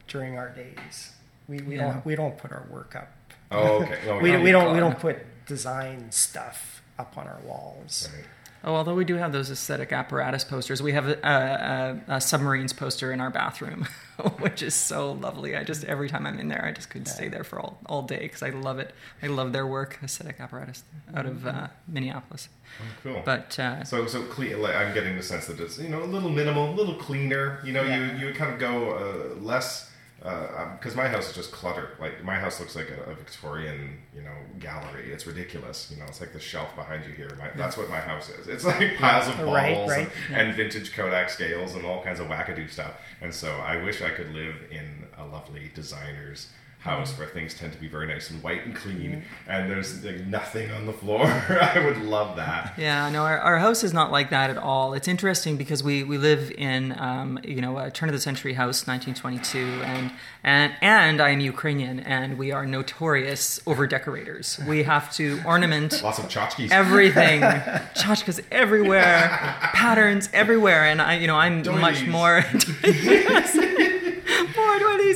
during 0.07 0.37
our 0.37 0.49
days. 0.49 1.13
We, 1.47 1.59
we 1.61 1.77
Yeah. 1.77 1.93
don't 1.93 2.05
we 2.05 2.15
don't 2.15 2.37
put 2.37 2.51
our 2.51 2.65
work 2.69 2.95
up. 2.95 3.11
Oh, 3.51 3.83
okay. 3.83 3.99
Oh, 4.09 4.19
We, 4.19 4.35
we 4.37 4.51
don't 4.51 4.73
we 4.73 4.79
don't 4.79 4.99
put 4.99 5.17
design 5.45 6.11
stuff 6.11 6.81
up 6.99 7.17
on 7.17 7.27
our 7.27 7.39
walls. 7.45 8.09
Right. 8.13 8.25
oh, 8.65 8.75
although 8.75 8.95
we 8.95 9.05
do 9.05 9.15
have 9.15 9.31
those 9.31 9.51
aesthetic 9.51 9.93
apparatus 9.93 10.43
posters, 10.43 10.81
we 10.81 10.91
have 10.93 11.07
a, 11.07 11.99
a, 12.09 12.15
a 12.15 12.21
submarines 12.21 12.73
poster 12.73 13.11
in 13.13 13.21
our 13.21 13.29
bathroom, 13.29 13.87
which 14.39 14.61
is 14.61 14.73
so 14.73 15.11
lovely. 15.11 15.55
I 15.55 15.63
just 15.63 15.83
every 15.85 16.09
time 16.09 16.25
I'm 16.25 16.39
in 16.39 16.47
there, 16.47 16.63
I 16.65 16.71
just 16.71 16.89
could 16.89 17.07
stay 17.07 17.27
there 17.27 17.43
for 17.43 17.59
all, 17.59 17.77
all 17.85 18.01
day 18.03 18.19
because 18.19 18.43
I 18.43 18.49
love 18.49 18.79
it. 18.79 18.93
I 19.21 19.27
love 19.27 19.51
their 19.53 19.67
work, 19.67 19.99
aesthetic 20.03 20.39
apparatus 20.39 20.83
out 21.13 21.25
of 21.25 21.45
uh, 21.45 21.67
Minneapolis. 21.87 22.49
Oh, 22.79 22.83
cool. 23.03 23.21
But 23.25 23.57
uh, 23.59 23.83
So, 23.83 24.05
so 24.07 24.23
clean. 24.23 24.61
Like, 24.61 24.75
I'm 24.75 24.93
getting 24.93 25.15
the 25.15 25.23
sense 25.23 25.47
that 25.47 25.59
it's 25.59 25.77
you 25.77 25.89
know 25.89 26.03
a 26.03 26.05
little 26.05 26.29
minimal, 26.29 26.71
a 26.71 26.75
little 26.75 26.95
cleaner. 26.95 27.59
You 27.63 27.73
know, 27.73 27.83
Yeah. 27.83 28.11
you 28.13 28.17
you 28.19 28.25
would 28.27 28.35
kind 28.35 28.53
of 28.53 28.59
go 28.59 28.91
uh, 28.91 29.41
less 29.41 29.91
Uh, 30.25 30.47
um, 30.57 30.71
because 30.77 30.95
my 30.95 31.07
house 31.07 31.29
is 31.29 31.35
just 31.35 31.51
cluttered. 31.51 31.89
Like 31.99 32.23
my 32.23 32.35
house 32.35 32.59
looks 32.59 32.75
like 32.75 32.89
a, 32.89 33.11
a 33.11 33.13
Victorian, 33.15 33.99
you 34.13 34.21
know, 34.23 34.33
gallery. 34.59 35.11
It's 35.11 35.27
ridiculous. 35.27 35.91
You 35.91 35.97
know, 35.99 36.05
it's 36.07 36.19
like 36.19 36.33
the 36.33 36.39
shelf 36.39 36.75
behind 36.75 37.05
you 37.05 37.11
here. 37.11 37.29
My, 37.37 37.49
that's 37.55 37.77
what 37.77 37.89
my 37.89 37.99
house 37.99 38.29
is. 38.29 38.47
It's 38.47 38.65
like 38.65 38.97
piles 38.97 39.27
of 39.27 39.37
bottles 39.45 39.89
Right, 39.89 39.99
and, 39.99 40.07
right. 40.07 40.09
and 40.31 40.55
vintage 40.55 40.93
Kodak 40.93 41.29
scales 41.29 41.75
and 41.75 41.85
all 41.85 42.01
kinds 42.03 42.19
of 42.19 42.27
wackadoo 42.27 42.69
stuff. 42.69 42.93
And 43.21 43.33
so 43.33 43.51
I 43.57 43.81
wish 43.83 44.01
I 44.01 44.09
could 44.09 44.33
live 44.33 44.55
in 44.71 45.05
a 45.17 45.25
lovely 45.25 45.71
designer's 45.75 46.49
house 46.85 47.17
where 47.17 47.27
things 47.27 47.53
tend 47.53 47.73
to 47.73 47.79
be 47.79 47.87
very 47.87 48.07
nice 48.07 48.29
and 48.29 48.41
white 48.41 48.65
and 48.65 48.73
clean, 48.75 49.23
and 49.47 49.69
there's 49.69 50.03
like, 50.05 50.25
nothing 50.27 50.71
on 50.71 50.85
the 50.85 50.93
floor. 50.93 51.25
I 51.75 51.83
would 51.85 51.97
love 51.97 52.37
that. 52.37 52.73
Yeah, 52.77 53.09
no, 53.09 53.23
our, 53.23 53.37
our 53.39 53.57
house 53.57 53.83
is 53.83 53.93
not 53.93 54.11
like 54.11 54.29
that 54.29 54.49
at 54.49 54.57
all. 54.57 54.93
It's 54.93 55.07
interesting 55.07 55.57
because 55.57 55.83
we, 55.83 56.03
we 56.03 56.17
live 56.17 56.51
in 56.57 56.97
um, 56.97 57.39
you 57.43 57.59
know 57.59 57.77
a 57.77 57.91
turn 57.91 58.07
of 58.09 58.13
the 58.13 58.21
century 58.21 58.53
house, 58.53 58.87
1922, 58.87 59.83
and 59.83 60.11
and 60.43 60.73
and 60.81 61.19
I 61.21 61.29
am 61.31 61.41
Ukrainian, 61.41 61.99
and 61.99 62.37
we 62.37 62.51
are 62.51 62.65
notorious 62.65 63.59
over 63.67 63.87
decorators. 63.87 64.59
We 64.67 64.83
have 64.83 65.13
to 65.15 65.41
ornament 65.45 66.01
Lots 66.03 66.19
of 66.19 66.25
tchotchkes. 66.25 66.71
everything, 66.71 67.41
tchotchkes 67.99 68.39
everywhere, 68.51 69.27
patterns 69.73 70.29
everywhere, 70.33 70.83
and 70.85 71.01
I 71.01 71.17
you 71.17 71.27
know 71.27 71.35
I'm 71.35 71.57
much 71.57 71.99
Doilies. 72.05 72.07
more 72.07 72.15
more 72.15 73.84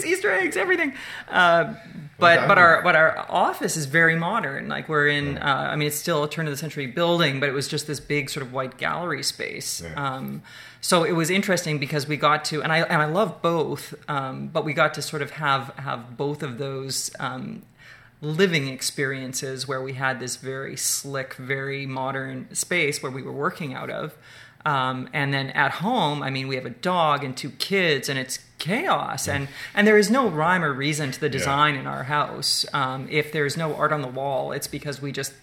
Easter 0.05 0.31
eggs, 0.31 0.57
everything. 0.57 0.93
Uh, 1.27 1.75
but 2.19 2.47
but 2.47 2.57
our 2.57 2.81
but 2.81 2.95
our 2.95 3.25
office 3.29 3.77
is 3.77 3.85
very 3.85 4.15
modern. 4.15 4.67
Like 4.67 4.89
we're 4.89 5.07
in, 5.07 5.37
uh, 5.37 5.69
I 5.71 5.75
mean, 5.75 5.87
it's 5.87 5.97
still 5.97 6.23
a 6.23 6.29
turn 6.29 6.47
of 6.47 6.51
the 6.51 6.57
century 6.57 6.85
building, 6.85 7.39
but 7.39 7.49
it 7.49 7.53
was 7.53 7.67
just 7.67 7.87
this 7.87 7.99
big 7.99 8.29
sort 8.29 8.45
of 8.45 8.51
white 8.51 8.77
gallery 8.77 9.23
space. 9.23 9.81
Yeah. 9.81 9.93
Um, 9.95 10.41
so 10.81 11.03
it 11.03 11.13
was 11.13 11.29
interesting 11.29 11.77
because 11.79 12.07
we 12.07 12.17
got 12.17 12.45
to, 12.45 12.61
and 12.61 12.71
I 12.71 12.79
and 12.79 13.01
I 13.01 13.05
love 13.05 13.41
both, 13.41 13.93
um, 14.09 14.47
but 14.47 14.65
we 14.65 14.73
got 14.73 14.93
to 14.95 15.01
sort 15.01 15.21
of 15.21 15.31
have 15.31 15.73
have 15.77 16.17
both 16.17 16.43
of 16.43 16.57
those. 16.57 17.11
Um, 17.19 17.63
living 18.21 18.67
experiences 18.67 19.65
where 19.65 19.81
we 19.81 19.93
had 19.93 20.19
this 20.19 20.35
very 20.35 20.75
slick, 20.75 21.35
very 21.35 21.85
modern 21.85 22.53
space 22.53 23.01
where 23.01 23.11
we 23.11 23.21
were 23.21 23.31
working 23.31 23.73
out 23.73 23.89
of. 23.89 24.17
Um, 24.65 25.09
and 25.13 25.33
then 25.33 25.51
at 25.51 25.71
home, 25.71 26.21
I 26.21 26.29
mean, 26.29 26.47
we 26.47 26.55
have 26.55 26.65
a 26.65 26.71
dog 26.71 27.23
and 27.23 27.35
two 27.35 27.51
kids, 27.51 28.09
and 28.09 28.19
it's 28.19 28.39
chaos. 28.57 29.27
And 29.27 29.47
and 29.73 29.87
there 29.87 29.97
is 29.97 30.11
no 30.11 30.29
rhyme 30.29 30.63
or 30.63 30.73
reason 30.73 31.11
to 31.11 31.19
the 31.19 31.29
design 31.29 31.75
in 31.75 31.87
our 31.87 32.03
house. 32.03 32.65
Um, 32.73 33.07
if 33.09 33.31
there's 33.31 33.57
no 33.57 33.75
art 33.75 33.91
on 33.91 34.01
the 34.01 34.07
wall, 34.07 34.51
it's 34.51 34.67
because 34.67 35.01
we 35.01 35.11
just 35.11 35.33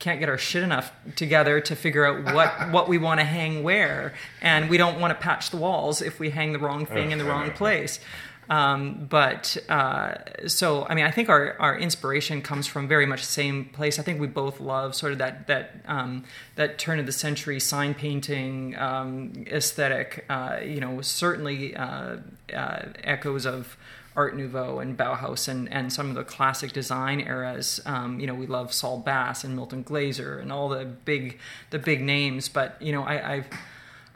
can't 0.00 0.18
get 0.18 0.28
our 0.28 0.38
shit 0.38 0.62
enough 0.62 0.92
together 1.14 1.60
to 1.60 1.76
figure 1.76 2.04
out 2.04 2.34
what 2.34 2.52
what 2.72 2.88
we 2.88 2.98
want 2.98 3.20
to 3.20 3.24
hang 3.24 3.62
where, 3.62 4.14
and 4.42 4.68
we 4.68 4.76
don't 4.76 5.00
want 5.00 5.12
to 5.12 5.22
patch 5.22 5.50
the 5.50 5.56
walls 5.56 6.02
if 6.02 6.18
we 6.18 6.30
hang 6.30 6.52
the 6.52 6.58
wrong 6.58 6.84
thing 6.84 7.12
in 7.12 7.18
the 7.18 7.24
wrong 7.24 7.50
place. 7.52 8.00
Um, 8.48 9.06
but 9.08 9.56
uh, 9.68 10.14
so, 10.46 10.86
I 10.86 10.94
mean, 10.94 11.04
I 11.04 11.10
think 11.10 11.28
our, 11.28 11.56
our 11.58 11.78
inspiration 11.78 12.42
comes 12.42 12.66
from 12.66 12.88
very 12.88 13.06
much 13.06 13.20
the 13.20 13.26
same 13.26 13.66
place. 13.66 13.98
I 13.98 14.02
think 14.02 14.20
we 14.20 14.26
both 14.26 14.60
love 14.60 14.94
sort 14.94 15.12
of 15.12 15.18
that 15.18 15.46
that 15.46 15.76
um, 15.86 16.24
that 16.56 16.78
turn 16.78 16.98
of 16.98 17.06
the 17.06 17.12
century 17.12 17.60
sign 17.60 17.94
painting 17.94 18.76
um, 18.76 19.44
aesthetic. 19.46 20.24
Uh, 20.28 20.58
you 20.64 20.80
know, 20.80 21.00
certainly 21.00 21.74
uh, 21.76 22.16
uh, 22.54 22.82
echoes 23.02 23.46
of 23.46 23.76
Art 24.16 24.36
Nouveau 24.36 24.78
and 24.78 24.96
Bauhaus 24.96 25.48
and, 25.48 25.70
and 25.72 25.92
some 25.92 26.08
of 26.08 26.14
the 26.14 26.24
classic 26.24 26.72
design 26.72 27.20
eras. 27.20 27.80
Um, 27.84 28.20
you 28.20 28.26
know, 28.26 28.34
we 28.34 28.46
love 28.46 28.72
Saul 28.72 28.98
Bass 28.98 29.42
and 29.42 29.56
Milton 29.56 29.82
Glaser 29.82 30.38
and 30.38 30.52
all 30.52 30.68
the 30.68 30.84
big 30.84 31.38
the 31.70 31.78
big 31.78 32.00
names. 32.00 32.48
But 32.48 32.80
you 32.80 32.92
know, 32.92 33.02
I, 33.02 33.34
I've 33.34 33.46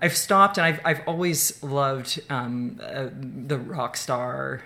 I've 0.01 0.17
stopped 0.17 0.59
and 0.59 0.67
I've 0.67 0.81
I've 0.85 1.01
always 1.09 1.63
loved 1.63 2.21
um, 2.31 2.81
uh, 2.83 3.09
the 3.13 3.59
rock 3.59 3.97
star 3.97 4.63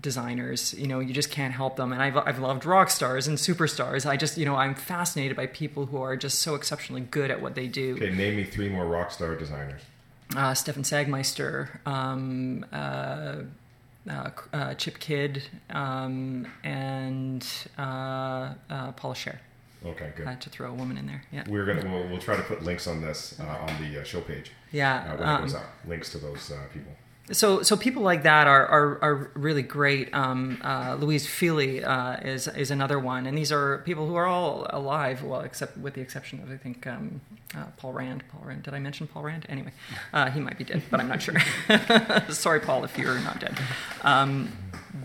designers 0.00 0.72
you 0.74 0.86
know 0.86 0.98
you 1.00 1.12
just 1.12 1.30
can't 1.30 1.52
help 1.52 1.76
them 1.76 1.92
and 1.92 2.00
I've, 2.02 2.16
I've 2.16 2.38
loved 2.38 2.64
rock 2.64 2.88
stars 2.88 3.26
and 3.28 3.36
superstars 3.36 4.06
i 4.06 4.16
just 4.16 4.38
you 4.38 4.46
know 4.46 4.54
i'm 4.54 4.74
fascinated 4.74 5.36
by 5.36 5.46
people 5.46 5.84
who 5.86 6.00
are 6.00 6.16
just 6.16 6.38
so 6.38 6.54
exceptionally 6.54 7.02
good 7.02 7.30
at 7.30 7.42
what 7.42 7.54
they 7.54 7.66
do 7.66 7.96
Okay, 7.96 8.08
name 8.10 8.36
me 8.36 8.44
three 8.44 8.70
more 8.70 8.86
rock 8.86 9.10
star 9.10 9.34
designers. 9.34 9.82
uh, 10.36 10.54
Stefan 10.54 10.84
Sagmeister, 10.84 11.84
um, 11.86 12.64
uh, 12.72 13.42
uh, 14.08 14.30
uh, 14.54 14.74
Chip 14.74 14.98
Kidd, 15.00 15.42
um, 15.68 16.46
and 16.64 17.46
uh, 17.76 18.54
uh, 18.70 18.92
Paula 18.92 19.14
Scher. 19.14 19.36
Okay, 19.84 20.12
good. 20.16 20.26
I 20.26 20.30
had 20.30 20.40
to 20.42 20.50
throw 20.50 20.70
a 20.70 20.74
woman 20.74 20.96
in 20.96 21.06
there. 21.06 21.22
Yeah, 21.32 21.44
We're 21.46 21.66
gonna 21.66 21.90
we'll, 21.90 22.08
we'll 22.08 22.18
try 22.20 22.36
to 22.36 22.42
put 22.42 22.62
links 22.62 22.86
on 22.86 23.02
this 23.02 23.38
uh, 23.38 23.44
on 23.44 23.82
the 23.82 24.00
uh, 24.00 24.04
show 24.04 24.20
page 24.22 24.52
yeah. 24.72 25.12
uh, 25.12 25.16
when 25.16 25.28
um, 25.28 25.36
it 25.36 25.40
goes 25.42 25.54
up. 25.54 25.66
Links 25.86 26.12
to 26.12 26.18
those 26.18 26.50
uh, 26.50 26.58
people. 26.72 26.92
so 27.32 27.62
so 27.62 27.76
people 27.76 28.02
like 28.02 28.22
that 28.22 28.46
are 28.46 28.66
are, 28.66 28.98
are 29.02 29.30
really 29.34 29.62
great. 29.62 30.12
Um, 30.14 30.60
uh, 30.62 30.96
Louise 30.98 31.26
Fili 31.26 31.84
uh, 31.84 32.16
is 32.16 32.48
is 32.48 32.70
another 32.70 32.98
one, 32.98 33.26
and 33.26 33.36
these 33.36 33.52
are 33.52 33.78
people 33.78 34.06
who 34.06 34.14
are 34.14 34.26
all 34.26 34.66
alive. 34.70 35.22
Well, 35.22 35.40
except 35.40 35.76
with 35.78 35.94
the 35.94 36.00
exception 36.00 36.42
of 36.42 36.50
I 36.50 36.56
think 36.56 36.86
um, 36.86 37.20
uh, 37.56 37.64
Paul 37.76 37.92
Rand. 37.92 38.24
Paul 38.30 38.42
Rand. 38.44 38.62
Did 38.62 38.74
I 38.74 38.78
mention 38.78 39.06
Paul 39.06 39.24
Rand? 39.24 39.46
Anyway, 39.48 39.72
uh, 40.12 40.30
he 40.30 40.40
might 40.40 40.58
be 40.58 40.64
dead, 40.64 40.82
but 40.90 41.00
I'm 41.00 41.08
not 41.08 41.22
sure. 41.22 41.34
Sorry, 42.30 42.60
Paul, 42.60 42.84
if 42.84 42.96
you're 42.96 43.18
not 43.20 43.40
dead. 43.40 43.58
Um, 44.02 44.52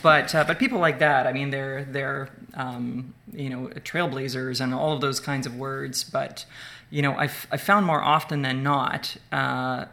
but 0.02 0.34
uh, 0.34 0.44
but 0.44 0.60
people 0.60 0.80
like 0.80 1.00
that, 1.00 1.28
I 1.28 1.34
mean, 1.34 1.50
they're 1.50 1.86
they're 1.86 2.30
um, 2.54 3.14
you 3.32 3.50
know 3.50 3.68
trailblazers 3.84 4.62
and 4.62 4.74
all 4.74 4.94
of 4.94 5.02
those 5.02 5.20
kinds 5.20 5.46
of 5.48 5.56
words. 5.56 6.04
But 6.04 6.46
you 6.90 7.02
know, 7.02 7.16
I've 7.16 7.48
I 7.52 7.58
found 7.58 7.86
more 7.86 8.02
often 8.02 8.42
than 8.42 8.64
not. 8.64 9.18
Uh, 9.32 9.86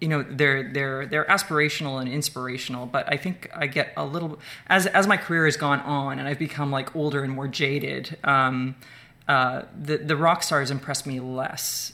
you 0.00 0.08
know 0.08 0.22
they're 0.28 0.70
they're 0.70 1.06
they're 1.06 1.24
aspirational 1.24 1.98
and 1.98 2.10
inspirational 2.10 2.84
but 2.84 3.10
i 3.10 3.16
think 3.16 3.48
i 3.54 3.66
get 3.66 3.92
a 3.96 4.04
little 4.04 4.38
as 4.66 4.86
as 4.88 5.06
my 5.06 5.16
career 5.16 5.46
has 5.46 5.56
gone 5.56 5.80
on 5.80 6.18
and 6.18 6.28
i've 6.28 6.38
become 6.38 6.70
like 6.70 6.94
older 6.94 7.24
and 7.24 7.32
more 7.32 7.48
jaded 7.48 8.16
um 8.22 8.74
uh 9.28 9.62
the 9.80 9.96
the 9.96 10.16
rock 10.16 10.42
stars 10.42 10.70
impress 10.70 11.06
me 11.06 11.20
less 11.20 11.92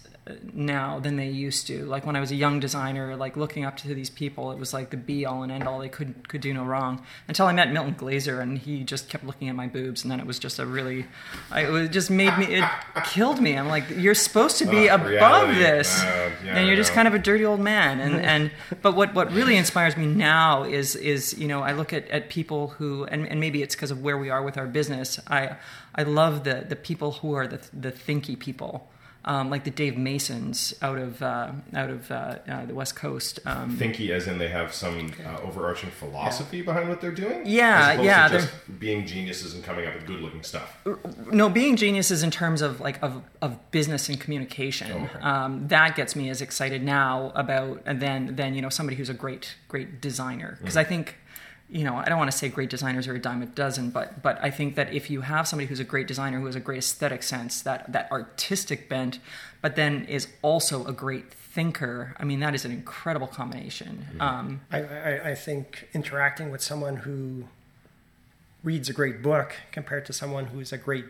now 0.52 0.98
than 1.00 1.16
they 1.16 1.28
used 1.28 1.66
to. 1.66 1.84
Like 1.86 2.06
when 2.06 2.16
i 2.16 2.20
was 2.20 2.30
a 2.30 2.36
young 2.36 2.60
designer 2.60 3.16
like 3.16 3.36
looking 3.36 3.64
up 3.64 3.76
to 3.78 3.94
these 3.94 4.10
people 4.10 4.52
it 4.52 4.58
was 4.58 4.72
like 4.72 4.90
the 4.90 4.96
be 4.96 5.26
all 5.26 5.42
and 5.42 5.52
end 5.52 5.66
all 5.68 5.78
they 5.78 5.88
could 5.88 6.28
could 6.28 6.40
do 6.40 6.52
no 6.54 6.64
wrong 6.64 7.02
until 7.28 7.46
i 7.46 7.52
met 7.52 7.72
milton 7.72 7.94
glaser 7.94 8.40
and 8.40 8.58
he 8.58 8.84
just 8.84 9.08
kept 9.08 9.24
looking 9.24 9.48
at 9.48 9.54
my 9.54 9.66
boobs 9.66 10.02
and 10.02 10.10
then 10.10 10.20
it 10.20 10.26
was 10.26 10.38
just 10.38 10.58
a 10.58 10.66
really 10.66 11.06
I, 11.50 11.62
it 11.84 11.88
just 11.88 12.10
made 12.10 12.36
me 12.38 12.46
it 12.46 12.64
killed 13.06 13.40
me. 13.40 13.56
I'm 13.56 13.68
like 13.68 13.84
you're 13.90 14.14
supposed 14.14 14.58
to 14.58 14.66
be 14.66 14.88
Ah, 14.88 14.94
above 14.96 15.08
reality. 15.08 15.58
this 15.58 16.00
Uh, 16.02 16.30
yeah, 16.44 16.56
and 16.56 16.66
you're 16.66 16.76
just 16.76 16.92
kind 16.92 17.06
of 17.08 17.14
a 17.14 17.18
dirty 17.18 17.44
old 17.44 17.60
man. 17.60 18.00
And 18.00 18.14
and 18.32 18.50
but 18.82 18.94
what 18.94 19.14
what 19.14 19.32
really 19.32 19.56
inspires 19.56 19.96
me 19.96 20.06
now 20.06 20.64
is 20.64 20.96
is 20.96 21.36
you 21.38 21.48
know 21.48 21.60
I 21.62 21.72
look 21.72 21.92
at 21.92 22.08
at 22.10 22.28
people 22.28 22.68
who 22.78 23.04
and, 23.04 23.26
and 23.28 23.40
maybe 23.40 23.62
it's 23.62 23.74
because 23.74 23.90
of 23.90 24.02
where 24.02 24.18
we 24.18 24.30
are 24.30 24.42
with 24.42 24.56
our 24.58 24.66
business. 24.66 25.18
I 25.26 25.56
I 25.94 26.02
love 26.04 26.44
the 26.44 26.64
the 26.68 26.76
people 26.76 27.12
who 27.12 27.34
are 27.34 27.46
the 27.46 27.60
the 27.72 27.92
thinky 27.92 28.38
people 28.38 28.88
um, 29.24 29.50
like 29.50 29.64
the 29.64 29.70
Dave 29.70 29.98
Masons 29.98 30.74
out 30.80 30.98
of 30.98 31.22
uh, 31.22 31.52
out 31.74 31.90
of 31.90 32.10
uh, 32.10 32.36
uh, 32.48 32.64
the 32.66 32.74
West 32.74 32.96
Coast 32.96 33.38
um, 33.44 33.76
Thinky, 33.76 34.10
as 34.10 34.26
in 34.26 34.38
they 34.38 34.48
have 34.48 34.72
some 34.72 35.12
uh, 35.26 35.40
overarching 35.42 35.90
philosophy 35.90 36.62
behind 36.62 36.88
what 36.88 37.00
they're 37.00 37.10
doing. 37.12 37.42
Yeah, 37.44 37.96
as 37.98 38.04
yeah, 38.04 38.28
To 38.28 38.34
just 38.38 38.50
being 38.80 39.06
geniuses 39.06 39.54
and 39.54 39.62
coming 39.62 39.86
up 39.86 39.94
with 39.94 40.06
good-looking 40.06 40.42
stuff. 40.42 40.76
no 41.30 41.48
being 41.48 41.76
geniuses 41.76 42.22
in 42.22 42.30
terms 42.30 42.62
of 42.62 42.80
like 42.80 43.02
of, 43.02 43.22
of 43.42 43.58
business 43.70 44.08
and 44.08 44.18
communication 44.20 44.90
Oh, 44.92 45.04
Okay. 45.04 45.20
um, 45.20 45.68
that 45.68 45.96
gets 45.96 46.16
me 46.16 46.30
as 46.30 46.40
excited 46.40 46.82
now 46.82 47.32
about 47.34 47.82
and 47.86 48.00
then 48.00 48.36
then 48.36 48.54
you 48.54 48.62
know 48.62 48.68
somebody 48.70 48.96
who's 48.96 49.10
a 49.10 49.14
great 49.14 49.54
great 49.68 50.00
designer 50.00 50.56
because 50.60 50.76
Mm. 50.76 50.80
i 50.80 50.84
think 50.84 51.16
you 51.70 51.84
know 51.84 51.96
i 51.96 52.06
don't 52.08 52.18
want 52.18 52.30
to 52.30 52.36
say 52.36 52.48
great 52.48 52.68
designers 52.70 53.06
are 53.06 53.14
a 53.14 53.18
dime 53.18 53.42
a 53.42 53.46
dozen 53.46 53.90
but 53.90 54.22
but 54.22 54.38
i 54.42 54.50
think 54.50 54.74
that 54.74 54.92
if 54.92 55.08
you 55.10 55.20
have 55.20 55.46
somebody 55.46 55.66
who's 55.68 55.80
a 55.80 55.84
great 55.84 56.06
designer 56.06 56.40
who 56.40 56.46
has 56.46 56.56
a 56.56 56.60
great 56.60 56.78
aesthetic 56.78 57.22
sense 57.22 57.62
that 57.62 57.90
that 57.92 58.10
artistic 58.10 58.88
bent 58.88 59.18
but 59.62 59.76
then 59.76 60.04
is 60.06 60.28
also 60.42 60.84
a 60.86 60.92
great 60.92 61.32
thinker 61.32 62.14
i 62.18 62.24
mean 62.24 62.40
that 62.40 62.54
is 62.54 62.64
an 62.64 62.72
incredible 62.72 63.26
combination 63.26 64.06
Mm-hmm. 64.10 64.20
um, 64.20 64.60
I, 64.72 64.78
I, 64.82 65.30
I 65.30 65.34
think 65.34 65.88
interacting 65.94 66.50
with 66.50 66.62
someone 66.62 66.96
who 66.96 67.44
reads 68.62 68.88
a 68.88 68.92
great 68.92 69.22
book 69.22 69.54
compared 69.72 70.04
to 70.06 70.12
someone 70.12 70.46
who's 70.46 70.72
a 70.72 70.78
great 70.78 71.06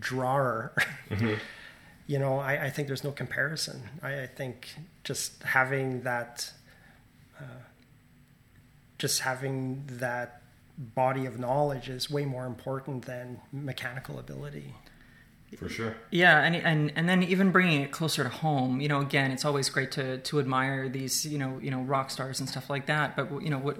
drawer, 0.00 0.72
you 2.06 2.18
know, 2.18 2.38
I, 2.38 2.64
I 2.66 2.70
think 2.70 2.88
there's 2.88 3.04
no 3.04 3.12
comparison. 3.12 3.88
I, 4.02 4.22
I 4.22 4.26
think 4.26 4.74
just 5.04 5.42
having 5.44 6.02
that, 6.02 6.52
just 9.02 9.20
having 9.20 9.82
that 9.88 10.42
body 10.78 11.26
of 11.26 11.36
knowledge 11.36 11.88
is 11.88 12.08
way 12.08 12.24
more 12.24 12.46
important 12.46 13.04
than 13.04 13.40
mechanical 13.52 14.16
ability. 14.16 14.76
For 15.58 15.68
sure. 15.68 15.96
Yeah, 16.10 16.40
and 16.40 16.56
and 16.56 16.92
and 16.96 17.06
then 17.08 17.22
even 17.24 17.50
bringing 17.50 17.82
it 17.82 17.90
closer 17.90 18.22
to 18.22 18.30
home. 18.30 18.80
You 18.80 18.88
know, 18.88 19.00
again, 19.00 19.30
it's 19.32 19.44
always 19.44 19.68
great 19.68 19.90
to 19.92 20.16
to 20.16 20.40
admire 20.40 20.88
these 20.88 21.26
you 21.26 21.36
know 21.36 21.58
you 21.60 21.70
know 21.70 21.82
rock 21.82 22.10
stars 22.10 22.40
and 22.40 22.48
stuff 22.48 22.70
like 22.70 22.86
that. 22.86 23.16
But 23.16 23.42
you 23.42 23.50
know, 23.50 23.58
what, 23.58 23.76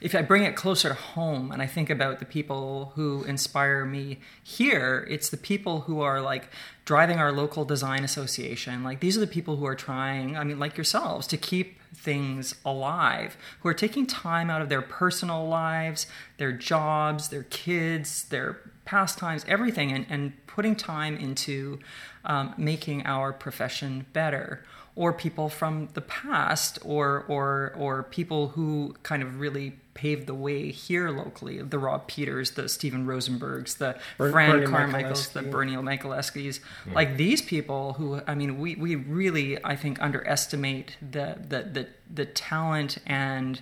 if 0.00 0.16
I 0.16 0.22
bring 0.22 0.42
it 0.42 0.56
closer 0.56 0.88
to 0.88 0.96
home 0.96 1.52
and 1.52 1.62
I 1.62 1.66
think 1.66 1.90
about 1.90 2.18
the 2.18 2.24
people 2.24 2.92
who 2.96 3.22
inspire 3.22 3.84
me 3.84 4.18
here, 4.42 5.06
it's 5.08 5.28
the 5.30 5.36
people 5.36 5.82
who 5.82 6.00
are 6.00 6.20
like 6.20 6.48
driving 6.84 7.18
our 7.18 7.30
local 7.30 7.64
design 7.64 8.02
association. 8.02 8.82
Like 8.82 8.98
these 8.98 9.16
are 9.16 9.20
the 9.20 9.28
people 9.28 9.56
who 9.56 9.66
are 9.66 9.76
trying. 9.76 10.36
I 10.36 10.42
mean, 10.42 10.58
like 10.58 10.76
yourselves, 10.76 11.28
to 11.28 11.36
keep 11.36 11.78
things 12.06 12.54
alive, 12.64 13.36
who 13.60 13.68
are 13.68 13.74
taking 13.74 14.06
time 14.06 14.48
out 14.48 14.62
of 14.62 14.68
their 14.68 14.80
personal 14.80 15.48
lives, 15.48 16.06
their 16.38 16.52
jobs, 16.52 17.30
their 17.30 17.42
kids, 17.42 18.24
their 18.28 18.60
pastimes, 18.84 19.44
everything, 19.48 19.90
and, 19.90 20.06
and 20.08 20.46
putting 20.46 20.76
time 20.76 21.16
into 21.16 21.80
um, 22.24 22.54
making 22.56 23.04
our 23.04 23.32
profession 23.32 24.06
better. 24.12 24.64
Or 24.96 25.12
people 25.12 25.48
from 25.50 25.88
the 25.92 26.00
past, 26.00 26.78
or 26.82 27.24
or 27.28 27.72
or 27.76 28.02
people 28.04 28.48
who 28.48 28.96
kind 29.02 29.22
of 29.22 29.38
really 29.38 29.74
paved 29.92 30.26
the 30.26 30.34
way 30.34 30.70
here 30.70 31.10
locally. 31.10 31.60
The 31.60 31.78
Rob 31.78 32.06
Peters, 32.06 32.52
the 32.52 32.68
Stephen 32.68 33.06
Rosenbergs, 33.06 33.78
the 33.78 33.98
Ber- 34.18 34.30
Fran 34.30 34.50
Bernie 34.50 34.66
Carmichaels, 34.66 35.28
the 35.28 35.40
Michaleski. 35.40 35.50
Bernie 35.50 35.76
Michaleski's. 35.76 36.60
Like 36.94 37.16
these 37.16 37.42
people 37.42 37.94
who, 37.94 38.20
I 38.26 38.34
mean, 38.34 38.58
we, 38.58 38.74
we 38.74 38.94
really, 38.96 39.62
I 39.64 39.76
think, 39.76 40.00
underestimate 40.02 40.96
the 41.02 41.36
the 41.46 41.62
the, 41.62 41.88
the 42.12 42.26
talent 42.26 42.98
and 43.06 43.60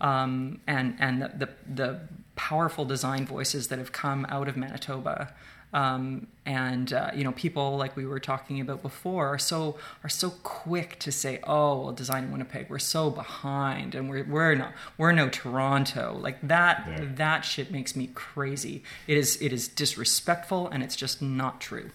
um, 0.00 0.60
and 0.66 0.96
and 0.98 1.22
the, 1.22 1.28
the 1.28 1.48
the 1.74 2.00
powerful 2.36 2.84
design 2.84 3.24
voices 3.26 3.68
that 3.68 3.78
have 3.78 3.92
come 3.92 4.26
out 4.28 4.48
of 4.48 4.56
Manitoba. 4.56 5.32
Um, 5.74 6.28
and 6.46 6.92
uh, 6.92 7.10
you 7.14 7.24
know, 7.24 7.32
people 7.32 7.76
like 7.76 7.96
we 7.96 8.06
were 8.06 8.20
talking 8.20 8.60
about 8.60 8.80
before 8.80 9.26
are 9.26 9.38
so 9.38 9.76
are 10.04 10.08
so 10.08 10.30
quick 10.44 10.98
to 11.00 11.10
say, 11.10 11.40
"Oh, 11.44 11.80
well, 11.82 11.92
design 11.92 12.24
in 12.24 12.32
Winnipeg, 12.32 12.70
we're 12.70 12.78
so 12.78 13.10
behind, 13.10 13.94
and 13.96 14.08
we're 14.08 14.22
we're 14.24 14.54
not 14.54 14.72
we're 14.96 15.10
no 15.12 15.28
Toronto." 15.28 16.16
Like 16.18 16.38
that 16.46 16.84
Yeah. 16.88 17.04
that 17.16 17.44
shit 17.44 17.72
makes 17.72 17.96
me 17.96 18.06
crazy. 18.14 18.84
It 19.08 19.16
is 19.18 19.36
it 19.42 19.52
is 19.52 19.66
disrespectful, 19.66 20.68
and 20.68 20.82
it's 20.82 20.94
just 20.96 21.20
not 21.20 21.60
true. 21.60 21.90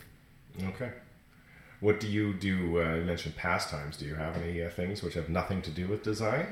Okay. 0.61 0.91
What 1.79 2.01
do 2.01 2.07
you 2.07 2.33
do? 2.33 2.81
Uh, 2.81 2.95
you 2.95 3.03
mentioned 3.05 3.37
pastimes. 3.37 3.95
Do 3.95 4.05
you 4.05 4.15
have 4.15 4.35
any 4.35 4.61
uh, 4.61 4.69
things 4.69 5.01
which 5.01 5.13
have 5.13 5.29
nothing 5.29 5.61
to 5.61 5.69
do 5.71 5.87
with 5.87 6.03
design? 6.03 6.47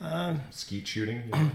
Um, 0.00 0.40
Skeet 0.50 0.86
shooting. 0.86 1.22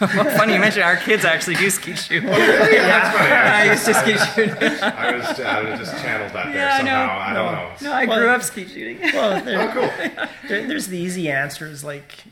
Well, 0.00 0.24
funny 0.36 0.52
you 0.54 0.60
mentioned 0.60 0.84
our 0.84 0.96
kids 0.96 1.24
actually 1.24 1.56
do 1.56 1.68
skeet 1.70 1.98
shoot. 1.98 2.22
That's 2.22 3.16
funny. 3.16 3.32
I 3.32 3.72
used 3.72 3.84
to 3.86 3.94
skeet 3.94 4.18
shoot. 4.34 4.82
I 4.82 5.16
was 5.16 5.26
I 5.40 5.76
just 5.76 6.00
channeled 6.02 6.32
that 6.34 6.52
there 6.52 6.54
Yeah, 6.56 6.76
I 6.76 6.82
know. 6.82 6.90
somehow. 6.90 7.18
I 7.18 7.32
don't 7.32 7.52
know. 7.52 7.90
No, 7.90 7.92
I 7.96 8.04
Well- 8.04 8.18
grew 8.18 8.28
up 8.28 8.42
skeet 8.42 8.68
shooting. 8.70 9.00
well, 9.14 9.42
there, 9.42 9.60
Oh, 9.62 9.72
cool. 9.72 9.90
there, 10.48 10.66
there's 10.68 10.86
the 10.88 10.98
easy 10.98 11.28
answers 11.30 11.82
like 11.82 12.24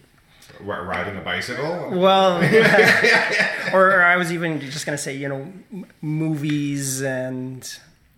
R- 0.65 0.85
riding 0.85 1.17
a 1.17 1.21
bicycle. 1.23 1.91
Well, 1.91 2.37
or, 3.73 3.73
or 3.99 4.03
I 4.03 4.17
was 4.17 4.31
even 4.33 4.61
just 4.61 4.87
going 4.87 4.97
to 4.97 5.03
say, 5.03 5.17
you 5.17 5.29
know, 5.29 5.51
m- 5.73 5.87
movies 6.01 7.01
and 7.03 7.67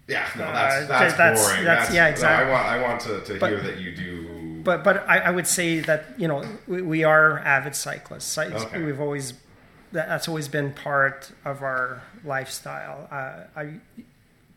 Yeah, 0.09 0.27
no, 0.37 0.45
Uh, 0.45 0.53
that's 0.53 0.89
that's, 0.89 1.17
that's- 1.17 1.47
boring. 1.47 1.65
that's- 1.65 1.95
yeah, 1.95 2.05
no, 2.05 2.11
exactly. 2.11 2.49
I 2.49 2.53
want 2.53 2.67
I 2.67 2.83
want 2.83 3.01
to, 3.03 3.21
to 3.33 3.39
But- 3.39 3.51
hear 3.51 3.61
that 3.61 3.79
you 3.79 3.95
do. 3.97 4.36
But 4.67 4.85
but 4.85 4.97
I, 5.09 5.19
I 5.19 5.31
would 5.31 5.47
say 5.47 5.81
that 5.81 6.03
you 6.19 6.29
know 6.29 6.45
we, 6.67 6.83
we 6.83 7.05
are 7.05 7.39
avid 7.39 7.75
cyclists. 7.75 8.25
Cy- 8.37 8.53
Okay. 8.53 8.83
We've 8.83 9.01
always 9.01 9.33
that, 9.93 10.09
that's 10.09 10.29
always 10.29 10.49
been 10.49 10.73
part 10.75 11.31
of 11.45 11.63
our 11.63 12.03
lifestyle. 12.25 13.09
Uh, 13.11 13.45
I 13.63 13.65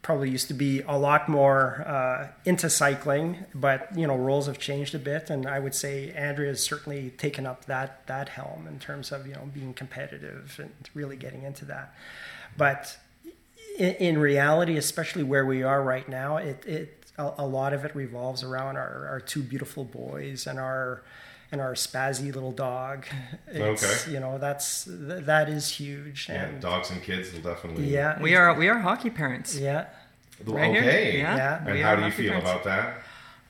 probably 0.01 0.29
used 0.31 0.47
to 0.47 0.53
be 0.53 0.81
a 0.87 0.97
lot 0.97 1.29
more 1.29 1.83
uh, 1.85 2.27
into 2.45 2.69
cycling, 2.69 3.45
but 3.53 3.89
you 3.95 4.07
know 4.07 4.17
roles 4.17 4.47
have 4.47 4.57
changed 4.57 4.95
a 4.95 4.99
bit, 4.99 5.29
and 5.29 5.45
I 5.45 5.59
would 5.59 5.75
say 5.75 6.11
Andrea 6.13 6.49
has 6.49 6.61
certainly 6.63 7.11
taken 7.17 7.45
up 7.45 7.65
that 7.65 8.05
that 8.07 8.29
helm 8.29 8.65
in 8.67 8.79
terms 8.79 9.11
of 9.11 9.27
you 9.27 9.33
know 9.35 9.49
being 9.53 9.73
competitive 9.73 10.59
and 10.61 10.71
really 10.93 11.15
getting 11.17 11.43
into 11.43 11.65
that. 11.65 11.93
But 12.57 12.97
in, 13.77 13.93
in 13.95 14.17
reality, 14.17 14.75
especially 14.77 15.23
where 15.23 15.45
we 15.45 15.63
are 15.63 15.81
right 15.83 16.09
now, 16.09 16.37
it 16.37 16.65
it 16.65 16.98
a, 17.19 17.33
a 17.39 17.45
lot 17.45 17.73
of 17.73 17.85
it 17.85 17.95
revolves 17.95 18.41
around 18.43 18.77
our, 18.77 19.07
our 19.11 19.19
two 19.19 19.43
beautiful 19.43 19.83
boys 19.83 20.47
and 20.47 20.57
our 20.59 21.03
and 21.51 21.61
our 21.61 21.73
spazzy 21.73 22.33
little 22.33 22.51
dog. 22.51 23.05
It's, 23.47 23.83
Okay. 23.83 24.11
You 24.13 24.19
know, 24.19 24.37
that's 24.37 24.85
th- 24.85 25.25
that 25.25 25.49
is 25.49 25.69
huge. 25.69 26.27
Yeah, 26.29 26.45
And 26.45 26.61
dogs 26.61 26.91
and 26.91 27.01
kids 27.01 27.33
will 27.33 27.41
definitely. 27.41 27.87
yeah, 27.89 28.21
We 28.21 28.35
are 28.35 28.53
we 28.53 28.67
are 28.69 28.79
hockey 28.79 29.09
parents. 29.09 29.55
Yeah. 29.57 29.85
Right 30.45 30.71
here? 30.71 30.81
okay. 30.83 31.17
Yeah. 31.17 31.35
Yeah. 31.35 31.57
And 31.65 31.73
We 31.75 31.81
how 31.81 31.95
do 31.95 32.05
you 32.05 32.11
feel 32.11 32.31
parents. 32.31 32.49
about 32.49 32.63
that? 32.65 33.01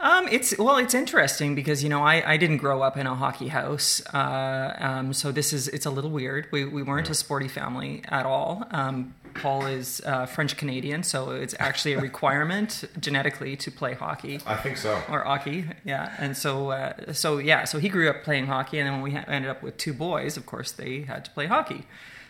Um, 0.02 0.30
it's 0.32 0.58
well, 0.58 0.78
it's 0.78 0.94
interesting 0.94 1.56
because 1.56 1.84
you 1.84 1.90
know 1.90 2.02
I, 2.02 2.24
I 2.34 2.38
didn't 2.38 2.60
grow 2.66 2.82
up 2.82 2.96
in 2.96 3.06
a 3.06 3.16
hockey 3.16 3.50
house, 3.50 4.02
uh, 4.14 4.74
um, 4.80 5.12
so 5.12 5.30
this 5.34 5.52
is 5.52 5.68
it's 5.68 5.86
a 5.86 5.92
little 5.92 6.10
weird. 6.10 6.48
We 6.54 6.64
we 6.64 6.82
weren't 6.84 7.10
a 7.10 7.14
sporty 7.14 7.50
family 7.50 8.02
at 8.08 8.26
all. 8.26 8.64
Um, 8.72 9.14
Paul 9.34 9.66
is 9.66 10.02
uh, 10.06 10.26
French 10.26 10.58
Canadian, 10.58 11.04
so 11.04 11.32
it's 11.32 11.56
actually 11.60 11.94
a 11.94 12.00
requirement 12.10 12.86
genetically 13.00 13.56
to 13.58 13.72
play 13.72 13.94
hockey 13.94 14.40
I 14.46 14.56
think 14.56 14.78
so. 14.78 15.02
or 15.10 15.22
hockey. 15.24 15.66
Yeah, 15.86 16.14
and 16.18 16.36
so 16.36 16.72
uh, 16.72 17.14
so 17.14 17.38
yeah, 17.38 17.64
so 17.66 17.80
he 17.80 17.90
grew 17.90 18.10
up 18.10 18.24
playing 18.24 18.48
hockey, 18.48 18.80
and 18.80 18.88
then 18.88 18.94
when 18.94 19.02
we 19.02 19.12
ha- 19.12 19.26
ended 19.28 19.50
up 19.52 19.62
with 19.64 19.78
two 19.78 19.94
boys, 19.94 20.38
of 20.38 20.46
course 20.46 20.72
they 20.72 21.02
had 21.02 21.26
to 21.26 21.32
play 21.32 21.48
hockey. 21.48 21.86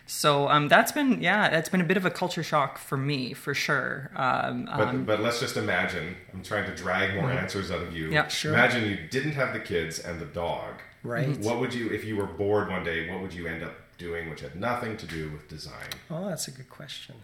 So 0.05 0.49
um, 0.49 0.69
that's 0.69 0.91
been 0.91 1.21
yeah, 1.21 1.49
that's 1.49 1.69
been 1.69 1.81
a 1.81 1.85
bit 1.85 1.95
of 1.97 2.03
a 2.05 2.09
culture 2.09 2.41
shock 2.41 2.79
for 2.79 2.97
me 2.97 3.33
for 3.33 3.53
sure. 3.53 4.09
Um, 4.15 4.65
But, 4.65 4.87
um, 4.87 5.05
but 5.05 5.19
let's 5.19 5.39
just 5.39 5.55
imagine. 5.55 6.15
I'm 6.33 6.41
trying 6.41 6.65
to 6.65 6.75
drag 6.75 7.13
more 7.15 7.31
answers 7.31 7.69
out 7.69 7.83
of 7.83 7.95
you. 7.95 8.09
Yeah, 8.09 8.27
sure. 8.27 8.53
Imagine 8.53 8.89
you 8.89 8.97
didn't 9.11 9.33
have 9.33 9.53
the 9.53 9.59
kids 9.59 9.99
and 9.99 10.19
the 10.19 10.25
dog. 10.25 10.81
Right. 11.03 11.37
What 11.37 11.59
would 11.59 11.73
you, 11.73 11.89
if 11.91 12.03
you 12.05 12.17
were 12.17 12.25
bored 12.25 12.69
one 12.69 12.83
day, 12.83 13.09
what 13.09 13.21
would 13.21 13.33
you 13.33 13.47
end 13.47 13.63
up 13.63 13.73
doing 13.99 14.29
which 14.31 14.39
had 14.41 14.55
nothing 14.55 14.97
to 14.97 15.05
do 15.05 15.29
with 15.29 15.47
design? 15.47 15.89
Oh, 16.09 16.27
that's 16.27 16.47
a 16.47 16.51
good 16.51 16.69
question. 16.69 17.15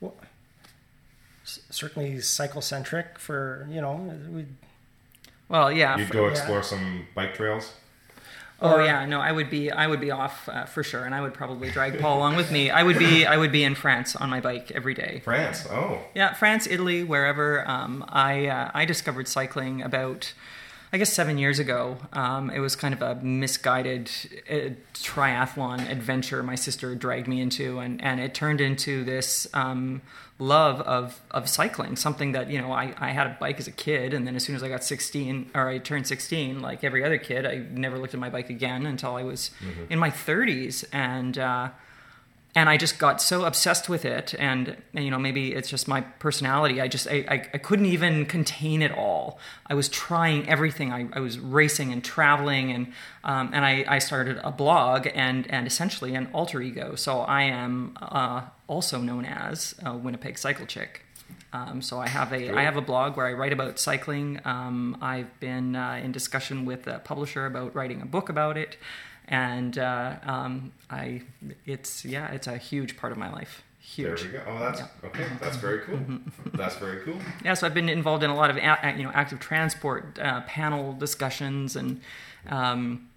Well, 0.00 0.14
c- 1.44 1.60
certainly 1.70 2.20
cycle 2.20 2.60
centric 2.62 3.18
for 3.20 3.68
you 3.70 3.80
know 3.80 3.94
we. 4.30 4.46
well, 5.48 5.70
yeah, 5.70 5.96
You'd 5.96 6.08
for- 6.08 6.12
go 6.14 6.24
yeah. 6.24 6.30
explore 6.32 6.62
some 6.64 7.06
bike 7.14 7.34
trails? 7.34 7.74
Oh 8.62 8.76
Or- 8.76 8.84
yeah, 8.84 9.04
no, 9.04 9.20
I 9.20 9.32
would 9.32 9.50
be 9.50 9.70
I 9.70 9.86
would 9.86 10.00
be 10.00 10.10
off 10.10 10.48
uh, 10.48 10.64
for 10.64 10.82
sure, 10.82 11.04
and 11.04 11.14
I 11.14 11.20
would 11.20 11.34
probably 11.34 11.70
drag 11.70 11.98
Paul 12.00 12.18
along 12.18 12.36
with 12.36 12.50
me. 12.50 12.70
I 12.70 12.82
would 12.82 12.98
be 12.98 13.26
I 13.26 13.36
would 13.36 13.52
be 13.52 13.62
in 13.64 13.74
France 13.74 14.16
on 14.16 14.30
my 14.30 14.40
bike 14.40 14.70
every 14.72 14.94
day. 14.94 15.20
France. 15.24 15.66
Oh. 15.70 16.00
Yeah, 16.14 16.32
France, 16.34 16.66
Italy, 16.68 17.04
wherever. 17.04 17.68
Um, 17.68 18.04
I 18.08 18.46
uh, 18.46 18.70
I 18.72 18.84
discovered 18.84 19.28
cycling 19.28 19.82
about. 19.82 20.32
I 20.94 20.96
guess 20.96 21.12
seven 21.12 21.38
years 21.38 21.58
ago, 21.58 21.96
um, 22.12 22.50
it 22.50 22.60
was 22.60 22.76
kind 22.76 22.94
of 22.94 23.02
a 23.02 23.16
misguided 23.16 24.12
uh, 24.48 24.74
triathlon 24.94 25.90
adventure 25.90 26.40
my 26.44 26.54
sister 26.54 26.94
dragged 26.94 27.26
me 27.26 27.40
into, 27.40 27.80
and, 27.80 28.00
and 28.00 28.20
it 28.20 28.32
turned 28.32 28.60
into 28.60 29.02
this 29.02 29.48
um, 29.54 30.02
love 30.38 30.80
of, 30.82 31.20
of 31.32 31.48
cycling. 31.48 31.96
Something 31.96 32.30
that 32.30 32.48
you 32.48 32.62
know 32.62 32.70
I, 32.70 32.94
I 32.96 33.10
had 33.10 33.26
a 33.26 33.36
bike 33.40 33.58
as 33.58 33.66
a 33.66 33.72
kid, 33.72 34.14
and 34.14 34.24
then 34.24 34.36
as 34.36 34.44
soon 34.44 34.54
as 34.54 34.62
I 34.62 34.68
got 34.68 34.84
sixteen 34.84 35.50
or 35.52 35.68
I 35.68 35.78
turned 35.78 36.06
sixteen, 36.06 36.60
like 36.60 36.84
every 36.84 37.04
other 37.04 37.18
kid, 37.18 37.44
I 37.44 37.64
never 37.72 37.98
looked 37.98 38.14
at 38.14 38.20
my 38.20 38.30
bike 38.30 38.48
again 38.48 38.86
until 38.86 39.16
I 39.16 39.24
was 39.24 39.50
in 39.90 39.98
my 39.98 40.10
thirties, 40.10 40.84
and. 40.92 41.36
Uh, 41.36 41.70
and 42.54 42.68
I 42.68 42.76
just 42.76 42.98
got 42.98 43.20
so 43.20 43.44
obsessed 43.44 43.88
with 43.88 44.04
it, 44.04 44.34
and, 44.38 44.76
you 44.92 45.10
know 45.10 45.18
maybe 45.18 45.52
it's 45.52 45.68
just 45.68 45.88
my 45.88 46.02
personality. 46.02 46.80
I 46.80 46.88
just 46.88 47.08
I, 47.08 47.24
I, 47.28 47.34
I 47.54 47.58
couldn't 47.58 47.86
even 47.86 48.26
contain 48.26 48.80
it 48.80 48.92
all. 48.92 49.38
I 49.66 49.74
was 49.74 49.88
trying 49.88 50.48
everything. 50.48 50.92
I, 50.92 51.08
I 51.12 51.20
was 51.20 51.38
racing 51.38 51.92
and 51.92 52.04
traveling, 52.04 52.70
and 52.70 52.92
um, 53.24 53.50
and 53.52 53.64
I, 53.64 53.84
I 53.88 53.98
started 53.98 54.38
a 54.44 54.52
blog 54.52 55.08
and 55.14 55.50
and 55.50 55.66
essentially 55.66 56.14
an 56.14 56.28
alter 56.32 56.62
ego. 56.62 56.94
So 56.94 57.20
I 57.20 57.42
am 57.42 57.98
uh, 58.00 58.42
also 58.68 59.00
known 59.00 59.24
as 59.24 59.74
uh, 59.84 59.94
Winnipeg 59.94 60.38
Cycle 60.38 60.66
Chick. 60.66 61.02
Um, 61.52 61.82
so 61.82 62.00
I 62.00 62.08
have 62.08 62.32
a 62.32 62.50
I 62.50 62.62
have 62.62 62.76
a 62.76 62.80
blog 62.80 63.16
where 63.16 63.26
I 63.26 63.32
write 63.32 63.52
about 63.52 63.78
cycling. 63.78 64.40
Um, 64.44 64.98
I've 65.00 65.38
been 65.38 65.76
uh, 65.76 66.00
in 66.02 66.10
discussion 66.10 66.64
with 66.64 66.86
a 66.88 66.98
publisher 66.98 67.46
about 67.46 67.74
writing 67.74 68.02
a 68.02 68.06
book 68.06 68.28
about 68.28 68.56
it, 68.56 68.76
and 69.28 69.78
uh, 69.78 70.16
um, 70.24 70.72
I 70.90 71.22
it's 71.66 72.04
yeah 72.04 72.28
it's 72.32 72.46
a 72.46 72.56
huge 72.56 72.96
part 72.96 73.12
of 73.12 73.18
my 73.18 73.30
life. 73.32 73.62
Huge. 73.80 74.22
There 74.22 74.30
we 74.30 74.38
go. 74.38 74.44
Oh, 74.48 74.58
that's 74.58 74.82
okay. 75.04 75.26
That's 75.40 75.56
very 75.58 75.80
cool. 75.80 75.98
That's 76.54 76.76
very 76.76 77.02
cool. 77.02 77.18
Yeah, 77.44 77.52
so 77.52 77.66
I've 77.66 77.74
been 77.74 77.90
involved 77.90 78.24
in 78.24 78.30
a 78.30 78.34
lot 78.34 78.48
of 78.50 78.56
a- 78.56 78.94
you 78.96 79.02
know 79.04 79.10
active 79.14 79.40
transport 79.40 80.18
uh, 80.18 80.40
panel 80.42 80.92
discussions 80.92 81.76
and. 81.76 82.00
Um, 82.48 83.08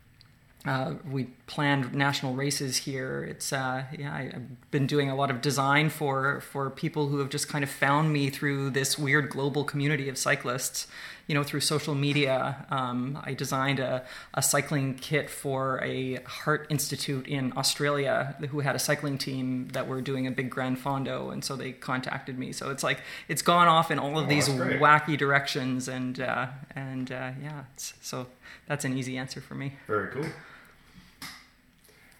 uh, 0.65 0.95
we 1.09 1.25
planned 1.45 1.93
national 1.93 2.33
races 2.33 2.75
here. 2.77 3.23
It's 3.23 3.53
uh, 3.53 3.83
yeah, 3.97 4.11
I, 4.13 4.31
I've 4.33 4.69
been 4.71 4.85
doing 4.85 5.09
a 5.09 5.15
lot 5.15 5.29
of 5.31 5.41
design 5.41 5.89
for 5.89 6.41
for 6.41 6.69
people 6.69 7.07
who 7.07 7.19
have 7.19 7.29
just 7.29 7.47
kind 7.47 7.63
of 7.63 7.69
found 7.69 8.11
me 8.11 8.29
through 8.29 8.71
this 8.71 8.97
weird 8.99 9.29
global 9.29 9.63
community 9.63 10.09
of 10.09 10.17
cyclists. 10.17 10.87
You 11.27 11.35
know, 11.35 11.43
through 11.43 11.59
social 11.59 11.93
media. 11.93 12.65
Um, 12.71 13.19
I 13.21 13.33
designed 13.33 13.79
a, 13.79 14.05
a 14.33 14.41
cycling 14.41 14.95
kit 14.95 15.29
for 15.29 15.83
a 15.83 16.23
heart 16.23 16.67
institute 16.69 17.27
in 17.27 17.51
Australia 17.57 18.35
who 18.49 18.61
had 18.61 18.77
a 18.77 18.79
cycling 18.79 19.17
team 19.17 19.67
that 19.73 19.89
were 19.89 19.99
doing 19.99 20.25
a 20.25 20.31
big 20.31 20.49
Gran 20.49 20.77
Fondo, 20.77 21.33
and 21.33 21.43
so 21.43 21.57
they 21.57 21.73
contacted 21.73 22.39
me. 22.39 22.53
So 22.53 22.69
it's 22.69 22.81
like 22.81 23.01
it's 23.27 23.41
gone 23.41 23.67
off 23.67 23.91
in 23.91 23.99
all 23.99 24.17
of 24.17 24.25
Oh, 24.25 24.29
these 24.29 24.47
wacky 24.47 25.17
directions, 25.17 25.89
and 25.89 26.17
uh, 26.21 26.47
and 26.75 27.11
uh, 27.11 27.31
yeah, 27.43 27.63
it's, 27.73 27.93
so 28.01 28.27
that's 28.67 28.85
an 28.85 28.97
easy 28.97 29.17
answer 29.17 29.41
for 29.41 29.55
me. 29.55 29.73
Very 29.85 30.09
cool. 30.13 30.25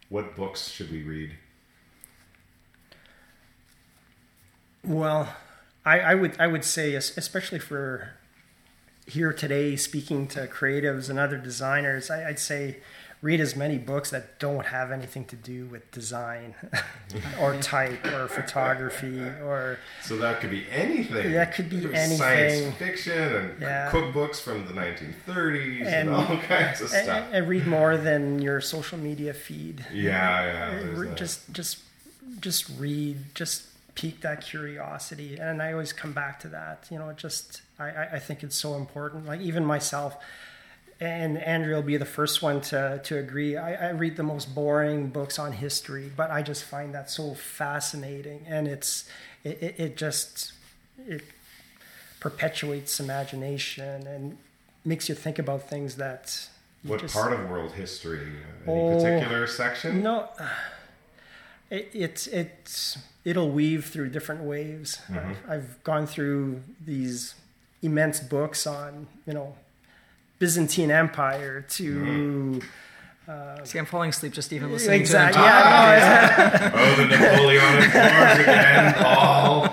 What 0.10 0.36
books 0.36 0.68
should 0.70 0.92
we 0.92 1.04
read? 1.04 1.32
Well, 4.84 5.34
I, 5.86 6.00
I 6.00 6.16
would 6.16 6.38
I 6.40 6.48
would 6.48 6.64
say, 6.64 6.96
especially 6.96 7.60
for 7.60 8.14
here 9.08 9.34
today, 9.34 9.76
speaking 9.76 10.28
to 10.28 10.48
creatives 10.48 11.10
and 11.10 11.18
other 11.18 11.38
designers, 11.38 12.10
I, 12.12 12.30
I'd 12.30 12.40
say 12.40 12.78
read 13.20 13.40
as 13.40 13.56
many 13.56 13.80
books 13.80 14.12
that 14.12 14.38
don't 14.38 14.68
have 14.68 14.92
anything 14.92 15.26
to 15.26 15.36
do 15.36 15.66
with 15.66 15.90
design 15.92 16.54
or 17.42 17.56
type 17.58 18.06
or 18.06 18.28
photography 18.28 19.20
or 19.20 19.80
So 20.04 20.18
that 20.18 20.40
could 20.40 20.52
be 20.52 20.66
anything. 20.70 21.32
That 21.32 21.56
could 21.56 21.68
be 21.68 21.78
anything 21.78 22.18
Science 22.18 22.76
fiction 22.78 23.36
and 23.36 23.60
Yeah. 23.62 23.90
cookbooks 23.92 24.40
from 24.40 24.68
the 24.68 24.74
1930s 24.74 25.78
and, 25.82 25.88
And- 25.88 26.10
all 26.12 26.38
kinds 26.48 26.82
of 26.82 26.94
and, 26.94 27.04
stuff. 27.06 27.28
and 27.32 27.48
read 27.48 27.66
more 27.66 27.98
than 27.98 28.40
your 28.40 28.62
social 28.62 29.00
media 29.00 29.34
feed. 29.34 29.84
yeah, 29.92 30.46
yeah. 30.46 30.76
Re- 30.92 31.08
that. 31.08 31.18
just 31.18 31.52
just 31.52 31.80
just 32.40 32.70
read 32.78 33.18
just 33.34 33.64
pique 33.96 34.22
that 34.22 34.42
curiosity 34.46 35.38
and 35.40 35.60
i 35.60 35.72
always 35.72 35.92
come 35.92 36.12
back 36.14 36.40
to 36.40 36.48
that 36.48 36.86
you 36.92 37.00
know 37.00 37.12
just 37.14 37.62
I, 37.80 37.86
I 37.90 38.04
I 38.14 38.20
think 38.20 38.44
it's 38.44 38.56
so 38.56 38.76
important 38.76 39.26
like 39.26 39.42
even 39.42 39.64
myself 39.66 40.16
and 41.00 41.38
andrea 41.38 41.76
will 41.76 41.84
be 41.84 41.98
the 41.98 42.06
first 42.06 42.42
one 42.42 42.60
to 42.62 43.00
to 43.04 43.18
agree 43.18 43.56
I, 43.56 43.90
I 43.90 43.90
read 43.92 44.16
the 44.18 44.24
most 44.24 44.56
boring 44.56 45.10
books 45.10 45.38
on 45.38 45.52
history 45.54 46.12
but 46.16 46.32
i 46.32 46.42
just 46.42 46.64
find 46.64 46.94
that 46.96 47.10
so 47.12 47.36
fascinating 47.36 48.46
and 48.48 48.68
it's 48.68 49.08
it, 49.44 49.62
it, 49.62 49.76
it 49.80 49.98
just 49.98 50.54
it 51.08 51.22
perpetuates 52.20 53.00
imagination 53.00 54.08
and 54.08 54.38
makes 54.84 55.08
you 55.10 55.16
think 55.16 55.38
about 55.40 55.70
things 55.70 55.96
that 55.98 56.48
What 56.84 57.02
just- 57.02 57.14
part 57.14 57.34
of 57.34 57.50
world 57.50 57.74
history? 57.74 58.28
Any 58.66 58.80
Oh, 58.80 58.96
particular 58.98 59.46
section? 59.48 60.02
no, 60.02 60.28
it, 61.70 61.90
it's 61.94 62.28
it's 62.28 62.98
it'll 63.24 63.52
weave 63.52 63.86
through 63.86 64.10
different 64.10 64.42
waves. 64.44 65.00
Mm-hmm. 65.10 65.30
I've, 65.30 65.52
I've 65.52 65.84
gone 65.84 66.08
through 66.08 66.64
these 66.84 67.36
immense 67.82 68.20
books 68.20 68.66
on 68.68 69.08
you 69.26 69.34
know 69.34 69.56
Byzantine 70.40 70.92
Empire 70.92 71.66
to 71.70 71.96
mm-hmm. 71.96 72.60
uh, 73.30 73.64
See, 73.66 73.80
I'm 73.80 73.86
falling 73.86 74.10
asleep 74.10 74.34
just 74.34 74.54
even 74.54 74.72
listening 74.72 75.02
exactly 75.02 75.42
to 75.42 75.48
it. 75.48 75.52
yeah, 75.52 76.72
Oh, 76.76 76.96
the 76.96 77.08
Napoleonic 77.08 77.94
Wars 77.94 78.40
again, 78.40 78.94
Paul. 78.94 79.68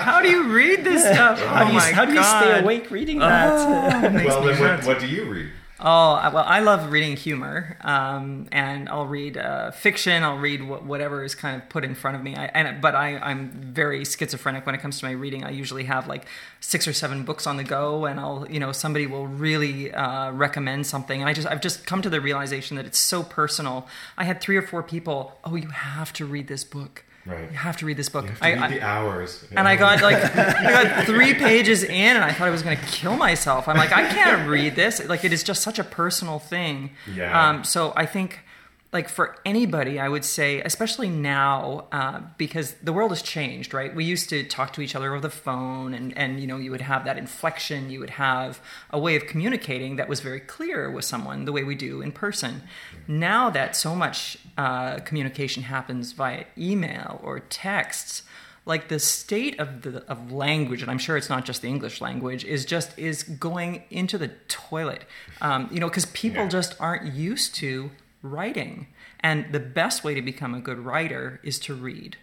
How 0.00 0.20
do 0.20 0.28
you 0.28 0.48
read 0.48 0.84
this 0.84 1.02
stuff? 1.02 1.38
no. 1.38 1.46
How 1.46 1.62
oh 1.62 1.66
do 1.66 1.72
you, 1.72 1.78
oh 1.78 1.82
my 1.82 1.92
how 1.92 2.04
do 2.04 2.12
you 2.12 2.22
stay 2.22 2.60
awake 2.60 2.90
reading 2.90 3.18
that? 3.20 3.52
Oh, 3.52 4.06
it 4.06 4.26
Well, 4.26 4.42
then 4.42 4.60
what, 4.60 4.84
what 4.84 5.00
do 5.00 5.06
you 5.06 5.24
read? 5.24 5.50
Oh 5.82 6.12
well, 6.34 6.44
I 6.46 6.60
love 6.60 6.92
reading 6.92 7.16
humor, 7.16 7.78
um, 7.80 8.48
and 8.52 8.86
I'll 8.90 9.06
read 9.06 9.38
uh, 9.38 9.70
fiction. 9.70 10.22
I'll 10.22 10.36
read 10.36 10.60
wh- 10.60 10.86
whatever 10.86 11.24
is 11.24 11.34
kind 11.34 11.56
of 11.56 11.70
put 11.70 11.84
in 11.84 11.94
front 11.94 12.18
of 12.18 12.22
me. 12.22 12.36
I, 12.36 12.46
and 12.46 12.82
but 12.82 12.94
I, 12.94 13.16
I'm 13.16 13.50
very 13.50 14.04
schizophrenic 14.04 14.66
when 14.66 14.74
it 14.74 14.82
comes 14.82 14.98
to 15.00 15.06
my 15.06 15.12
reading. 15.12 15.42
I 15.42 15.50
usually 15.52 15.84
have 15.84 16.06
like 16.06 16.26
six 16.60 16.86
or 16.86 16.92
seven 16.92 17.22
books 17.22 17.46
on 17.46 17.56
the 17.56 17.64
go, 17.64 18.04
and 18.04 18.20
I'll 18.20 18.46
you 18.50 18.60
know 18.60 18.72
somebody 18.72 19.06
will 19.06 19.26
really 19.26 19.90
uh, 19.90 20.32
recommend 20.32 20.86
something, 20.86 21.18
and 21.18 21.30
I 21.30 21.32
just 21.32 21.48
I've 21.48 21.62
just 21.62 21.86
come 21.86 22.02
to 22.02 22.10
the 22.10 22.20
realization 22.20 22.76
that 22.76 22.84
it's 22.84 22.98
so 22.98 23.22
personal. 23.22 23.88
I 24.18 24.24
had 24.24 24.42
three 24.42 24.58
or 24.58 24.62
four 24.62 24.82
people. 24.82 25.38
Oh, 25.44 25.54
you 25.56 25.68
have 25.68 26.12
to 26.14 26.26
read 26.26 26.48
this 26.48 26.62
book. 26.62 27.04
Right. 27.30 27.50
you 27.50 27.56
have 27.56 27.76
to 27.78 27.86
read 27.86 27.96
this 27.96 28.08
book. 28.08 28.24
You 28.24 28.30
have 28.30 28.38
to 28.40 28.44
I, 28.46 28.52
read 28.54 28.62
I- 28.62 28.68
the 28.68 28.82
hours. 28.82 29.44
and 29.56 29.66
I 29.68 29.76
got 29.76 30.02
like 30.02 30.16
I 30.36 30.84
got 30.84 31.06
three 31.06 31.34
pages 31.34 31.82
in, 31.84 31.90
and 32.16 32.24
I 32.24 32.32
thought 32.32 32.48
I 32.48 32.50
was 32.50 32.62
going 32.62 32.76
to 32.76 32.84
kill 32.86 33.16
myself. 33.16 33.68
I'm 33.68 33.76
like, 33.76 33.92
I 33.92 34.08
can't 34.08 34.48
read 34.48 34.74
this. 34.76 35.04
Like, 35.08 35.24
it 35.24 35.32
is 35.32 35.42
just 35.42 35.62
such 35.62 35.78
a 35.78 35.84
personal 35.84 36.38
thing. 36.38 36.90
Yeah. 37.14 37.48
Um, 37.50 37.64
so 37.64 37.92
I 37.96 38.06
think, 38.06 38.40
like 38.92 39.08
for 39.08 39.36
anybody, 39.44 40.00
I 40.00 40.08
would 40.08 40.24
say, 40.24 40.60
especially 40.62 41.08
now, 41.08 41.86
uh, 41.92 42.22
because 42.38 42.74
the 42.82 42.92
world 42.92 43.12
has 43.12 43.22
changed, 43.22 43.72
right? 43.72 43.94
We 43.94 44.04
used 44.04 44.28
to 44.30 44.42
talk 44.42 44.72
to 44.72 44.80
each 44.80 44.96
other 44.96 45.12
over 45.12 45.20
the 45.20 45.30
phone, 45.30 45.94
and 45.94 46.16
and 46.18 46.40
you 46.40 46.46
know, 46.48 46.56
you 46.56 46.72
would 46.72 46.80
have 46.80 47.04
that 47.04 47.16
inflection, 47.16 47.90
you 47.90 48.00
would 48.00 48.10
have 48.10 48.60
a 48.90 48.98
way 48.98 49.14
of 49.14 49.26
communicating 49.26 49.94
that 49.96 50.08
was 50.08 50.20
very 50.20 50.40
clear 50.40 50.90
with 50.90 51.04
someone, 51.04 51.44
the 51.44 51.52
way 51.52 51.62
we 51.62 51.76
do 51.76 52.00
in 52.02 52.10
person. 52.10 52.62
Now 53.06 53.48
that 53.50 53.76
so 53.76 53.94
much 53.94 54.38
uh, 54.58 54.98
communication 55.00 55.62
happens 55.64 56.10
via 56.12 56.44
email 56.58 57.20
or 57.22 57.38
texts 57.38 58.24
like 58.66 58.88
the 58.88 58.98
state 58.98 59.58
of 59.58 59.82
the 59.82 60.04
of 60.06 60.30
language 60.30 60.82
and 60.82 60.90
i'm 60.90 60.98
sure 60.98 61.16
it's 61.16 61.30
not 61.30 61.46
just 61.46 61.62
the 61.62 61.68
english 61.68 62.02
language 62.02 62.44
is 62.44 62.66
just 62.66 62.96
is 62.98 63.22
going 63.22 63.82
into 63.90 64.18
the 64.18 64.28
toilet 64.48 65.02
um, 65.40 65.66
you 65.72 65.80
know 65.80 65.88
because 65.88 66.04
people 66.06 66.42
Yeah. 66.42 66.48
just 66.50 66.76
aren't 66.78 67.14
used 67.14 67.54
to 67.56 67.90
writing. 68.22 68.88
And 69.20 69.52
the 69.52 69.60
best 69.60 70.04
way 70.04 70.14
to 70.14 70.22
become 70.22 70.54
a 70.54 70.60
good 70.60 70.78
writer 70.78 71.40
is 71.42 71.58
to 71.60 71.74
read 71.74 72.16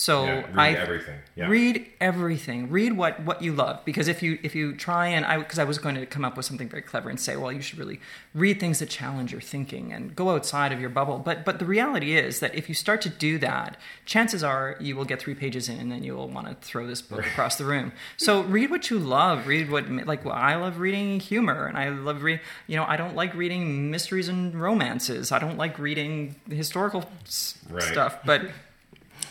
so 0.00 0.24
Yeah, 0.26 0.34
read 0.46 0.56
I 0.56 0.70
everything. 0.74 1.18
Yeah. 1.34 1.48
read 1.48 1.86
everything. 2.00 2.70
Read 2.70 2.92
what 2.92 3.18
what 3.24 3.42
you 3.42 3.52
love 3.52 3.84
because 3.84 4.06
if 4.06 4.22
you 4.22 4.38
if 4.44 4.54
you 4.54 4.76
try 4.76 5.08
and 5.08 5.24
I 5.24 5.38
because 5.38 5.58
I 5.58 5.64
was 5.64 5.78
going 5.78 5.96
to 5.96 6.06
come 6.06 6.24
up 6.24 6.36
with 6.36 6.46
something 6.46 6.68
very 6.68 6.82
clever 6.82 7.10
and 7.10 7.18
say, 7.18 7.34
well, 7.36 7.50
you 7.50 7.60
should 7.60 7.78
really 7.80 7.98
read 8.32 8.60
things 8.60 8.78
that 8.78 8.88
challenge 8.90 9.32
your 9.32 9.40
thinking 9.40 9.92
and 9.92 10.14
go 10.14 10.30
outside 10.30 10.70
of 10.70 10.80
your 10.80 10.88
bubble. 10.90 11.18
But 11.18 11.44
but 11.44 11.58
the 11.58 11.64
reality 11.64 12.16
is 12.16 12.38
that 12.38 12.54
if 12.54 12.68
you 12.68 12.76
start 12.76 13.00
to 13.02 13.08
do 13.08 13.38
that, 13.38 13.76
chances 14.04 14.44
are 14.44 14.76
you 14.78 14.94
will 14.94 15.04
get 15.04 15.18
three 15.20 15.34
pages 15.34 15.68
in 15.68 15.80
and 15.80 15.90
then 15.90 16.04
you 16.04 16.14
will 16.14 16.28
want 16.28 16.46
to 16.46 16.54
throw 16.68 16.86
this 16.86 17.02
book 17.02 17.26
across 17.26 17.56
the 17.56 17.64
room. 17.64 17.90
So 18.16 18.42
read 18.42 18.70
what 18.70 18.90
you 18.90 19.00
love. 19.00 19.48
Read 19.48 19.68
what 19.68 19.90
like 20.06 20.24
well, 20.24 20.34
I 20.34 20.54
love 20.54 20.78
reading 20.78 21.18
humor 21.18 21.66
and 21.66 21.76
I 21.76 21.88
love 21.88 22.22
read. 22.22 22.40
You 22.68 22.76
know, 22.76 22.84
I 22.84 22.96
don't 22.96 23.16
like 23.16 23.34
reading 23.34 23.90
mysteries 23.90 24.28
and 24.28 24.54
romances. 24.54 25.32
I 25.32 25.40
don't 25.40 25.56
like 25.58 25.76
reading 25.78 26.36
historical 26.48 27.04
s- 27.26 27.58
Right. 27.68 27.82
stuff, 27.82 28.18
but 28.24 28.42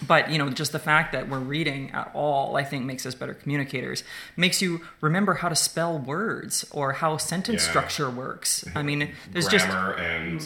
but 0.05 0.29
you 0.29 0.38
know 0.38 0.49
just 0.49 0.71
the 0.71 0.79
fact 0.79 1.12
that 1.13 1.29
we're 1.29 1.39
reading 1.39 1.89
at 1.91 2.12
all 2.13 2.55
i 2.57 2.63
think 2.63 2.86
makes 2.86 3.05
us 3.05 3.15
better 3.15 3.33
communicators 3.33 4.03
makes 4.36 4.62
you 4.62 4.81
remember 5.01 5.36
how 5.36 5.49
to 5.49 5.55
spell 5.55 5.97
words 5.97 6.65
or 6.71 6.93
how 6.93 7.17
sentence 7.17 7.63
Yeah. 7.63 7.69
structure 7.69 8.10
works 8.10 8.63
i 8.75 8.83
mean 8.83 9.10
there's 9.31 9.47
just 9.47 9.65
Grammar 9.67 9.93
and 9.93 10.41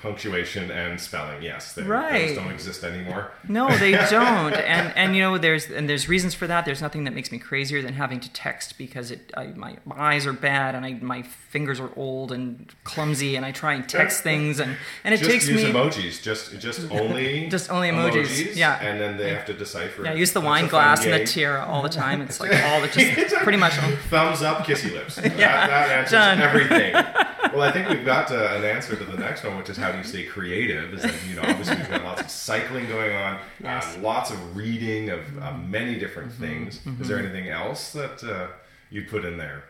punctuation 0.00 0.70
and 0.70 1.00
spelling. 1.00 1.42
Yes, 1.42 1.72
they, 1.74 1.82
Right. 1.82 2.28
those 2.28 2.36
don't 2.36 2.50
exist 2.52 2.84
anymore. 2.84 3.30
no 3.48 3.68
they 3.76 3.92
don't 4.10 4.54
and 4.54 4.92
and 4.96 5.14
you 5.16 5.22
know 5.22 5.38
there's 5.38 5.66
and 5.70 5.88
there's 5.88 6.08
reasons 6.08 6.34
for 6.34 6.46
that 6.46 6.64
there's 6.64 6.80
nothing 6.82 7.04
that 7.04 7.14
makes 7.14 7.30
me 7.32 7.38
crazier 7.38 7.82
than 7.82 7.94
having 7.94 8.20
to 8.20 8.32
text 8.32 8.78
because 8.78 9.10
it 9.10 9.32
I, 9.36 9.46
my, 9.48 9.76
my 9.84 9.96
eyes 9.98 10.26
are 10.26 10.32
bad 10.32 10.74
and 10.74 10.84
I, 10.86 10.94
my 10.94 11.22
fingers 11.22 11.80
are 11.80 11.90
old 11.96 12.32
and 12.32 12.72
clumsy 12.84 13.36
and 13.36 13.44
i 13.46 13.52
try 13.52 13.74
and 13.74 13.88
text 13.88 14.22
things 14.28 14.60
and 14.60 14.76
and 15.04 15.14
it 15.14 15.18
just 15.18 15.30
takes 15.30 15.48
use 15.48 15.62
me 15.64 15.70
emojis. 15.72 16.22
Just 16.22 16.58
just 16.58 16.90
only 16.90 17.48
Just 17.48 17.70
only 17.70 17.88
emojis, 17.90 18.56
yeah. 18.56 18.78
And 18.94 19.00
then 19.00 19.16
they 19.16 19.30
have 19.34 19.44
to 19.46 19.52
decipher. 19.52 20.02
It. 20.02 20.06
Yeah, 20.06 20.12
it. 20.12 20.18
use 20.18 20.32
the 20.32 20.40
wine 20.40 20.68
glass 20.68 21.04
and 21.04 21.12
the 21.12 21.24
tiara 21.24 21.64
all 21.66 21.82
the 21.82 21.88
time. 21.88 22.20
It's 22.22 22.40
like 22.40 22.52
all 22.64 22.80
the 22.80 22.88
just 22.88 23.34
pretty 23.36 23.58
much. 23.58 23.74
Thumbs 24.08 24.42
up, 24.42 24.58
kissy 24.66 24.92
lips. 24.92 25.18
Yeah, 25.24 25.66
that 25.66 25.90
answers 25.90 26.12
done. 26.12 26.40
everything. 26.40 26.94
Well, 27.54 27.62
I 27.62 27.70
think 27.70 27.88
we've 27.88 28.04
got 28.04 28.32
uh, 28.32 28.54
an 28.56 28.64
answer 28.64 28.96
to 28.96 29.04
the 29.04 29.16
next 29.16 29.44
one, 29.44 29.56
which 29.56 29.68
is 29.68 29.76
how 29.76 29.92
do 29.92 29.98
you 29.98 30.02
stay 30.02 30.24
creative? 30.24 30.92
Is 30.92 31.02
that 31.02 31.14
you 31.28 31.36
know 31.36 31.42
obviously 31.42 31.76
we've 31.76 31.88
got 31.88 32.02
lots 32.02 32.20
of 32.22 32.28
cycling 32.30 32.88
going 32.88 33.14
on, 33.14 33.38
Yes. 33.62 33.96
uh, 33.96 34.00
lots 34.00 34.32
of 34.32 34.56
reading 34.56 35.10
of 35.10 35.20
uh, 35.40 35.52
many 35.58 35.96
different 35.96 36.32
Mm-hmm. 36.32 36.42
things. 36.42 36.80
Is 37.00 37.06
there 37.06 37.18
anything 37.18 37.48
else 37.50 37.92
that 37.92 38.24
uh, 38.24 38.48
you'd 38.90 39.08
put 39.08 39.24
in 39.24 39.36
there? 39.38 39.62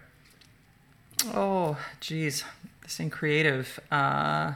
Oh, 1.35 1.77
geez, 2.01 2.45
staying 2.87 3.11
creative. 3.11 3.79
Uh, 3.91 4.53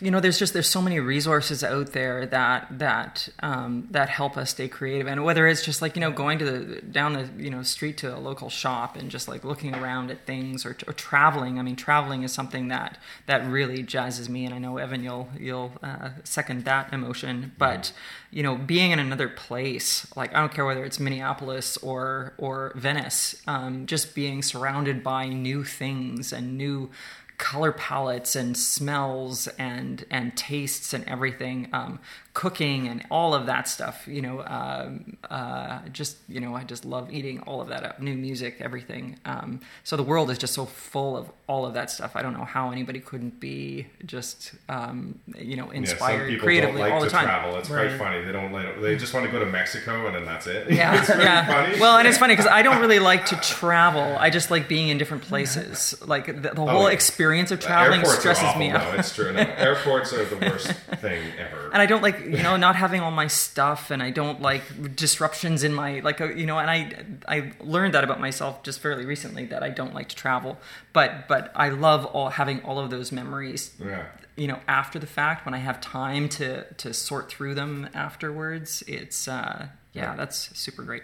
you 0.00 0.10
know, 0.10 0.20
there's 0.20 0.38
just 0.38 0.52
there's 0.52 0.68
so 0.68 0.80
many 0.80 1.00
resources 1.00 1.64
out 1.64 1.92
there 1.92 2.26
that 2.26 2.78
that 2.78 3.28
um, 3.40 3.88
that 3.90 4.08
help 4.08 4.36
us 4.36 4.50
stay 4.50 4.68
creative, 4.68 5.06
and 5.06 5.24
whether 5.24 5.46
it's 5.46 5.64
just 5.64 5.82
like 5.82 5.96
you 5.96 6.00
know 6.00 6.10
going 6.10 6.38
to 6.38 6.44
the 6.44 6.80
down 6.82 7.14
the 7.14 7.28
you 7.36 7.50
know 7.50 7.62
street 7.62 7.96
to 7.98 8.16
a 8.16 8.18
local 8.18 8.48
shop 8.48 8.96
and 8.96 9.10
just 9.10 9.28
like 9.28 9.44
looking 9.44 9.74
around 9.74 10.10
at 10.10 10.24
things, 10.26 10.64
or, 10.64 10.76
or 10.86 10.92
traveling. 10.92 11.58
I 11.58 11.62
mean, 11.62 11.76
traveling 11.76 12.22
is 12.22 12.32
something 12.32 12.68
that 12.68 12.98
that 13.26 13.46
really 13.48 13.82
jazzes 13.82 14.28
me, 14.28 14.44
and 14.44 14.54
I 14.54 14.58
know 14.58 14.78
Evan, 14.78 15.02
you'll 15.02 15.28
you'll 15.38 15.72
uh, 15.82 16.10
second 16.24 16.64
that 16.64 16.92
emotion. 16.92 17.52
But 17.58 17.92
you 18.30 18.42
know, 18.42 18.56
being 18.56 18.92
in 18.92 18.98
another 18.98 19.28
place, 19.28 20.06
like 20.16 20.34
I 20.34 20.40
don't 20.40 20.52
care 20.52 20.64
whether 20.64 20.84
it's 20.84 21.00
Minneapolis 21.00 21.76
or 21.78 22.34
or 22.38 22.72
Venice, 22.76 23.42
um, 23.46 23.86
just 23.86 24.14
being 24.14 24.42
surrounded 24.42 25.02
by 25.02 25.28
new 25.28 25.64
things 25.64 26.32
and 26.32 26.56
new 26.56 26.90
color 27.38 27.72
palettes 27.72 28.36
and 28.36 28.56
smells 28.56 29.46
and 29.58 30.04
and 30.10 30.36
tastes 30.36 30.92
and 30.92 31.04
everything 31.08 31.68
um, 31.72 32.00
cooking 32.38 32.86
and 32.86 33.04
all 33.10 33.34
of 33.34 33.46
that 33.46 33.66
stuff 33.66 34.06
you 34.06 34.22
know 34.22 34.44
um, 34.46 35.16
uh, 35.28 35.80
just 35.92 36.16
you 36.28 36.38
know 36.38 36.54
i 36.54 36.62
just 36.62 36.84
love 36.84 37.12
eating 37.12 37.40
all 37.48 37.60
of 37.60 37.66
that 37.68 37.82
up 37.82 38.00
new 38.00 38.14
music 38.14 38.52
everything 38.60 39.18
um, 39.24 39.58
so 39.82 39.96
the 39.96 40.04
world 40.04 40.30
is 40.30 40.38
just 40.38 40.54
so 40.54 40.64
full 40.64 41.16
of 41.16 41.28
all 41.48 41.66
of 41.66 41.74
that 41.74 41.90
stuff 41.90 42.12
i 42.14 42.22
don't 42.22 42.34
know 42.38 42.44
how 42.44 42.70
anybody 42.70 43.00
couldn't 43.00 43.40
be 43.40 43.86
just 44.06 44.52
um, 44.68 45.18
you 45.36 45.56
know 45.56 45.64
Yeah, 45.64 45.70
some 45.72 45.84
inspired 45.84 46.28
people 46.28 46.44
creatively 46.46 46.80
don't 46.80 46.90
like 46.90 46.92
all 46.92 47.00
the 47.00 47.06
to 47.06 47.12
time 47.12 47.24
travel. 47.24 47.56
It's 47.58 47.68
Right. 47.70 47.88
quite 47.88 47.98
funny. 47.98 48.24
They 48.24 48.32
don't. 48.32 48.52
Like, 48.52 48.80
they 48.80 48.96
just 48.96 49.12
want 49.14 49.26
to 49.26 49.32
go 49.32 49.38
to 49.40 49.46
Mexico 49.46 50.06
and 50.06 50.14
then 50.16 50.24
that's 50.24 50.46
it. 50.46 50.70
yeah, 50.70 50.94
it's 51.00 51.08
really 51.08 51.24
yeah. 51.24 51.46
funny. 51.46 51.80
Well, 51.80 51.98
and 51.98 52.06
it's 52.08 52.18
funny 52.18 52.34
because 52.34 52.50
I 52.50 52.62
don't 52.62 52.80
really 52.80 52.98
like 52.98 53.26
to 53.26 53.36
travel. 53.36 54.16
I 54.18 54.30
just 54.30 54.50
like 54.50 54.68
being 54.68 54.88
in 54.88 54.98
different 54.98 55.24
places. 55.24 55.94
Like 56.06 56.26
the, 56.26 56.50
the 56.50 56.64
whole 56.66 56.84
yeah. 56.88 56.98
experience 56.98 57.50
of 57.50 57.60
traveling 57.60 58.00
Airports 58.00 58.16
are 58.18 58.20
stresses 58.20 58.44
awful, 58.44 58.60
me 58.60 58.70
out. 58.70 58.92
though. 58.92 58.98
It's 58.98 59.14
true. 59.14 59.32
No, 59.32 59.40
airports 59.40 60.12
are 60.12 60.24
the 60.24 60.36
worst 60.36 60.68
thing 61.04 61.22
ever. 61.38 61.70
and 61.72 61.80
I 61.82 61.86
don't 61.86 62.02
like 62.02 62.18
you 62.28 62.42
know 62.42 62.56
not 62.56 62.76
having 62.76 63.00
all 63.00 63.10
my 63.10 63.26
stuff, 63.26 63.90
and 63.90 64.02
I 64.02 64.10
don't 64.10 64.40
like 64.40 64.62
disruptions 64.96 65.64
in 65.64 65.74
my 65.74 66.00
like 66.00 66.20
uh, 66.20 66.26
you 66.26 66.46
know. 66.46 66.58
And 66.58 66.70
I 66.70 67.04
I 67.26 67.52
learned 67.60 67.94
that 67.94 68.04
about 68.04 68.20
myself 68.20 68.62
just 68.62 68.80
fairly 68.80 69.06
recently 69.06 69.46
that 69.46 69.62
I 69.62 69.70
don't 69.70 69.94
like 69.94 70.08
to 70.10 70.16
travel, 70.16 70.58
but 70.92 71.28
but 71.28 71.50
I 71.54 71.70
love 71.70 72.04
all 72.06 72.30
having 72.30 72.60
all 72.62 72.78
of 72.78 72.90
those 72.90 73.12
memories. 73.12 73.72
yeah. 73.78 74.06
You 74.36 74.46
know, 74.46 74.60
after 74.68 75.00
the 75.00 75.06
fact, 75.06 75.44
when 75.44 75.54
I 75.54 75.58
have 75.58 75.80
time 75.80 76.28
to 76.30 76.64
to 76.74 76.94
sort 76.94 77.28
through 77.28 77.54
them 77.54 77.88
afterwards, 77.92 78.84
it's 78.86 79.26
uh, 79.26 79.68
yeah, 79.92 80.14
that's 80.14 80.56
super 80.56 80.82
great. 80.82 81.02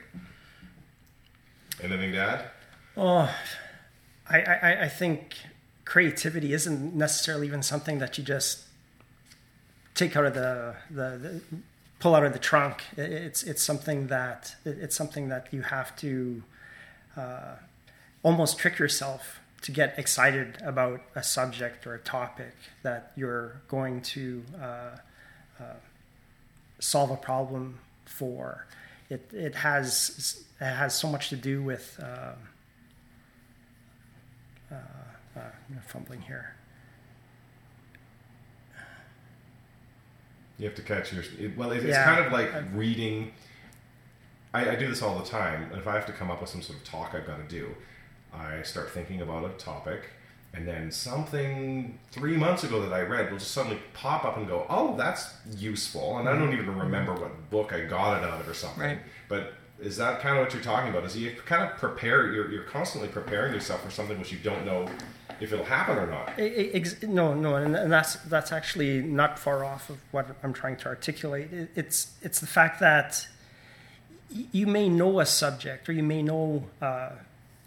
Anything 1.82 2.12
to 2.12 2.18
add? 2.18 2.44
Oh, 2.96 3.34
I, 4.28 4.40
I, 4.40 4.82
I 4.84 4.88
think 4.88 5.34
creativity 5.84 6.52
isn't 6.52 6.94
necessarily 6.94 7.46
even 7.46 7.62
something 7.62 7.98
that 7.98 8.16
you 8.16 8.24
just 8.24 8.63
take 9.94 10.16
out 10.16 10.24
of 10.26 10.34
the, 10.34 10.74
the, 10.90 11.18
the 11.18 11.40
pull 12.00 12.14
out 12.14 12.24
of 12.24 12.32
the 12.32 12.38
trunk. 12.38 12.82
It- 12.96 13.12
It's 13.12 13.42
it's 13.42 13.62
something 13.62 14.08
that 14.08 14.56
it- 14.64 14.78
it's 14.78 14.96
something 14.96 15.28
that 15.28 15.52
you 15.52 15.62
have 15.62 15.94
to 15.96 16.42
uh, 17.16 17.56
almost 18.22 18.58
trick 18.58 18.78
yourself 18.78 19.40
to 19.62 19.72
get 19.72 19.98
excited 19.98 20.58
about 20.62 21.00
a 21.14 21.22
subject 21.22 21.86
or 21.86 21.94
a 21.94 21.98
topic 22.00 22.54
that 22.82 23.12
you're 23.16 23.62
going 23.68 24.02
to 24.02 24.42
uh, 24.60 24.96
uh, 25.60 25.64
solve 26.80 27.10
a 27.10 27.16
problem 27.16 27.78
for. 28.04 28.66
It 29.08 29.30
it 29.32 29.54
has 29.56 30.42
it 30.60 30.64
has 30.64 30.94
so 30.94 31.08
much 31.08 31.28
to 31.30 31.36
do 31.36 31.62
with. 31.62 31.98
Uh, 32.02 32.32
uh, 34.72 34.76
I'm 35.70 35.80
fumbling 35.86 36.22
here. 36.22 36.54
You 40.58 40.66
have 40.66 40.74
to 40.76 40.82
catch 40.82 41.12
your. 41.12 41.24
It, 41.38 41.56
well, 41.56 41.72
it, 41.72 41.78
it's 41.78 41.86
Yeah. 41.86 42.04
kind 42.04 42.24
of 42.24 42.32
like 42.32 42.50
reading. 42.72 43.32
I, 44.52 44.70
I 44.70 44.74
do 44.76 44.88
this 44.88 45.02
all 45.02 45.18
the 45.18 45.24
time. 45.24 45.70
If 45.74 45.86
I 45.86 45.94
have 45.94 46.06
to 46.06 46.12
come 46.12 46.30
up 46.30 46.40
with 46.40 46.50
some 46.50 46.62
sort 46.62 46.78
of 46.78 46.84
talk 46.84 47.14
I've 47.14 47.26
got 47.26 47.38
to 47.38 47.48
do, 47.48 47.74
I 48.32 48.62
start 48.62 48.90
thinking 48.90 49.20
about 49.20 49.44
a 49.44 49.48
topic, 49.54 50.10
and 50.52 50.66
then 50.66 50.92
something 50.92 51.98
three 52.12 52.36
months 52.36 52.62
ago 52.62 52.80
that 52.82 52.92
I 52.92 53.00
read 53.00 53.30
will 53.30 53.38
just 53.38 53.50
suddenly 53.50 53.78
pop 53.94 54.24
up 54.24 54.36
and 54.36 54.46
go, 54.46 54.66
"Oh, 54.70 54.96
that's 54.96 55.34
useful," 55.56 56.18
and 56.18 56.28
I 56.28 56.32
don't 56.32 56.50
mm-hmm. 56.50 56.62
even 56.62 56.78
remember 56.78 57.14
what 57.14 57.50
book 57.50 57.72
I 57.72 57.80
got 57.84 58.22
it 58.22 58.28
out 58.28 58.40
of 58.40 58.48
or 58.48 58.54
something. 58.54 58.82
Right. 58.82 58.98
But 59.28 59.54
is 59.80 59.96
that 59.96 60.20
kind 60.20 60.36
of 60.36 60.44
what 60.44 60.54
you're 60.54 60.62
talking 60.62 60.90
about? 60.90 61.04
Is 61.04 61.16
you 61.16 61.34
kind 61.46 61.68
of 61.68 61.76
prepare? 61.78 62.32
You're, 62.32 62.50
you're 62.50 62.62
constantly 62.62 63.08
preparing 63.08 63.52
yourself 63.52 63.82
for 63.82 63.90
something 63.90 64.18
which 64.18 64.30
you 64.30 64.38
don't 64.38 64.64
know 64.64 64.88
if 65.40 65.52
it'll 65.52 65.64
happen 65.64 65.98
or 65.98 66.06
not. 66.06 66.32
Ex- 66.38 67.02
no, 67.02 67.34
no, 67.34 67.56
and, 67.56 67.76
and 67.76 67.92
that's 67.92 68.14
that's 68.16 68.52
actually 68.52 69.02
not 69.02 69.38
far 69.38 69.64
off 69.64 69.90
of 69.90 69.98
what 70.10 70.36
I'm 70.42 70.52
trying 70.52 70.76
to 70.78 70.86
articulate. 70.88 71.52
It, 71.52 71.70
it's 71.74 72.12
it's 72.22 72.40
the 72.40 72.46
fact 72.46 72.80
that 72.80 73.26
y- 74.34 74.46
you 74.52 74.66
may 74.66 74.88
know 74.88 75.20
a 75.20 75.26
subject 75.26 75.88
or 75.88 75.92
you 75.92 76.02
may 76.02 76.22
know 76.22 76.64
uh, 76.80 77.10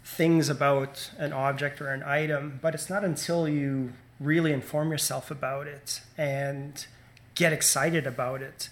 things 0.04 0.48
about 0.48 1.10
an 1.18 1.32
object 1.32 1.80
or 1.80 1.88
an 1.90 2.02
item, 2.02 2.58
but 2.62 2.74
it's 2.74 2.88
not 2.88 3.04
until 3.04 3.48
you 3.48 3.92
really 4.20 4.52
inform 4.52 4.90
yourself 4.90 5.30
about 5.30 5.66
it 5.66 6.00
and 6.16 6.86
get 7.34 7.52
excited 7.52 8.04
about 8.06 8.42
it 8.42 8.68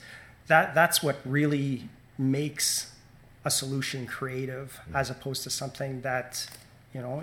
that 0.49 0.74
that's 0.74 1.03
what 1.03 1.16
really 1.24 1.88
makes 2.18 2.92
a 3.44 3.51
solution 3.51 4.07
creative 4.07 4.80
as 4.94 5.11
opposed 5.11 5.42
to 5.44 5.51
something 5.51 6.01
that 6.01 6.49
you 6.97 7.03
know 7.03 7.22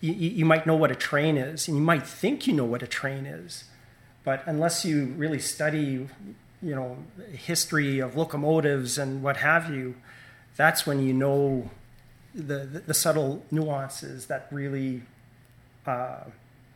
you, 0.00 0.12
you 0.12 0.44
might 0.44 0.66
know 0.66 0.76
what 0.82 0.90
a 0.90 0.94
train 0.94 1.36
is 1.36 1.68
and 1.68 1.76
you 1.76 1.82
might 1.82 2.06
think 2.06 2.46
you 2.46 2.54
know 2.54 2.64
what 2.64 2.82
a 2.82 2.86
train 2.86 3.26
is 3.26 3.64
but 4.24 4.42
unless 4.46 4.84
you 4.84 4.96
really 5.24 5.38
study 5.38 6.08
you 6.62 6.74
know 6.74 6.96
history 7.32 7.98
of 7.98 8.16
locomotives 8.16 8.96
and 8.98 9.22
what 9.22 9.36
have 9.36 9.64
you 9.76 9.94
that's 10.56 10.86
when 10.86 10.98
you 11.06 11.12
know 11.12 11.70
the 12.34 12.58
the, 12.74 12.80
the 12.90 12.94
subtle 12.94 13.44
nuances 13.50 14.26
that 14.26 14.48
really 14.50 15.02
uh, 15.86 16.24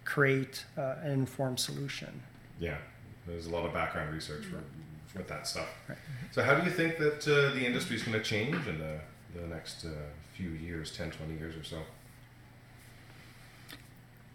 create 0.05 0.65
uh, 0.77 0.97
an 1.03 1.13
informed 1.13 1.59
solution 1.59 2.23
Yeah, 2.61 2.77
there's 3.27 3.47
a 3.47 3.51
lot 3.51 3.67
of 3.67 3.73
background 3.73 4.13
research 4.15 4.45
for, 4.45 4.61
with 5.17 5.29
that 5.29 5.47
stuff. 5.47 5.69
So, 6.33 6.43
how 6.43 6.55
do 6.55 6.65
you 6.65 6.71
think 6.71 6.99
that 6.99 7.27
uh, 7.27 7.55
the 7.55 7.65
industry 7.67 7.97
is 7.97 8.03
going 8.03 8.19
to 8.19 8.25
change 8.25 8.67
in 8.67 8.79
the, 8.79 9.01
the 9.35 9.47
next 9.47 9.85
uh, 9.85 9.91
few 10.35 10.51
years, 10.51 10.97
10, 10.97 11.11
20 11.11 11.35
years 11.35 11.57
or 11.57 11.65
so? 11.65 11.79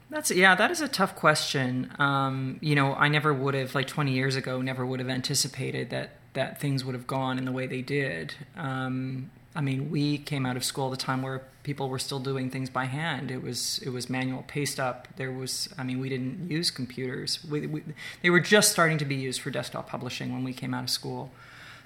That's 0.10 0.32
yeah, 0.32 0.55
that 0.55 0.72
is 0.72 0.82
a 0.82 0.88
tough 0.88 1.16
question. 1.16 1.93
Um, 1.99 2.57
you 2.62 2.74
know, 2.76 2.95
I 2.95 3.10
never 3.10 3.34
would 3.34 3.53
have 3.53 3.76
like 3.76 3.88
20 3.88 4.12
years 4.12 4.36
ago, 4.36 4.62
never 4.62 4.86
would 4.86 4.99
have 4.99 5.10
anticipated 5.10 5.91
that 5.91 6.12
that 6.34 6.60
things 6.60 6.84
would 6.86 6.95
have 6.95 7.07
gone 7.07 7.38
in 7.38 7.45
the 7.45 7.51
way 7.51 7.68
they 7.68 7.82
did. 7.82 8.34
Um, 8.55 9.32
I 9.55 9.62
mean, 9.62 9.89
we 9.89 10.18
came 10.20 10.45
out 10.45 10.55
of 10.55 10.64
school 10.64 10.93
at 10.93 10.93
a 10.93 11.05
time 11.05 11.22
where 11.22 11.43
people 11.64 11.89
were 11.89 11.99
still 11.99 12.20
doing 12.20 12.49
things 12.49 12.70
by 12.70 12.86
hand. 12.86 13.30
It 13.30 13.43
was 13.43 13.80
it 13.84 13.89
was 13.89 14.10
manual 14.10 14.43
paste 14.47 14.80
up. 14.80 15.07
There 15.18 15.32
was, 15.32 15.70
I 15.78 15.84
mean, 15.84 15.99
we 15.99 16.10
didn't 16.10 16.49
use 16.49 16.72
computers. 16.72 17.43
We, 17.43 17.68
we, 17.68 17.84
they 18.22 18.30
were 18.30 18.39
just 18.39 18.72
starting 18.72 18.97
to 18.99 19.05
be 19.05 19.16
used 19.16 19.41
for 19.41 19.51
desktop 19.51 19.89
publishing 19.89 20.32
when 20.34 20.43
we 20.43 20.53
came 20.53 20.74
out 20.74 20.84
of 20.84 20.89
school. 20.89 21.32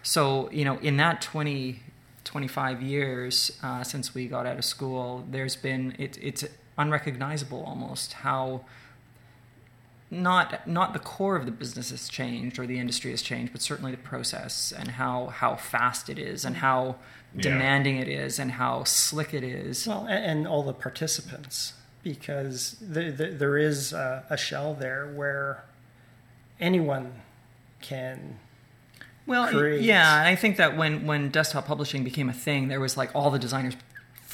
So 0.01 0.49
you 0.51 0.65
know, 0.65 0.77
in 0.79 0.97
that 0.97 1.21
20, 1.21 1.81
25 2.23 2.81
years 2.81 3.51
uh, 3.63 3.83
since 3.83 4.13
we 4.13 4.27
got 4.27 4.45
out 4.45 4.57
of 4.57 4.65
school, 4.65 5.25
there's 5.29 5.55
been 5.55 5.95
it, 5.97 6.17
it's 6.21 6.43
unrecognizable 6.77 7.63
almost 7.65 8.13
how 8.13 8.61
not 10.11 10.67
not 10.67 10.93
the 10.93 10.99
core 10.99 11.35
of 11.35 11.45
the 11.45 11.51
business 11.51 11.89
has 11.89 12.07
changed 12.07 12.59
or 12.59 12.67
the 12.67 12.77
industry 12.77 13.11
has 13.11 13.21
changed, 13.21 13.51
but 13.51 13.61
certainly 13.61 13.91
the 13.91 13.97
process 13.97 14.71
and 14.77 14.89
how 14.89 15.27
how 15.27 15.55
fast 15.55 16.09
it 16.09 16.19
is 16.19 16.45
and 16.45 16.57
how 16.57 16.95
Yeah. 17.35 17.41
demanding 17.43 17.97
it 17.97 18.07
is 18.07 18.37
and 18.37 18.51
how 18.51 18.83
slick 18.83 19.33
it 19.33 19.43
is. 19.43 19.87
Well, 19.87 20.05
and, 20.07 20.23
and 20.25 20.47
all 20.47 20.61
the 20.61 20.73
participants, 20.73 21.73
because 22.03 22.75
the, 22.79 23.09
the, 23.09 23.27
there 23.27 23.57
is 23.57 23.91
a, 23.91 24.23
a 24.29 24.37
shell 24.37 24.75
there 24.75 25.07
where 25.15 25.63
anyone 26.59 27.13
can. 27.81 28.37
Well, 29.25 29.47
create. 29.47 29.81
yeah, 29.81 30.19
and 30.19 30.27
I 30.27 30.35
think 30.35 30.57
that 30.57 30.77
when 30.77 31.07
when 31.07 31.29
desktop 31.29 31.65
publishing 31.65 32.03
became 32.03 32.29
a 32.29 32.33
thing, 32.33 32.67
there 32.67 32.79
was 32.81 32.97
like 32.97 33.09
all 33.15 33.31
the 33.31 33.39
designers 33.39 33.73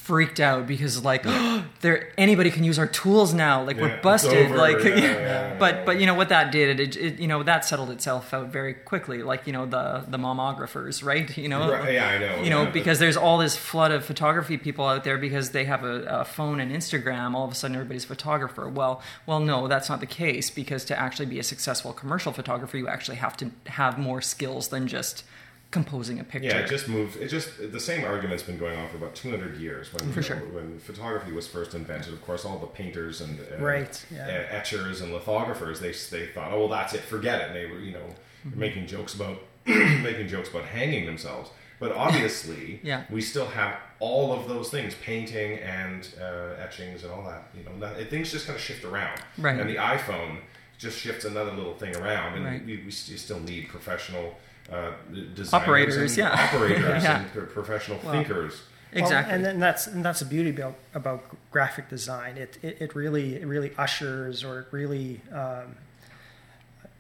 freaked 0.10 0.40
out 0.40 0.66
because 0.66 1.06
like 1.06 1.24
there 1.82 2.12
anybody 2.18 2.50
can 2.50 2.64
use 2.64 2.80
our 2.80 2.88
tools 2.88 3.32
now. 3.32 3.64
Like 3.64 3.78
Yeah, 3.78 3.84
we're 3.84 4.02
busted 4.02 4.50
like 4.50 4.80
Yeah, 4.80 4.96
yeah, 4.96 5.20
yeah, 5.20 5.56
but 5.60 5.86
but 5.86 6.00
you 6.00 6.08
know 6.08 6.16
what 6.16 6.30
that 6.30 6.52
did 6.52 6.80
it, 6.80 6.98
it 6.98 7.20
you 7.20 7.28
know 7.28 7.44
that 7.44 7.64
settled 7.64 7.92
itself 7.92 8.34
out 8.34 8.48
very 8.48 8.74
quickly. 8.74 9.22
Like 9.22 9.46
you 9.46 9.54
know 9.54 9.68
the 9.68 10.04
the 10.08 10.18
momographers 10.18 11.04
right? 11.04 11.38
You 11.38 11.48
know? 11.48 11.72
Right, 11.72 11.94
yeah, 11.94 12.08
I 12.08 12.18
know. 12.18 12.42
you 12.42 12.50
know 12.50 12.66
because 12.66 12.98
there's 12.98 13.18
all 13.18 13.38
this 13.38 13.56
flood 13.56 13.92
of 13.92 14.04
photography 14.04 14.58
people 14.58 14.86
out 14.88 15.04
there 15.04 15.20
because 15.20 15.52
they 15.52 15.66
have 15.66 15.84
a, 15.84 16.02
a 16.22 16.26
phone 16.26 16.60
and 16.60 16.72
instagram. 16.72 17.36
All 17.36 17.46
of 17.46 17.52
a 17.52 17.56
sudden 17.56 17.76
everybody's 17.76 18.06
a 18.06 18.08
photographer. 18.08 18.68
Well 18.68 19.04
well 19.28 19.40
no 19.40 19.68
that's 19.68 19.90
not 19.90 20.00
the 20.00 20.08
case 20.08 20.50
because 20.50 20.86
to 20.86 21.00
actually 21.00 21.28
be 21.28 21.38
a 21.38 21.44
successful 21.44 21.94
commercial 21.94 22.34
photographer 22.34 22.78
you 22.78 22.88
actually 22.88 23.18
have 23.18 23.38
to 23.38 23.52
have 23.68 24.00
more 24.00 24.22
skills 24.22 24.70
than 24.70 24.88
just 24.88 25.24
composing 25.72 26.20
a 26.20 26.24
picture 26.24 26.50
Yeah, 26.50 26.60
it 26.60 26.70
just 26.70 26.88
moved. 26.88 27.18
It 27.18 27.28
just 27.28 27.72
the 27.72 27.80
same 27.80 28.04
argument's 28.04 28.44
been 28.44 28.58
going 28.58 28.78
on 28.78 28.90
for 28.90 28.98
about 28.98 29.16
200 29.16 29.58
years. 29.58 29.94
When 29.94 30.12
For 30.12 30.22
you 30.22 30.40
know, 30.40 30.46
when 30.56 30.80
photography 30.80 31.32
was 31.32 31.48
first 31.48 31.74
invented, 31.76 32.14
of 32.14 32.22
course, 32.26 32.44
all 32.46 32.58
the 32.60 32.68
painters 32.68 33.22
and 33.22 33.40
uh, 33.40 33.64
Right, 33.64 34.06
yeah. 34.12 34.46
etchers 34.50 35.02
and 35.02 35.14
lithographers 35.14 35.80
they 35.80 35.92
they 36.16 36.28
thought, 36.28 36.52
oh 36.52 36.60
well, 36.60 36.68
that's 36.70 36.94
it, 36.94 37.02
forget 37.02 37.42
it. 37.42 37.48
And 37.48 37.56
they 37.56 37.66
were 37.66 37.80
you 37.80 37.94
know 37.94 38.06
Mm-hmm. 38.48 38.58
making 38.58 38.88
jokes 38.88 39.16
about 39.16 39.38
making 39.66 40.30
jokes 40.30 40.50
about 40.50 40.64
hanging 40.64 41.06
themselves. 41.06 41.50
But 41.78 41.92
obviously, 41.92 42.80
Yeah. 42.84 43.04
we 43.10 43.22
still 43.22 43.48
have 43.48 43.76
all 44.00 44.32
of 44.32 44.48
those 44.48 44.70
things, 44.70 44.96
painting 45.04 45.60
and 45.60 46.08
uh, 46.22 46.56
etchings 46.58 47.04
and 47.04 47.12
all 47.12 47.26
that. 47.26 47.50
You 47.54 47.64
know, 47.66 47.78
that, 47.82 48.10
things 48.10 48.32
just 48.32 48.46
kind 48.48 48.56
of 48.56 48.62
shift 48.64 48.86
around. 48.86 49.20
Right. 49.38 49.60
And 49.60 49.70
the 49.70 49.76
iPhone 49.76 50.38
just 50.78 50.98
shifts 50.98 51.26
another 51.26 51.52
little 51.52 51.74
thing 51.76 51.94
around, 51.98 52.36
and 52.38 52.46
Right. 52.46 52.66
we, 52.66 52.78
we 52.86 52.92
st- 52.92 53.20
still 53.20 53.42
need 53.42 53.68
professional 53.68 54.38
uh, 54.72 54.92
designers 55.36 55.54
Operators, 55.54 56.12
and 56.12 56.18
yeah. 56.18 56.48
operators 56.48 57.04
Yeah. 57.04 57.22
and 57.22 57.32
pro- 57.32 57.46
professional 57.46 57.98
thinkers. 58.00 58.62
exactly 58.92 59.32
Well, 59.32 59.36
and 59.36 59.46
then 59.46 59.60
that's 59.60 59.88
and 59.88 60.04
that's 60.04 60.20
the 60.20 60.26
beauty 60.26 60.50
about 60.50 60.76
about 60.94 61.24
graphic 61.52 61.90
design. 61.90 62.38
It 62.38 62.58
it, 62.62 62.78
it 62.82 62.96
really 62.96 63.36
it 63.36 63.46
really 63.48 63.72
ushers 63.78 64.44
or 64.44 64.60
it 64.62 64.68
really 64.72 65.22
um, 65.32 65.76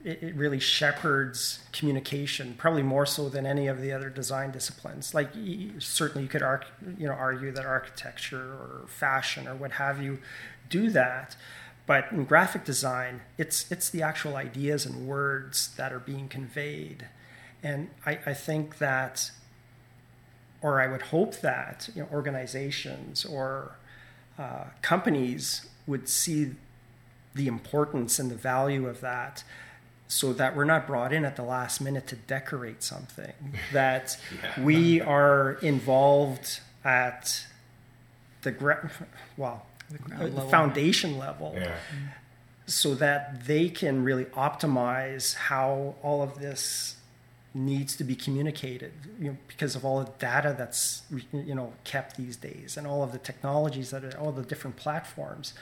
it, 0.03 0.23
it 0.23 0.35
really 0.35 0.59
shepherds 0.59 1.59
communication 1.73 2.55
probably 2.57 2.83
more 2.83 3.05
so 3.05 3.27
than 3.29 3.45
any 3.45 3.67
of 3.67 3.81
the 3.81 3.91
other 3.91 4.09
design 4.09 4.51
disciplines. 4.51 5.13
Like 5.13 5.29
certainly 5.79 6.23
you 6.23 6.29
could 6.29 6.41
arc, 6.41 6.65
you 6.97 7.07
know 7.07 7.13
argue 7.13 7.51
that 7.51 7.65
architecture 7.65 8.53
or 8.53 8.85
fashion 8.87 9.47
or 9.47 9.55
what 9.55 9.73
have 9.73 10.01
you 10.01 10.19
do 10.69 10.89
that. 10.91 11.35
But 11.85 12.11
in 12.11 12.25
graphic 12.25 12.65
design, 12.65 13.21
it's 13.37 13.69
it's 13.71 13.89
the 13.89 14.03
actual 14.03 14.35
ideas 14.35 14.85
and 14.85 15.07
words 15.07 15.73
that 15.75 15.91
are 15.91 15.99
being 15.99 16.27
conveyed, 16.29 17.07
and 17.63 17.89
I, 18.05 18.19
I 18.25 18.33
think 18.33 18.77
that 18.79 19.31
or 20.61 20.81
I 20.81 20.87
would 20.87 21.03
hope 21.03 21.39
that 21.41 21.89
you 21.95 22.01
know, 22.03 22.09
organizations 22.11 23.23
or 23.25 23.75
uh, 24.37 24.65
companies 24.81 25.67
would 25.87 26.09
see 26.09 26.51
the 27.33 27.47
importance 27.47 28.19
and 28.19 28.29
the 28.29 28.35
value 28.35 28.87
of 28.87 28.99
that 29.01 29.43
so 30.07 30.33
that 30.33 30.55
we're 30.55 30.65
not 30.65 30.87
brought 30.87 31.13
in 31.13 31.23
at 31.23 31.35
the 31.35 31.43
last 31.43 31.79
minute 31.79 32.07
to 32.07 32.15
decorate 32.15 32.81
something 32.83 33.31
that 33.73 34.17
we 34.61 34.99
are 35.01 35.53
involved 35.61 36.59
at 36.83 37.45
the 38.41 38.51
gra- 38.51 38.89
well 39.37 39.65
ground 40.03 40.21
uh, 40.21 40.25
the 40.27 40.31
level. 40.35 40.49
foundation 40.49 41.17
level 41.17 41.53
Yeah. 41.57 41.75
so 42.65 42.95
that 42.95 43.45
they 43.45 43.69
can 43.69 44.03
really 44.03 44.25
optimize 44.25 45.35
how 45.35 45.95
all 46.03 46.21
of 46.21 46.39
this 46.39 46.95
needs 47.53 47.95
to 47.95 48.03
be 48.03 48.15
communicated 48.15 48.93
you 49.19 49.29
know 49.29 49.37
because 49.47 49.75
of 49.75 49.83
all 49.83 50.03
the 50.03 50.11
data 50.19 50.53
that's 50.57 51.01
you 51.31 51.55
know 51.55 51.73
kept 51.83 52.15
these 52.15 52.35
days 52.35 52.77
and 52.77 52.85
all 52.85 53.01
of 53.01 53.11
the 53.11 53.17
technologies 53.17 53.89
that 53.89 54.03
are 54.03 54.17
all 54.19 54.31
the 54.31 54.43
different 54.43 54.75
platforms 54.75 55.53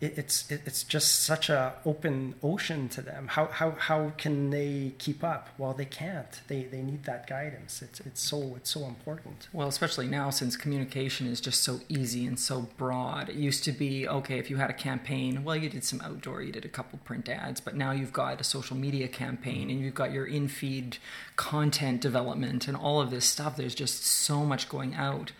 it, 0.00 0.16
it's 0.16 0.50
it, 0.50 0.62
it's 0.64 0.84
just 0.84 1.24
such 1.24 1.48
a 1.48 1.74
open 1.84 2.34
ocean 2.42 2.88
to 2.88 3.02
them 3.02 3.28
how 3.28 3.46
how 3.46 3.72
how 3.72 4.12
can 4.16 4.50
they 4.50 4.92
keep 4.98 5.24
up 5.24 5.48
well 5.58 5.72
they 5.74 5.84
can't 5.84 6.40
they 6.48 6.62
they 6.64 6.82
need 6.82 7.04
that 7.04 7.26
guidance 7.26 7.82
it's 7.82 8.00
it's 8.00 8.20
so 8.20 8.54
it's 8.56 8.70
so 8.70 8.86
important 8.86 9.48
Well, 9.52 9.68
especially 9.68 10.06
now 10.06 10.30
since 10.30 10.56
communication 10.56 11.26
is 11.26 11.40
just 11.40 11.62
so 11.62 11.80
easy 11.88 12.26
and 12.26 12.38
so 12.38 12.68
broad. 12.76 13.28
It 13.28 13.36
used 13.36 13.64
to 13.64 13.72
be 13.72 14.06
okay 14.08 14.38
if 14.38 14.50
you 14.50 14.56
had 14.56 14.70
a 14.70 14.74
campaign, 14.74 15.44
well, 15.44 15.56
you 15.56 15.68
did 15.68 15.84
some 15.84 16.00
outdoor, 16.02 16.42
you 16.42 16.52
did 16.52 16.64
a 16.64 16.68
couple 16.68 16.98
print 17.04 17.28
ads, 17.28 17.60
but 17.60 17.76
now 17.76 17.92
you've 17.92 18.12
got 18.12 18.40
a 18.40 18.44
social 18.44 18.76
media 18.76 19.08
campaign 19.08 19.70
and 19.70 19.80
you've 19.80 19.94
got 19.94 20.12
your 20.12 20.26
in 20.26 20.48
feed 20.48 20.98
content 21.36 22.00
development 22.00 22.68
and 22.68 22.76
all 22.76 23.00
of 23.00 23.10
this 23.10 23.24
stuff. 23.24 23.56
There's 23.56 23.74
just 23.74 24.04
so 24.04 24.44
much 24.44 24.68
going 24.68 24.94
out. 24.94 25.32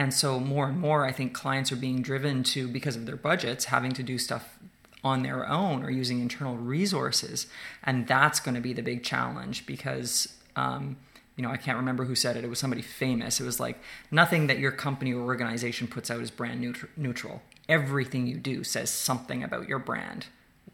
And 0.00 0.14
so 0.14 0.40
more 0.40 0.66
and 0.66 0.80
more, 0.80 1.04
I 1.04 1.12
think 1.12 1.34
clients 1.34 1.70
are 1.72 1.76
being 1.76 2.00
driven 2.00 2.42
to, 2.44 2.66
because 2.66 2.96
of 2.96 3.04
their 3.04 3.18
budgets, 3.18 3.66
having 3.66 3.92
to 3.92 4.02
do 4.02 4.16
stuff 4.16 4.58
on 5.04 5.22
their 5.22 5.46
own 5.46 5.84
or 5.84 5.90
using 5.90 6.20
internal 6.20 6.56
resources. 6.56 7.46
And 7.84 8.06
that's 8.06 8.40
going 8.40 8.54
to 8.54 8.62
be 8.62 8.72
the 8.72 8.80
big 8.80 9.04
challenge 9.04 9.66
because, 9.66 10.38
um, 10.56 10.96
you 11.36 11.42
know, 11.42 11.50
I 11.50 11.58
can't 11.58 11.76
remember 11.76 12.06
who 12.06 12.14
said 12.14 12.38
it. 12.38 12.44
It 12.44 12.48
was 12.48 12.58
somebody 12.58 12.80
famous. 12.80 13.40
It 13.40 13.44
was 13.44 13.60
like 13.60 13.78
nothing 14.10 14.46
that 14.46 14.58
your 14.58 14.72
company 14.72 15.12
or 15.12 15.20
organization 15.20 15.86
puts 15.86 16.10
out 16.10 16.22
is 16.22 16.30
brand 16.30 16.64
neutr- 16.64 16.88
neutral. 16.96 17.42
Everything 17.68 18.26
you 18.26 18.38
do 18.38 18.64
says 18.64 18.88
something 18.88 19.44
about 19.44 19.68
your 19.68 19.78
brand. 19.78 20.28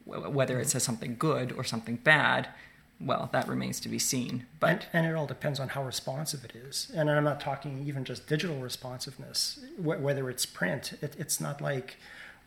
Whether 0.05 0.61
it 0.61 0.69
says 0.69 0.85
something 0.85 1.17
good 1.19 1.51
or 1.51 1.65
something 1.65 1.97
bad, 1.97 2.47
well, 3.01 3.29
that 3.33 3.47
remains 3.49 3.79
to 3.81 3.89
be 3.89 3.99
seen. 3.99 4.47
But 4.59 4.87
and, 4.93 5.05
and 5.05 5.07
it 5.07 5.15
all 5.15 5.27
depends 5.27 5.61
on 5.61 5.69
how 5.71 5.83
responsive 5.85 6.45
it 6.45 6.55
is. 6.57 6.91
And 6.95 7.11
I'm 7.11 7.25
not 7.25 7.41
talking 7.41 7.85
even 7.87 8.05
just 8.05 8.27
digital 8.27 8.59
responsiveness, 8.59 9.61
wh- 9.77 10.01
whether 10.03 10.31
it's 10.31 10.47
print. 10.47 10.95
It, 11.03 11.15
it's 11.19 11.41
not 11.41 11.61
like 11.61 11.97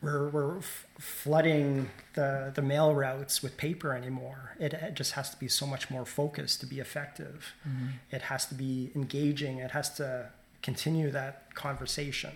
we're, 0.02 0.30
we're 0.30 0.58
f- 0.60 0.88
flooding 0.98 1.90
the, 2.14 2.52
the 2.56 2.62
mail 2.62 2.96
routes 2.96 3.44
with 3.44 3.58
paper 3.58 3.94
anymore. 3.94 4.56
It, 4.60 4.74
it 4.74 4.94
just 4.96 5.12
has 5.14 5.30
to 5.32 5.38
be 5.38 5.48
so 5.48 5.68
much 5.68 5.90
more 5.92 6.06
focused 6.06 6.62
to 6.62 6.66
be 6.66 6.80
effective. 6.80 7.54
Mm-hmm. 7.68 7.88
It 8.12 8.24
has 8.24 8.46
to 8.48 8.56
be 8.56 8.92
engaging. 8.96 9.60
It 9.60 9.72
has 9.72 9.90
to 9.96 10.30
continue 10.64 11.12
that 11.12 11.54
conversation. 11.56 12.32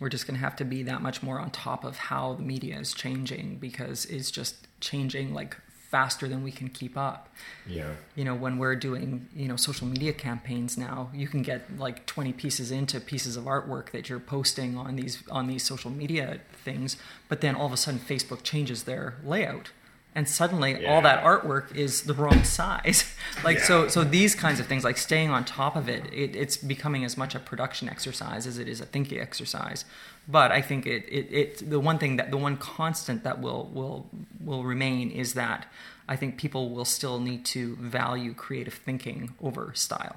we're 0.00 0.08
just 0.08 0.26
going 0.26 0.36
to 0.36 0.40
have 0.40 0.56
to 0.56 0.64
be 0.64 0.82
that 0.84 1.02
much 1.02 1.22
more 1.22 1.38
on 1.40 1.50
top 1.50 1.84
of 1.84 1.96
how 1.96 2.34
the 2.34 2.42
media 2.42 2.78
is 2.78 2.94
changing 2.94 3.56
because 3.58 4.04
it's 4.06 4.30
just 4.30 4.66
changing 4.80 5.34
like 5.34 5.56
faster 5.90 6.28
than 6.28 6.42
we 6.42 6.52
can 6.52 6.68
keep 6.68 6.96
up 6.98 7.28
Yeah. 7.66 7.92
you 8.14 8.24
know 8.24 8.34
when 8.34 8.58
we're 8.58 8.76
doing 8.76 9.26
you 9.34 9.48
know 9.48 9.56
social 9.56 9.86
media 9.86 10.12
campaigns 10.12 10.76
now 10.76 11.10
you 11.14 11.26
can 11.28 11.42
get 11.42 11.78
like 11.78 12.04
20 12.06 12.32
pieces 12.34 12.70
into 12.70 13.00
pieces 13.00 13.36
of 13.36 13.44
artwork 13.44 13.90
that 13.92 14.08
you're 14.08 14.20
posting 14.20 14.76
on 14.76 14.96
these 14.96 15.22
on 15.30 15.46
these 15.46 15.62
social 15.62 15.90
media 15.90 16.40
things 16.52 16.96
but 17.28 17.40
then 17.40 17.54
all 17.54 17.66
of 17.66 17.72
a 17.72 17.76
sudden 17.76 17.98
facebook 18.00 18.42
changes 18.42 18.82
their 18.84 19.14
layout 19.24 19.70
and 20.14 20.28
suddenly 20.28 20.84
all 20.86 21.02
that 21.02 21.22
artwork 21.22 21.74
is 21.76 22.02
the 22.02 22.14
wrong 22.14 22.42
size 22.44 23.04
like 23.44 23.58
so 23.60 23.82
Yeah. 23.84 23.88
so 23.88 24.04
these 24.04 24.34
kinds 24.34 24.58
of 24.60 24.66
things 24.66 24.82
like 24.84 24.96
staying 24.98 25.30
on 25.30 25.44
top 25.44 25.76
of 25.76 25.88
it, 25.88 26.04
it 26.12 26.34
it's 26.34 26.56
becoming 26.56 27.04
as 27.04 27.16
much 27.16 27.34
a 27.34 27.38
production 27.38 27.88
exercise 27.88 28.46
as 28.46 28.58
it 28.58 28.68
is 28.68 28.80
a 28.80 28.86
thinking 28.86 29.20
exercise 29.20 29.84
but 30.26 30.50
i 30.50 30.60
think 30.62 30.86
it, 30.86 31.04
it 31.08 31.26
it 31.32 31.70
the 31.70 31.78
one 31.80 31.98
thing 31.98 32.16
that 32.16 32.30
the 32.30 32.36
one 32.38 32.56
constant 32.56 33.22
that 33.24 33.40
will 33.40 33.70
will 33.72 34.06
will 34.44 34.64
remain 34.64 35.10
is 35.10 35.34
that 35.34 35.66
i 36.08 36.16
think 36.16 36.36
people 36.38 36.70
will 36.70 36.84
still 36.86 37.20
need 37.20 37.44
to 37.44 37.76
value 37.76 38.32
creative 38.34 38.74
thinking 38.74 39.34
over 39.42 39.72
style 39.74 40.16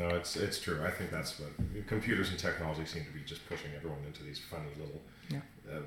No, 0.00 0.08
it's 0.08 0.34
it's 0.36 0.58
true. 0.58 0.78
I 0.84 0.90
think 0.90 1.10
that's 1.12 1.38
what 1.38 1.50
computers 1.86 2.28
and 2.30 2.38
technology 2.38 2.84
seem 2.84 3.04
to 3.04 3.12
be 3.12 3.20
just 3.32 3.42
pushing 3.48 3.70
everyone 3.76 4.02
into 4.10 4.22
these 4.24 4.40
funny 4.52 4.72
little. 4.82 5.00
Yeah. 5.30 5.42
Uh, 5.70 5.82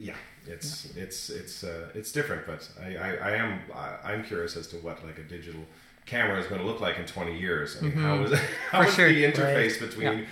yeah, 0.00 0.14
it's 0.46 0.96
it's 0.96 1.28
it's 1.28 1.62
uh, 1.62 1.88
it's 1.94 2.10
different, 2.10 2.46
but 2.46 2.66
I, 2.82 2.96
I, 2.96 3.12
I 3.12 3.30
am 3.36 3.60
I, 3.74 4.12
I'm 4.12 4.24
curious 4.24 4.56
as 4.56 4.66
to 4.68 4.76
what 4.76 5.04
like 5.04 5.18
a 5.18 5.22
digital 5.22 5.60
camera 6.06 6.40
is 6.40 6.46
going 6.46 6.60
to 6.60 6.66
look 6.66 6.80
like 6.80 6.98
in 6.98 7.04
20 7.04 7.38
years. 7.38 7.76
I 7.78 7.82
mean, 7.82 7.92
how 7.92 8.16
mm-hmm. 8.16 8.32
is 8.32 8.40
how 8.70 8.82
For 8.82 8.88
is 8.88 8.94
sure. 8.94 9.08
the 9.08 9.24
interface 9.24 9.80
Right. 9.80 9.90
between 9.90 10.26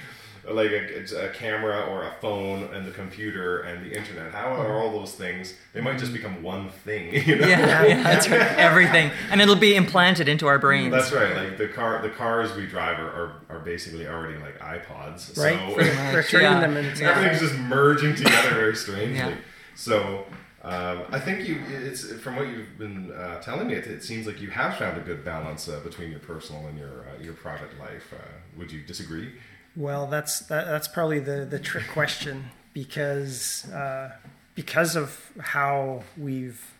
like 0.48 0.70
a, 0.70 1.26
a 1.26 1.28
camera 1.34 1.82
or 1.82 2.04
a 2.04 2.12
phone 2.22 2.72
and 2.72 2.86
the 2.86 2.90
computer 2.90 3.60
and 3.60 3.84
the 3.84 3.94
internet? 3.94 4.32
How 4.32 4.54
are 4.54 4.64
mm-hmm. 4.64 4.72
all 4.72 4.98
those 4.98 5.14
things? 5.14 5.52
They 5.74 5.82
might 5.82 5.98
just 5.98 6.12
mm-hmm. 6.12 6.22
become 6.22 6.42
one 6.42 6.70
thing. 6.70 7.12
You 7.28 7.36
know? 7.36 7.46
yeah, 7.46 7.84
yeah 7.86 8.02
that's 8.02 8.28
right 8.28 8.40
everything 8.40 9.10
and 9.30 9.42
it'll 9.42 9.56
be 9.56 9.76
implanted 9.76 10.28
into 10.28 10.46
our 10.46 10.58
brains 10.58 10.92
That's 10.92 11.12
right. 11.12 11.36
Like 11.36 11.58
the 11.58 11.68
car, 11.68 12.00
the 12.00 12.08
cars 12.08 12.54
we 12.54 12.66
drive 12.66 12.98
are, 12.98 13.10
are, 13.10 13.32
are 13.50 13.58
basically 13.58 14.06
already 14.08 14.38
like 14.38 14.58
iPods. 14.60 15.36
Right? 15.36 15.58
So 15.58 15.74
Pretty 15.74 15.90
much, 15.90 16.12
They're 16.12 16.22
turning 16.22 16.52
yeah. 16.52 16.60
them 16.60 16.76
into 16.78 17.02
Yeah. 17.02 17.10
everything's 17.10 17.40
just 17.40 17.60
merging 17.60 18.14
together 18.14 18.54
very 18.54 18.74
strangely. 18.74 19.36
So 19.78 20.24
um, 20.64 21.04
I 21.12 21.20
think 21.20 21.48
you, 21.48 21.62
it's 21.68 22.12
from 22.14 22.34
what 22.34 22.48
you've 22.48 22.76
been 22.78 23.12
uh, 23.12 23.40
telling 23.40 23.68
me, 23.68 23.74
it, 23.74 23.86
it 23.86 24.02
seems 24.02 24.26
like 24.26 24.40
you 24.40 24.50
have 24.50 24.76
found 24.76 24.98
a 24.98 25.00
good 25.00 25.24
balance 25.24 25.68
uh, 25.68 25.78
between 25.84 26.10
your 26.10 26.18
personal 26.18 26.66
and 26.66 26.76
your 26.76 27.06
uh, 27.08 27.22
your 27.22 27.34
private 27.34 27.78
life. 27.78 28.12
Uh, 28.12 28.16
would 28.56 28.72
you 28.72 28.82
disagree? 28.82 29.34
Well, 29.76 30.08
that's 30.08 30.40
that, 30.40 30.66
that's 30.66 30.88
probably 30.88 31.20
the, 31.20 31.44
the 31.44 31.60
trick 31.60 31.86
question 31.92 32.46
because 32.74 33.70
uh, 33.70 34.16
because 34.56 34.96
of 34.96 35.30
how 35.38 36.02
we've 36.16 36.72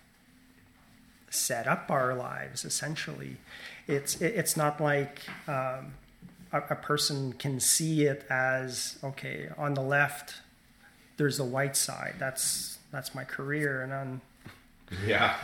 set 1.30 1.68
up 1.68 1.92
our 1.92 2.16
lives. 2.16 2.64
Essentially, 2.64 3.36
it's 3.86 4.20
it, 4.20 4.34
it's 4.34 4.56
not 4.56 4.80
like 4.80 5.20
um, 5.46 5.92
a, 6.52 6.62
a 6.70 6.74
person 6.74 7.32
can 7.34 7.60
see 7.60 8.06
it 8.06 8.26
as 8.28 8.98
okay. 9.04 9.50
On 9.56 9.74
the 9.74 9.82
left, 9.82 10.40
there's 11.16 11.36
the 11.36 11.44
white 11.44 11.76
side. 11.76 12.16
That's 12.18 12.77
that's 12.92 13.14
my 13.14 13.24
career, 13.24 13.82
and 13.82 13.92
on 13.92 14.20
Yeah. 15.06 15.34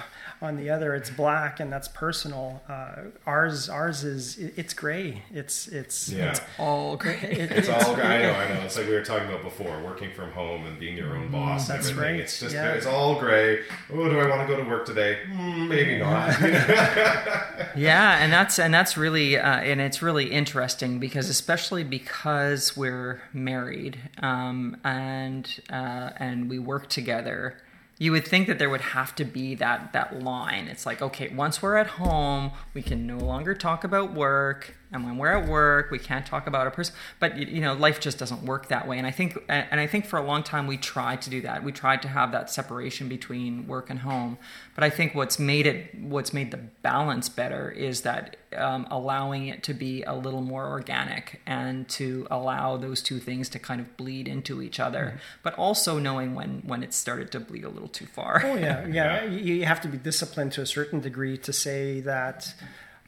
on 0.43 0.57
the 0.57 0.69
other 0.69 0.95
it's 0.95 1.09
black 1.11 1.61
and 1.61 1.73
that's 1.73 1.89
personal 1.89 2.61
uh, 2.69 2.97
ours 3.25 3.69
ours 3.71 4.05
is 4.05 4.37
it's 4.37 4.75
gray 4.75 5.23
it's 5.33 5.69
it's 5.69 6.09
Yeah. 6.11 6.31
it's 6.33 6.41
all 6.59 6.97
gray. 7.03 7.15
it- 7.23 7.53
It's 7.53 7.69
all 7.69 7.95
gray. 7.95 8.05
I 8.05 8.23
know, 8.23 8.33
I 8.35 8.49
know. 8.53 8.61
It's 8.63 8.77
like 8.77 8.87
we 8.89 8.93
were 8.95 9.05
talking 9.05 9.29
about 9.29 9.43
before, 9.43 9.81
working 9.83 10.11
from 10.13 10.33
home 10.33 10.67
and 10.67 10.79
being 10.79 10.97
your 10.97 11.17
own 11.17 11.31
boss. 11.31 11.69
and 11.71 11.79
That's 11.79 11.91
everything. 11.91 12.13
right, 12.15 12.21
It's 12.21 12.41
just 12.41 12.55
yeah. 12.55 12.73
it's 12.73 12.85
all 12.87 13.19
gray. 13.21 13.61
Oh, 13.93 14.09
do 14.09 14.19
I 14.19 14.29
want 14.29 14.47
to 14.47 14.55
go 14.55 14.63
to 14.63 14.69
work 14.69 14.85
today? 14.87 15.19
Hmm, 15.33 15.69
maybe 15.69 15.99
not. 15.99 16.39
yeah 17.77 18.19
and 18.23 18.33
that's 18.33 18.59
and 18.59 18.73
that's 18.73 18.97
really 18.97 19.39
uh, 19.39 19.61
and 19.61 19.81
it's 19.81 20.03
really 20.03 20.31
interesting 20.31 20.99
because 20.99 21.29
especially 21.29 21.85
because 21.85 22.77
we're 22.77 23.21
married 23.33 23.99
um, 24.23 24.77
and 24.85 25.61
uh, 25.71 26.11
and 26.19 26.49
we 26.51 26.59
work 26.59 26.89
together 26.89 27.57
you 27.99 28.13
would 28.13 28.27
think 28.27 28.47
that 28.49 28.59
there 28.59 28.71
would 28.71 28.81
have 28.81 29.15
to 29.17 29.25
be 29.25 29.55
that 29.55 29.93
that 29.93 30.23
line. 30.23 30.69
It's 30.69 30.87
like 30.87 31.01
okay 31.01 31.29
once 31.29 31.63
we're 31.63 31.77
at 31.77 31.87
home 31.87 32.53
we 32.73 32.83
can 32.83 33.07
no 33.07 33.19
longer 33.19 33.55
talk 33.55 33.85
about 33.85 34.13
work 34.13 34.77
and 34.95 35.05
when 35.05 35.19
we're 35.19 35.33
at 35.33 35.47
work 35.49 35.91
we 35.91 35.99
can't 35.99 36.25
talk 36.25 36.47
about 36.47 36.67
a 36.67 36.71
person 36.71 36.95
but 37.21 37.37
you 37.37 37.61
know 37.61 37.75
life 37.75 38.01
just 38.01 38.19
doesn't 38.19 38.43
work 38.45 38.69
that 38.69 38.87
way 38.89 38.97
and 38.97 39.07
i 39.07 39.11
think 39.11 39.37
and 39.49 39.81
i 39.81 39.87
think 39.87 40.07
for 40.07 40.19
a 40.19 40.23
long 40.23 40.43
time 40.43 40.67
we 40.67 40.77
tried 40.77 41.21
to 41.21 41.29
do 41.29 41.41
that 41.41 41.63
we 41.65 41.73
tried 41.73 42.01
to 42.01 42.09
have 42.09 42.33
that 42.33 42.49
separation 42.49 43.09
between 43.09 43.67
work 43.67 43.91
and 43.91 44.01
home 44.01 44.39
but 44.75 44.85
i 44.85 44.89
think 44.89 45.15
what's 45.15 45.39
made 45.39 45.67
it 45.67 45.95
what's 46.01 46.33
made 46.33 46.51
the 46.51 46.61
balance 46.83 47.29
better 47.29 47.71
is 47.71 48.03
that 48.03 48.37
um, 48.57 48.87
allowing 48.89 49.49
it 49.49 49.65
to 49.65 49.75
be 49.75 50.05
a 50.05 50.15
little 50.15 50.41
more 50.41 50.69
organic 50.69 51.41
and 51.45 51.89
to 51.89 52.25
allow 52.31 52.77
those 52.77 53.03
two 53.03 53.19
things 53.19 53.49
to 53.49 53.59
kind 53.59 53.81
of 53.81 53.97
bleed 53.97 54.29
into 54.29 54.63
each 54.63 54.79
other 54.79 55.19
but 55.43 55.55
also 55.55 55.99
knowing 55.99 56.37
when 56.37 56.63
when 56.65 56.85
it 56.85 56.95
started 56.95 57.33
to 57.33 57.41
bleed 57.41 57.65
a 57.65 57.69
little 57.69 57.89
too 57.89 58.07
far 58.07 58.45
Oh 58.45 58.57
yeah, 58.57 58.87
yeah. 58.99 59.25
You 59.25 59.55
you 59.55 59.65
have 59.67 59.81
to 59.83 59.89
be 59.89 59.99
disciplined 59.99 60.53
to 60.53 60.63
a 60.63 60.67
certain 60.67 61.01
degree 61.01 61.37
to 61.39 61.53
say 61.53 62.01
that. 62.01 62.55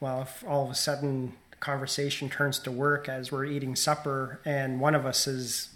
Well, 0.01 0.23
if 0.23 0.45
all 0.47 0.65
of 0.65 0.71
a 0.71 0.75
sudden 0.75 1.33
conversation 1.61 2.29
turns 2.29 2.59
to 2.61 2.71
work 2.71 3.09
as 3.09 3.33
we're 3.33 3.45
eating 3.45 3.77
supper, 3.77 4.41
and 4.45 4.81
one 4.81 4.95
of 4.95 5.07
us 5.07 5.25
has 5.25 5.69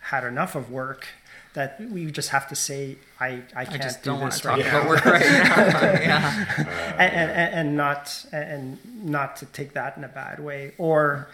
had 0.00 0.24
enough 0.24 0.54
of 0.54 0.70
work, 0.70 1.06
that 1.54 1.80
we 1.80 2.10
just 2.10 2.30
have 2.30 2.48
to 2.48 2.54
say, 2.54 2.96
"I, 3.20 3.42
I 3.54 3.62
I 3.62 3.64
can't 3.64 3.82
just 3.82 4.02
do 4.02 4.10
don't 4.10 4.20
want 4.20 4.32
this 4.32 4.42
to 4.42 4.48
right 4.48 4.62
talk 4.64 4.72
now," 4.72 4.78
about 4.80 4.88
work 4.88 5.04
right 5.04 5.20
now. 5.20 5.56
yeah. 6.00 6.94
and, 6.98 7.12
and, 7.14 7.30
and 7.30 7.54
and 7.54 7.76
not 7.76 8.26
and 8.32 8.78
not 9.04 9.36
to 9.36 9.46
take 9.46 9.72
that 9.74 9.96
in 9.96 10.04
a 10.04 10.08
bad 10.08 10.40
way, 10.40 10.72
or 10.78 11.28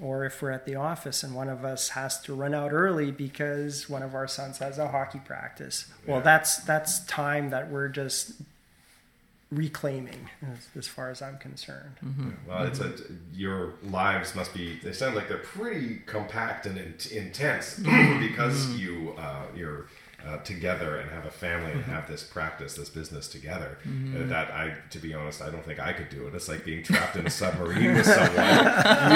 or 0.00 0.24
if 0.24 0.40
we're 0.42 0.50
at 0.50 0.64
the 0.66 0.74
office 0.74 1.22
and 1.22 1.34
one 1.34 1.48
of 1.48 1.64
us 1.64 1.90
has 1.90 2.18
to 2.22 2.34
run 2.34 2.54
out 2.54 2.72
early 2.72 3.10
because 3.10 3.88
one 3.90 4.02
of 4.02 4.14
our 4.14 4.26
sons 4.26 4.58
has 4.58 4.78
a 4.78 4.88
hockey 4.88 5.20
practice 5.22 5.86
well 6.06 6.16
Yeah. 6.16 6.22
that's 6.22 6.56
that's 6.64 7.00
time 7.06 7.50
that 7.50 7.70
we're 7.70 7.88
just 7.88 8.32
reclaiming 9.52 10.28
as, 10.50 10.68
as 10.76 10.86
far 10.88 11.10
as 11.10 11.20
i'm 11.22 11.36
concerned 11.38 11.96
Well, 12.48 12.64
it's 12.64 12.80
a 12.80 12.92
your 13.34 13.74
lives 13.82 14.34
must 14.34 14.52
be. 14.54 14.78
They 14.82 14.92
sound 14.92 15.14
like 15.14 15.28
they're 15.28 15.38
pretty 15.38 15.96
compact 16.06 16.66
and 16.66 16.76
in, 16.78 16.94
intense 17.10 17.78
because 18.20 18.76
you 18.76 19.14
uh, 19.18 19.44
you're 19.54 19.86
uh, 20.26 20.36
together 20.38 20.96
and 20.98 21.10
have 21.10 21.26
a 21.26 21.30
family 21.30 21.72
and 21.72 21.82
have 21.84 22.06
this 22.06 22.22
practice, 22.22 22.74
this 22.74 22.88
business 22.88 23.26
together. 23.28 23.78
Uh, 23.84 24.26
that 24.28 24.52
I, 24.52 24.74
to 24.90 24.98
be 25.00 25.12
honest, 25.14 25.42
I 25.42 25.50
don't 25.50 25.64
think 25.64 25.80
I 25.80 25.92
could 25.92 26.10
do 26.10 26.28
it. 26.28 26.34
It's 26.34 26.48
like 26.48 26.64
being 26.64 26.84
trapped 26.84 27.16
in 27.16 27.26
a 27.26 27.30
submarine 27.30 27.94
with 27.94 28.06
someone. 28.18 28.30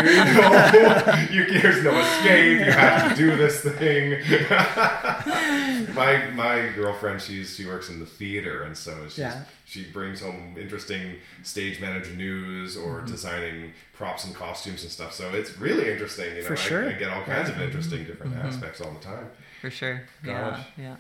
You 0.04 0.14
know, 0.34 1.26
you, 1.30 1.60
there's 1.60 1.84
no 1.84 1.96
escape. 2.00 2.58
You 2.66 2.72
have 2.72 3.10
to 3.10 3.16
do 3.16 3.36
this 3.36 3.60
thing. 3.62 4.20
My 5.96 6.30
my 6.30 6.68
girlfriend, 6.74 7.20
she's 7.22 7.56
she 7.56 7.66
works 7.66 7.88
in 7.88 7.98
the 8.00 8.06
theater, 8.06 8.62
and 8.62 8.76
so 8.76 8.94
she's, 9.06 9.18
Yeah. 9.18 9.42
she 9.64 9.84
brings 9.84 10.20
home 10.20 10.56
interesting 10.58 11.16
stage 11.42 11.80
manager 11.80 12.12
news 12.12 12.76
or 12.76 12.98
Mm-hmm. 12.98 13.06
designing 13.06 13.72
props 13.92 14.24
and 14.24 14.34
costumes 14.34 14.82
and 14.82 14.92
stuff. 14.92 15.12
So 15.14 15.30
it's 15.34 15.58
really 15.58 15.90
interesting. 15.90 16.36
You 16.36 16.42
know, 16.42 16.48
For 16.48 16.52
I, 16.54 16.56
sure. 16.56 16.88
I 16.88 16.92
get 16.92 17.10
all 17.10 17.22
kinds 17.24 17.48
of 17.48 17.60
interesting 17.60 18.04
different 18.04 18.36
aspects 18.36 18.80
all 18.80 18.92
the 18.92 19.00
time. 19.04 19.28
for 19.60 19.70
sure 19.70 20.02
yeah 20.24 20.62
yeah 20.76 20.96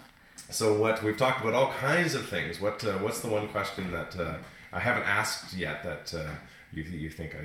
So 0.50 0.66
what 0.82 1.02
we've 1.02 1.16
talked 1.16 1.40
about 1.42 1.54
all 1.54 1.72
kinds 1.72 2.14
of 2.14 2.26
things. 2.28 2.60
What 2.60 2.82
uh, 2.84 2.98
what's 3.04 3.20
the 3.20 3.28
one 3.28 3.46
question 3.48 3.90
that 3.92 4.12
uh, 4.18 4.34
I 4.72 4.80
haven't 4.80 5.04
asked 5.20 5.54
yet 5.54 5.82
that 5.84 6.06
uh, 6.14 6.30
you 6.72 6.82
you 6.84 7.10
think 7.10 7.30
I 7.42 7.44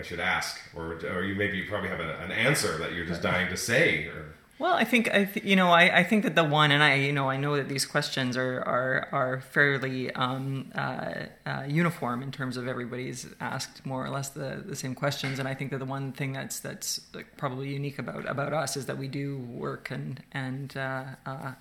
I 0.00 0.02
should 0.02 0.20
ask, 0.20 0.50
or 0.76 0.84
or 1.14 1.22
you 1.28 1.34
maybe 1.34 1.56
you 1.58 1.66
probably 1.68 1.88
have 1.94 2.00
a, 2.00 2.18
an 2.26 2.30
answer 2.30 2.72
that 2.78 2.90
you're 2.94 3.06
just 3.12 3.22
dying 3.22 3.48
to 3.50 3.56
say, 3.56 3.86
or 4.12 4.22
Well, 4.60 4.74
I 4.74 4.82
think 4.82 5.08
I 5.14 5.24
th- 5.24 5.46
you 5.46 5.54
know 5.54 5.70
I, 5.70 5.98
I 6.00 6.02
think 6.02 6.24
that 6.24 6.34
the 6.34 6.42
one 6.42 6.72
and 6.72 6.82
I 6.82 6.94
you 6.94 7.12
know 7.12 7.30
I 7.30 7.36
know 7.36 7.54
that 7.56 7.68
these 7.68 7.86
questions 7.86 8.36
are 8.36 8.60
are 8.62 9.08
are 9.12 9.40
fairly 9.40 10.12
um, 10.14 10.72
uh, 10.74 11.26
uh, 11.46 11.62
uniform 11.68 12.22
in 12.24 12.32
terms 12.32 12.56
of 12.56 12.66
everybody's 12.66 13.26
asked 13.40 13.86
more 13.86 14.04
or 14.04 14.10
less 14.10 14.30
the, 14.30 14.64
the 14.66 14.74
same 14.74 14.96
questions. 14.96 15.38
And 15.38 15.46
I 15.46 15.54
think 15.54 15.70
that 15.70 15.78
the 15.78 15.84
one 15.84 16.10
thing 16.10 16.32
that's 16.32 16.58
that's 16.58 17.00
probably 17.36 17.68
unique 17.72 18.00
about 18.00 18.28
about 18.28 18.52
us 18.52 18.76
is 18.76 18.86
that 18.86 18.98
we 18.98 19.06
do 19.06 19.38
work 19.38 19.92
and 19.92 20.24
and 20.32 20.76
uh, 20.76 21.04
uh, 21.24 21.52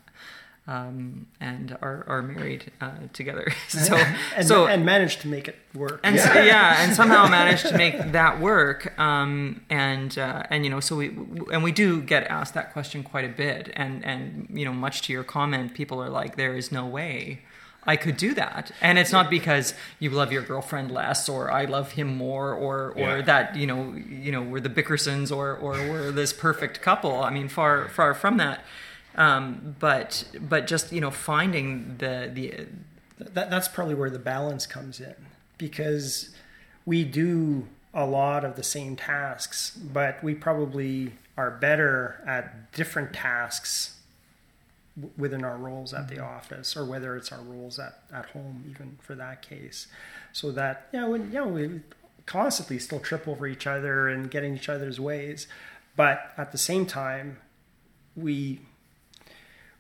um, 0.68 1.28
and 1.40 1.78
are, 1.82 2.04
are 2.08 2.22
married 2.22 2.72
uh, 2.82 2.92
together. 3.14 3.48
so 3.70 3.96
and, 4.36 4.46
so 4.48 4.68
and 4.68 4.86
managed 4.86 5.22
to 5.22 5.28
make 5.28 5.48
it 5.48 5.56
work 5.74 6.02
and 6.04 6.16
yeah. 6.16 6.34
So, 6.34 6.42
yeah, 6.42 6.84
and 6.84 6.96
somehow 6.96 7.28
managed 7.30 7.68
to 7.68 7.78
make 7.78 8.12
that 8.12 8.40
work. 8.40 8.98
Um, 9.00 9.62
and 9.70 10.18
uh, 10.18 10.44
and 10.50 10.66
you 10.66 10.70
know, 10.70 10.80
so 10.80 10.98
we 10.98 11.08
and 11.52 11.64
we 11.64 11.72
do 11.72 12.02
get 12.02 12.28
asked 12.28 12.54
that 12.54 12.74
question 12.74 13.04
quite 13.04 13.26
a 13.26 13.30
bit. 13.30 13.72
And 13.76 14.04
and 14.06 14.48
you 14.52 14.66
know, 14.66 14.74
much 14.74 15.02
to 15.04 15.14
your 15.14 15.24
comment, 15.24 15.74
people 15.74 16.02
are 16.04 16.10
like, 16.10 16.36
"There 16.36 16.56
is 16.56 16.72
no 16.72 16.86
way." 16.86 17.42
I 17.90 17.96
could 17.96 18.18
do 18.18 18.34
that, 18.34 18.72
and 18.82 19.00
it's 19.00 19.14
not 19.14 19.30
because 19.30 19.74
you 19.98 20.10
love 20.10 20.34
your 20.34 20.42
girlfriend 20.42 20.92
less, 20.92 21.30
or 21.30 21.50
I 21.50 21.64
love 21.64 21.94
him 21.94 22.18
more, 22.18 22.54
or 22.54 22.90
or 22.92 23.00
Yeah. 23.00 23.22
that 23.22 23.56
you 23.56 23.66
know 23.66 23.94
you 23.94 24.34
know 24.34 24.42
we're 24.42 24.60
the 24.60 24.70
Bickersons, 24.70 25.34
or 25.34 25.56
or 25.56 25.72
we're 25.72 26.12
this 26.12 26.34
perfect 26.34 26.82
couple. 26.82 27.24
I 27.24 27.30
mean, 27.30 27.48
far 27.48 27.88
far 27.88 28.14
from 28.14 28.36
that. 28.38 28.66
Um, 29.18 29.76
but 29.80 30.26
but 30.40 30.68
just 30.68 30.92
you 30.92 31.02
know 31.02 31.12
finding 31.12 31.98
the 31.98 32.30
the 32.32 32.68
that, 33.20 33.50
that's 33.50 33.68
probably 33.68 33.96
where 33.96 34.12
the 34.12 34.20
balance 34.20 34.68
comes 34.68 35.00
in 35.00 35.16
because 35.58 36.36
we 36.86 37.04
do 37.04 37.68
a 37.94 38.06
lot 38.06 38.46
of 38.46 38.56
the 38.56 38.64
same 38.64 38.96
tasks, 38.96 39.72
but 39.76 40.24
we 40.24 40.36
probably 40.36 41.14
are 41.36 41.50
better 41.50 42.22
at 42.28 42.72
different 42.72 43.14
tasks 43.14 43.98
w- 44.96 45.12
within 45.18 45.44
our 45.44 45.58
roles 45.58 45.94
at 45.94 46.08
the 46.08 46.20
office 46.20 46.78
or 46.78 46.86
whether 46.86 47.16
it's 47.16 47.32
our 47.32 47.42
roles 47.42 47.80
at, 47.80 48.00
at 48.14 48.28
home 48.28 48.64
even 48.70 48.98
for 49.02 49.16
that 49.16 49.42
case. 49.42 49.88
So 50.32 50.52
that 50.52 50.90
you 50.94 51.00
know, 51.00 51.16
you 51.16 51.24
know 51.24 51.48
we 51.48 51.82
constantly 52.28 52.78
still 52.78 53.00
trip 53.00 53.28
over 53.28 53.48
each 53.48 53.66
other 53.66 54.08
and 54.10 54.30
get 54.30 54.44
in 54.44 54.54
each 54.54 54.68
other's 54.70 55.00
ways 55.00 55.48
but 55.96 56.34
at 56.38 56.52
the 56.52 56.58
same 56.58 56.86
time 56.86 57.38
we 58.16 58.60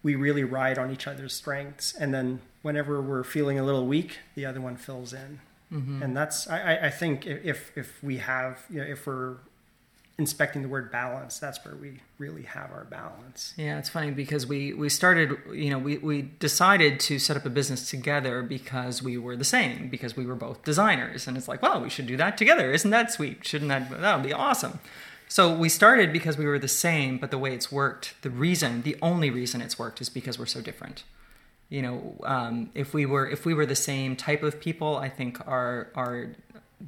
we 0.07 0.15
really 0.27 0.45
ride 0.59 0.77
on 0.83 0.87
each 0.95 1.05
other's 1.11 1.33
strengths 1.41 1.87
and 2.01 2.09
then 2.15 2.27
whenever 2.61 2.93
we're 3.09 3.23
feeling 3.35 3.57
a 3.59 3.65
little 3.69 3.85
weak 3.95 4.11
the 4.35 4.45
other 4.49 4.61
one 4.67 4.75
fills 4.87 5.11
in 5.23 5.31
mm-hmm. 5.73 6.01
and 6.03 6.09
that's 6.19 6.37
I, 6.55 6.59
I- 6.71 6.81
I 6.89 6.91
think 6.99 7.15
if 7.51 7.59
if 7.81 7.89
we 8.09 8.15
have 8.31 8.53
you 8.73 8.79
know, 8.79 8.87
if 8.95 8.99
we're 9.07 9.35
inspecting 10.25 10.61
the 10.65 10.71
word 10.75 10.87
balance 10.91 11.33
that's 11.37 11.59
where 11.63 11.75
we 11.75 11.91
really 12.17 12.45
have 12.57 12.69
our 12.77 12.85
balance 12.99 13.53
Yeah, 13.65 13.77
it's 13.81 13.89
funny 13.97 14.11
because 14.23 14.43
we 14.53 14.59
we 14.83 14.89
started, 14.89 15.27
you 15.65 15.69
know, 15.71 15.77
we 15.87 15.93
we 16.11 16.17
decided 16.47 16.93
to 17.09 17.13
set 17.19 17.35
up 17.39 17.45
a 17.45 17.53
business 17.59 17.81
together 17.95 18.35
because 18.57 18.95
we 19.07 19.15
were 19.25 19.35
the 19.43 19.49
same 19.57 19.79
because 19.95 20.13
we 20.19 20.25
were 20.29 20.39
both 20.47 20.57
designers, 20.71 21.27
and 21.27 21.37
it's 21.37 21.47
like, 21.51 21.61
well, 21.61 21.77
we 21.85 21.89
should 21.95 22.07
do 22.13 22.17
that 22.23 22.33
together. 22.41 22.65
Isn't 22.77 22.91
that 22.97 23.11
sweet? 23.17 23.37
Shouldn't 23.49 23.69
that 23.73 23.83
that 24.03 24.13
would 24.15 24.25
be 24.31 24.33
awesome? 24.33 24.75
So 25.29 25.53
we 25.53 25.69
started 25.69 26.13
because 26.13 26.37
we 26.37 26.45
were 26.45 26.59
the 26.59 26.67
same, 26.67 27.17
but 27.17 27.31
the 27.31 27.37
way 27.37 27.53
it's 27.53 27.71
worked, 27.71 28.13
the 28.21 28.29
reason, 28.29 28.81
the 28.83 28.95
only 29.01 29.29
reason 29.29 29.61
it's 29.61 29.77
worked 29.77 29.99
is 30.01 30.09
because 30.09 30.39
we're 30.39 30.45
so 30.45 30.61
different. 30.61 31.03
You 31.69 31.81
know, 31.81 32.15
um, 32.23 32.69
if 32.73 32.93
we 32.93 33.05
were 33.05 33.27
if 33.29 33.45
we 33.45 33.53
were 33.53 33.65
the 33.65 33.75
same 33.75 34.15
type 34.15 34.41
of 34.41 34.59
people, 34.61 34.95
I 34.97 35.09
think 35.09 35.45
our 35.45 35.89
our 35.95 36.29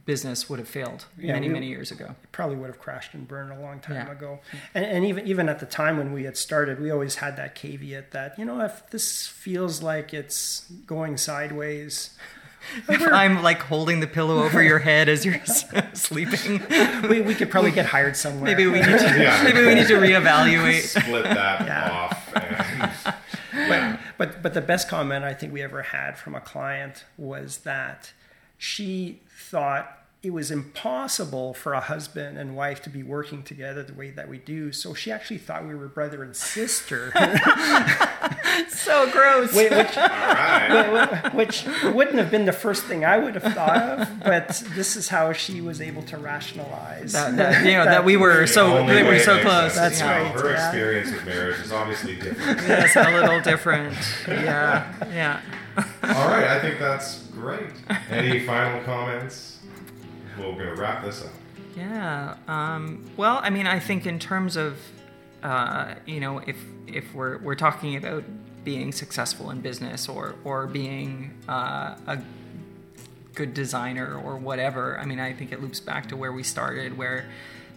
business 0.05 0.47
would 0.47 0.59
have 0.59 0.67
failed 0.69 1.05
Yeah, 1.17 1.33
many 1.33 1.47
we- 1.47 1.53
many 1.53 1.67
years 1.67 1.91
ago. 1.91 2.15
probably 2.31 2.55
would 2.57 2.67
have 2.67 2.79
crashed 2.79 3.13
and 3.15 3.27
burned 3.27 3.51
a 3.51 3.59
long 3.59 3.79
time 3.79 3.95
Yeah. 3.95 4.11
ago. 4.11 4.39
And, 4.73 4.85
and 4.85 5.05
even 5.05 5.27
even 5.27 5.49
at 5.49 5.59
the 5.59 5.65
time 5.65 5.97
when 5.97 6.13
we 6.13 6.23
had 6.23 6.37
started, 6.37 6.79
we 6.79 6.91
always 6.91 7.15
had 7.15 7.35
that 7.35 7.55
caveat 7.55 8.11
that 8.11 8.39
you 8.39 8.45
know 8.45 8.61
if 8.61 8.89
this 8.91 9.27
feels 9.27 9.81
like 9.83 10.13
it's 10.13 10.71
going 10.85 11.17
sideways, 11.17 12.11
If 12.87 13.01
I'm 13.01 13.41
like 13.41 13.61
holding 13.61 13.99
the 13.99 14.07
pillow 14.07 14.43
over 14.43 14.61
your 14.61 14.79
head 14.79 15.09
as 15.09 15.25
you're 15.25 15.39
sleeping, 15.93 16.61
we, 17.09 17.21
we 17.21 17.33
could 17.35 17.49
probably 17.49 17.71
get 17.71 17.85
hired 17.87 18.15
somewhere. 18.15 18.43
maybe 18.45 18.65
we 18.65 18.79
need 18.79 18.85
to 18.85 18.89
Yeah. 19.19 19.41
maybe 19.43 19.65
we 19.65 19.73
need 19.75 19.87
to 19.87 19.95
reevaluate. 19.95 20.81
Split 20.81 21.23
that 21.23 21.65
Yeah. 21.65 21.91
off. 21.91 22.35
And, 22.35 23.19
but, 23.69 23.99
but 24.17 24.41
but 24.43 24.53
the 24.53 24.61
best 24.61 24.87
comment 24.89 25.23
I 25.25 25.33
think 25.33 25.51
we 25.53 25.61
ever 25.61 25.81
had 25.81 26.17
from 26.17 26.35
a 26.35 26.41
client 26.41 27.05
was 27.17 27.59
that 27.59 28.13
she 28.57 29.21
thought 29.29 29.98
it 30.21 30.31
was 30.31 30.51
impossible 30.51 31.53
for 31.53 31.73
a 31.73 31.79
husband 31.79 32.37
and 32.37 32.53
wife 32.53 32.81
to 32.81 32.89
be 32.89 33.01
working 33.01 33.41
together 33.41 33.83
the 33.83 33.93
way 33.93 34.09
that 34.09 34.27
we 34.27 34.37
do. 34.37 34.73
So 34.73 34.93
she 34.93 35.13
actually 35.13 35.37
thought 35.37 35.65
we 35.65 35.73
were 35.73 35.87
brother 35.87 36.23
and 36.23 36.35
sister, 36.35 37.13
So 38.67 39.09
gross. 39.11 39.55
which, 39.55 39.71
which 39.71 39.97
all 39.97 40.07
right. 40.07 41.33
which 41.33 41.65
wouldn't 41.83 42.17
have 42.17 42.29
been 42.29 42.43
the 42.43 42.51
first 42.51 42.83
thing 42.83 43.05
I 43.05 43.17
would 43.17 43.35
have 43.35 43.53
thought 43.53 43.77
of, 43.77 44.19
but 44.19 44.61
this 44.75 44.97
is 44.97 45.07
how 45.07 45.31
she 45.31 45.61
was 45.61 45.79
able 45.79 46.01
to 46.03 46.17
rationalize. 46.17 47.13
that, 47.13 47.37
that, 47.37 47.65
you 47.65 47.73
know 47.73 47.85
that 47.85 48.03
we 48.03 48.17
were 48.23 48.45
so 48.45 48.83
we 48.85 49.03
were 49.03 49.19
so 49.19 49.41
close. 49.41 49.75
That's 49.75 49.99
yeah. 49.99 50.23
right. 50.23 50.31
Her 50.33 50.51
yeah. 50.51 50.67
experience 50.67 51.11
with 51.11 51.25
marriage 51.25 51.59
is 51.59 51.71
obviously 51.71 52.15
different. 52.15 52.59
Yes, 52.67 52.95
a 52.97 53.11
little 53.11 53.39
different. 53.39 53.95
Yeah, 54.27 54.93
yeah. 55.13 55.41
All 55.77 56.27
right, 56.27 56.47
I 56.47 56.59
think 56.59 56.79
that's 56.79 57.19
great. 57.27 57.71
Any 58.09 58.45
final 58.45 58.83
comments? 58.83 59.58
We're 60.39 60.65
gonna 60.65 60.75
wrap 60.75 61.03
this 61.03 61.23
up. 61.23 61.31
Yeah. 61.75 62.35
Um, 62.47 63.09
well, 63.15 63.39
I 63.43 63.49
mean, 63.49 63.67
I 63.67 63.79
think 63.79 64.05
in 64.05 64.19
terms 64.19 64.55
of, 64.55 64.77
uh, 65.43 65.95
you 66.05 66.19
know, 66.19 66.39
if 66.39 66.57
if 66.87 67.13
we're 67.13 67.37
we're 67.39 67.55
talking 67.55 67.95
about 67.95 68.23
being 68.63 68.91
successful 68.91 69.51
in 69.51 69.61
business 69.61 70.09
or 70.09 70.35
or 70.43 70.67
being 70.67 71.37
uh, 71.47 71.95
a 72.07 72.19
good 73.33 73.53
designer 73.53 74.19
or 74.23 74.37
whatever, 74.37 74.99
I 74.99 75.05
mean, 75.05 75.19
I 75.19 75.33
think 75.33 75.51
it 75.51 75.61
loops 75.61 75.79
back 75.79 76.09
to 76.09 76.17
where 76.17 76.31
we 76.31 76.43
started, 76.43 76.97
where 76.97 77.29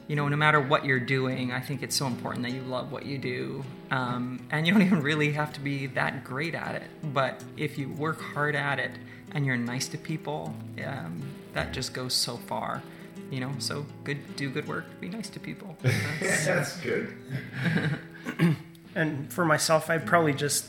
you 0.08 0.16
know, 0.16 0.28
no 0.28 0.36
matter 0.36 0.60
what 0.60 0.84
you're 0.84 1.00
doing, 1.00 1.52
I 1.52 1.60
think 1.60 1.82
it's 1.82 1.94
so 1.94 2.06
important 2.06 2.44
that 2.44 2.52
you 2.52 2.62
love 2.62 2.90
what 2.90 3.06
you 3.06 3.18
do, 3.18 3.64
um, 3.90 4.44
and 4.50 4.66
you 4.66 4.72
don't 4.72 4.82
even 4.82 5.00
really 5.00 5.32
have 5.32 5.52
to 5.52 5.60
be 5.60 5.86
that 5.86 6.24
great 6.24 6.54
at 6.54 6.74
it. 6.74 6.90
But 7.14 7.42
if 7.56 7.78
you 7.78 7.88
work 7.90 8.20
hard 8.20 8.56
at 8.56 8.78
it 8.78 8.90
and 9.30 9.46
you're 9.46 9.56
nice 9.56 9.88
to 9.88 9.98
people, 9.98 10.54
um, 10.84 11.22
that 11.52 11.72
just 11.72 11.92
goes 11.94 12.14
so 12.14 12.36
far 12.36 12.82
you 13.30 13.40
know 13.40 13.52
so 13.58 13.84
good 14.04 14.18
do 14.36 14.50
good 14.50 14.66
work 14.66 14.84
be 15.00 15.08
nice 15.08 15.28
to 15.28 15.40
people 15.40 15.76
That's- 15.82 16.46
That's 16.46 16.76
good. 16.80 17.14
And 18.94 19.32
for 19.32 19.44
myself, 19.46 19.88
I'd 19.88 20.04
probably 20.04 20.34
just, 20.34 20.66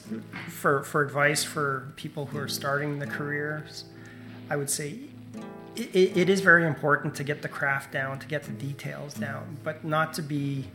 for, 0.48 0.84
for 0.84 1.02
advice 1.02 1.44
for 1.44 1.92
people 1.98 2.28
who 2.28 2.38
are 2.38 2.48
starting 2.48 3.00
the 3.00 3.06
careers, 3.08 3.84
I 4.50 4.56
would 4.56 4.70
say 4.70 5.00
it, 5.76 5.94
it, 5.94 6.18
it 6.18 6.30
is 6.30 6.40
very 6.40 6.66
important 6.66 7.16
to 7.16 7.24
get 7.26 7.42
the 7.42 7.50
craft 7.50 7.92
down, 7.92 8.20
to 8.20 8.28
get 8.28 8.44
the 8.44 8.54
details 8.54 9.14
down, 9.16 9.58
but 9.64 9.84
not 9.84 10.14
to 10.14 10.22
be, 10.22 10.66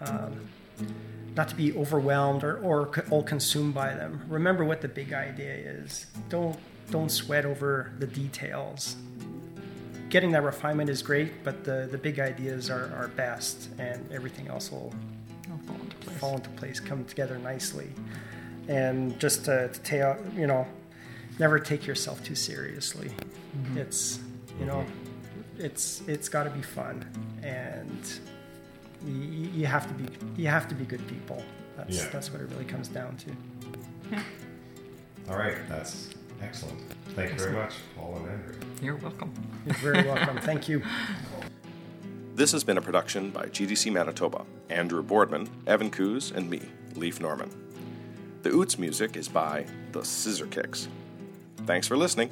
um, 0.00 0.48
not 1.34 1.48
to 1.48 1.56
be 1.56 1.72
overwhelmed 1.76 2.44
or, 2.44 2.58
or 2.58 2.92
all 3.10 3.24
consumed 3.24 3.74
by 3.74 3.88
them. 3.94 4.22
Remember 4.28 4.64
what 4.64 4.80
the 4.80 4.88
big 4.88 5.12
idea 5.12 5.54
is. 5.54 6.06
Don't 6.28 6.56
don't 6.90 7.10
sweat 7.10 7.44
over 7.44 7.92
the 7.98 8.06
details. 8.06 8.96
Getting 10.08 10.30
that 10.32 10.42
refinement 10.42 10.88
is 10.88 11.02
great, 11.02 11.44
but 11.44 11.64
the, 11.64 11.88
the 11.90 11.98
big 11.98 12.18
ideas 12.18 12.70
are, 12.70 12.92
are 12.94 13.08
best, 13.08 13.68
and 13.78 14.10
everything 14.10 14.48
else 14.48 14.70
will 14.72 14.92
fall 15.66 15.76
into 15.76 15.96
place. 15.96 16.18
fall 16.18 16.34
into 16.36 16.50
place, 16.50 16.80
come 16.80 17.04
together 17.04 17.38
nicely, 17.38 17.88
and 18.68 19.18
just 19.20 19.44
to, 19.44 19.68
to 19.68 19.80
take 19.80 20.02
you 20.34 20.46
know, 20.46 20.66
never 21.38 21.58
take 21.58 21.86
yourself 21.86 22.22
too 22.24 22.34
seriously. 22.34 23.10
Mm-hmm. 23.58 23.78
It's, 23.78 24.20
you 24.58 24.64
know, 24.66 24.84
it's 25.58 26.02
it's 26.06 26.28
got 26.28 26.44
to 26.44 26.50
be 26.50 26.62
fun, 26.62 27.04
and 27.42 28.20
you, 29.06 29.50
you 29.60 29.66
have 29.66 29.86
to 29.88 29.94
be 29.94 30.06
you 30.42 30.48
have 30.48 30.68
to 30.68 30.74
be 30.74 30.84
good 30.84 31.06
people. 31.06 31.42
That's 31.76 31.96
Yeah. 31.96 32.08
that's 32.10 32.32
what 32.32 32.40
it 32.40 32.48
really 32.50 32.64
comes 32.64 32.88
down 32.88 33.16
to. 33.18 33.30
All 35.30 35.36
right, 35.36 35.56
that's 35.68 36.10
excellent. 36.42 36.80
Thank 37.14 37.32
you 37.32 37.38
very 37.38 37.52
much, 37.52 37.74
Paul 37.96 38.16
and 38.18 38.30
Andrea. 38.30 38.56
you're 38.82 38.96
welcome 38.96 39.32
You're 39.66 39.74
very 39.76 40.06
welcome. 40.06 40.38
Thank 40.38 40.68
you. 40.68 40.82
This 42.34 42.52
has 42.52 42.62
been 42.62 42.78
a 42.78 42.80
production 42.80 43.30
by 43.30 43.46
GDC 43.46 43.92
Manitoba, 43.92 44.44
Andrew 44.70 45.02
Boardman, 45.02 45.50
Evan 45.66 45.90
Coos, 45.90 46.30
and 46.30 46.48
me, 46.48 46.60
Leif 46.94 47.20
Norman. 47.20 47.50
The 48.44 48.50
Oots 48.50 48.78
music 48.78 49.16
is 49.16 49.26
by 49.26 49.66
The 49.90 50.04
Scissor 50.04 50.46
Kicks. 50.46 50.86
Thanks 51.66 51.88
for 51.88 51.96
listening. 51.96 52.30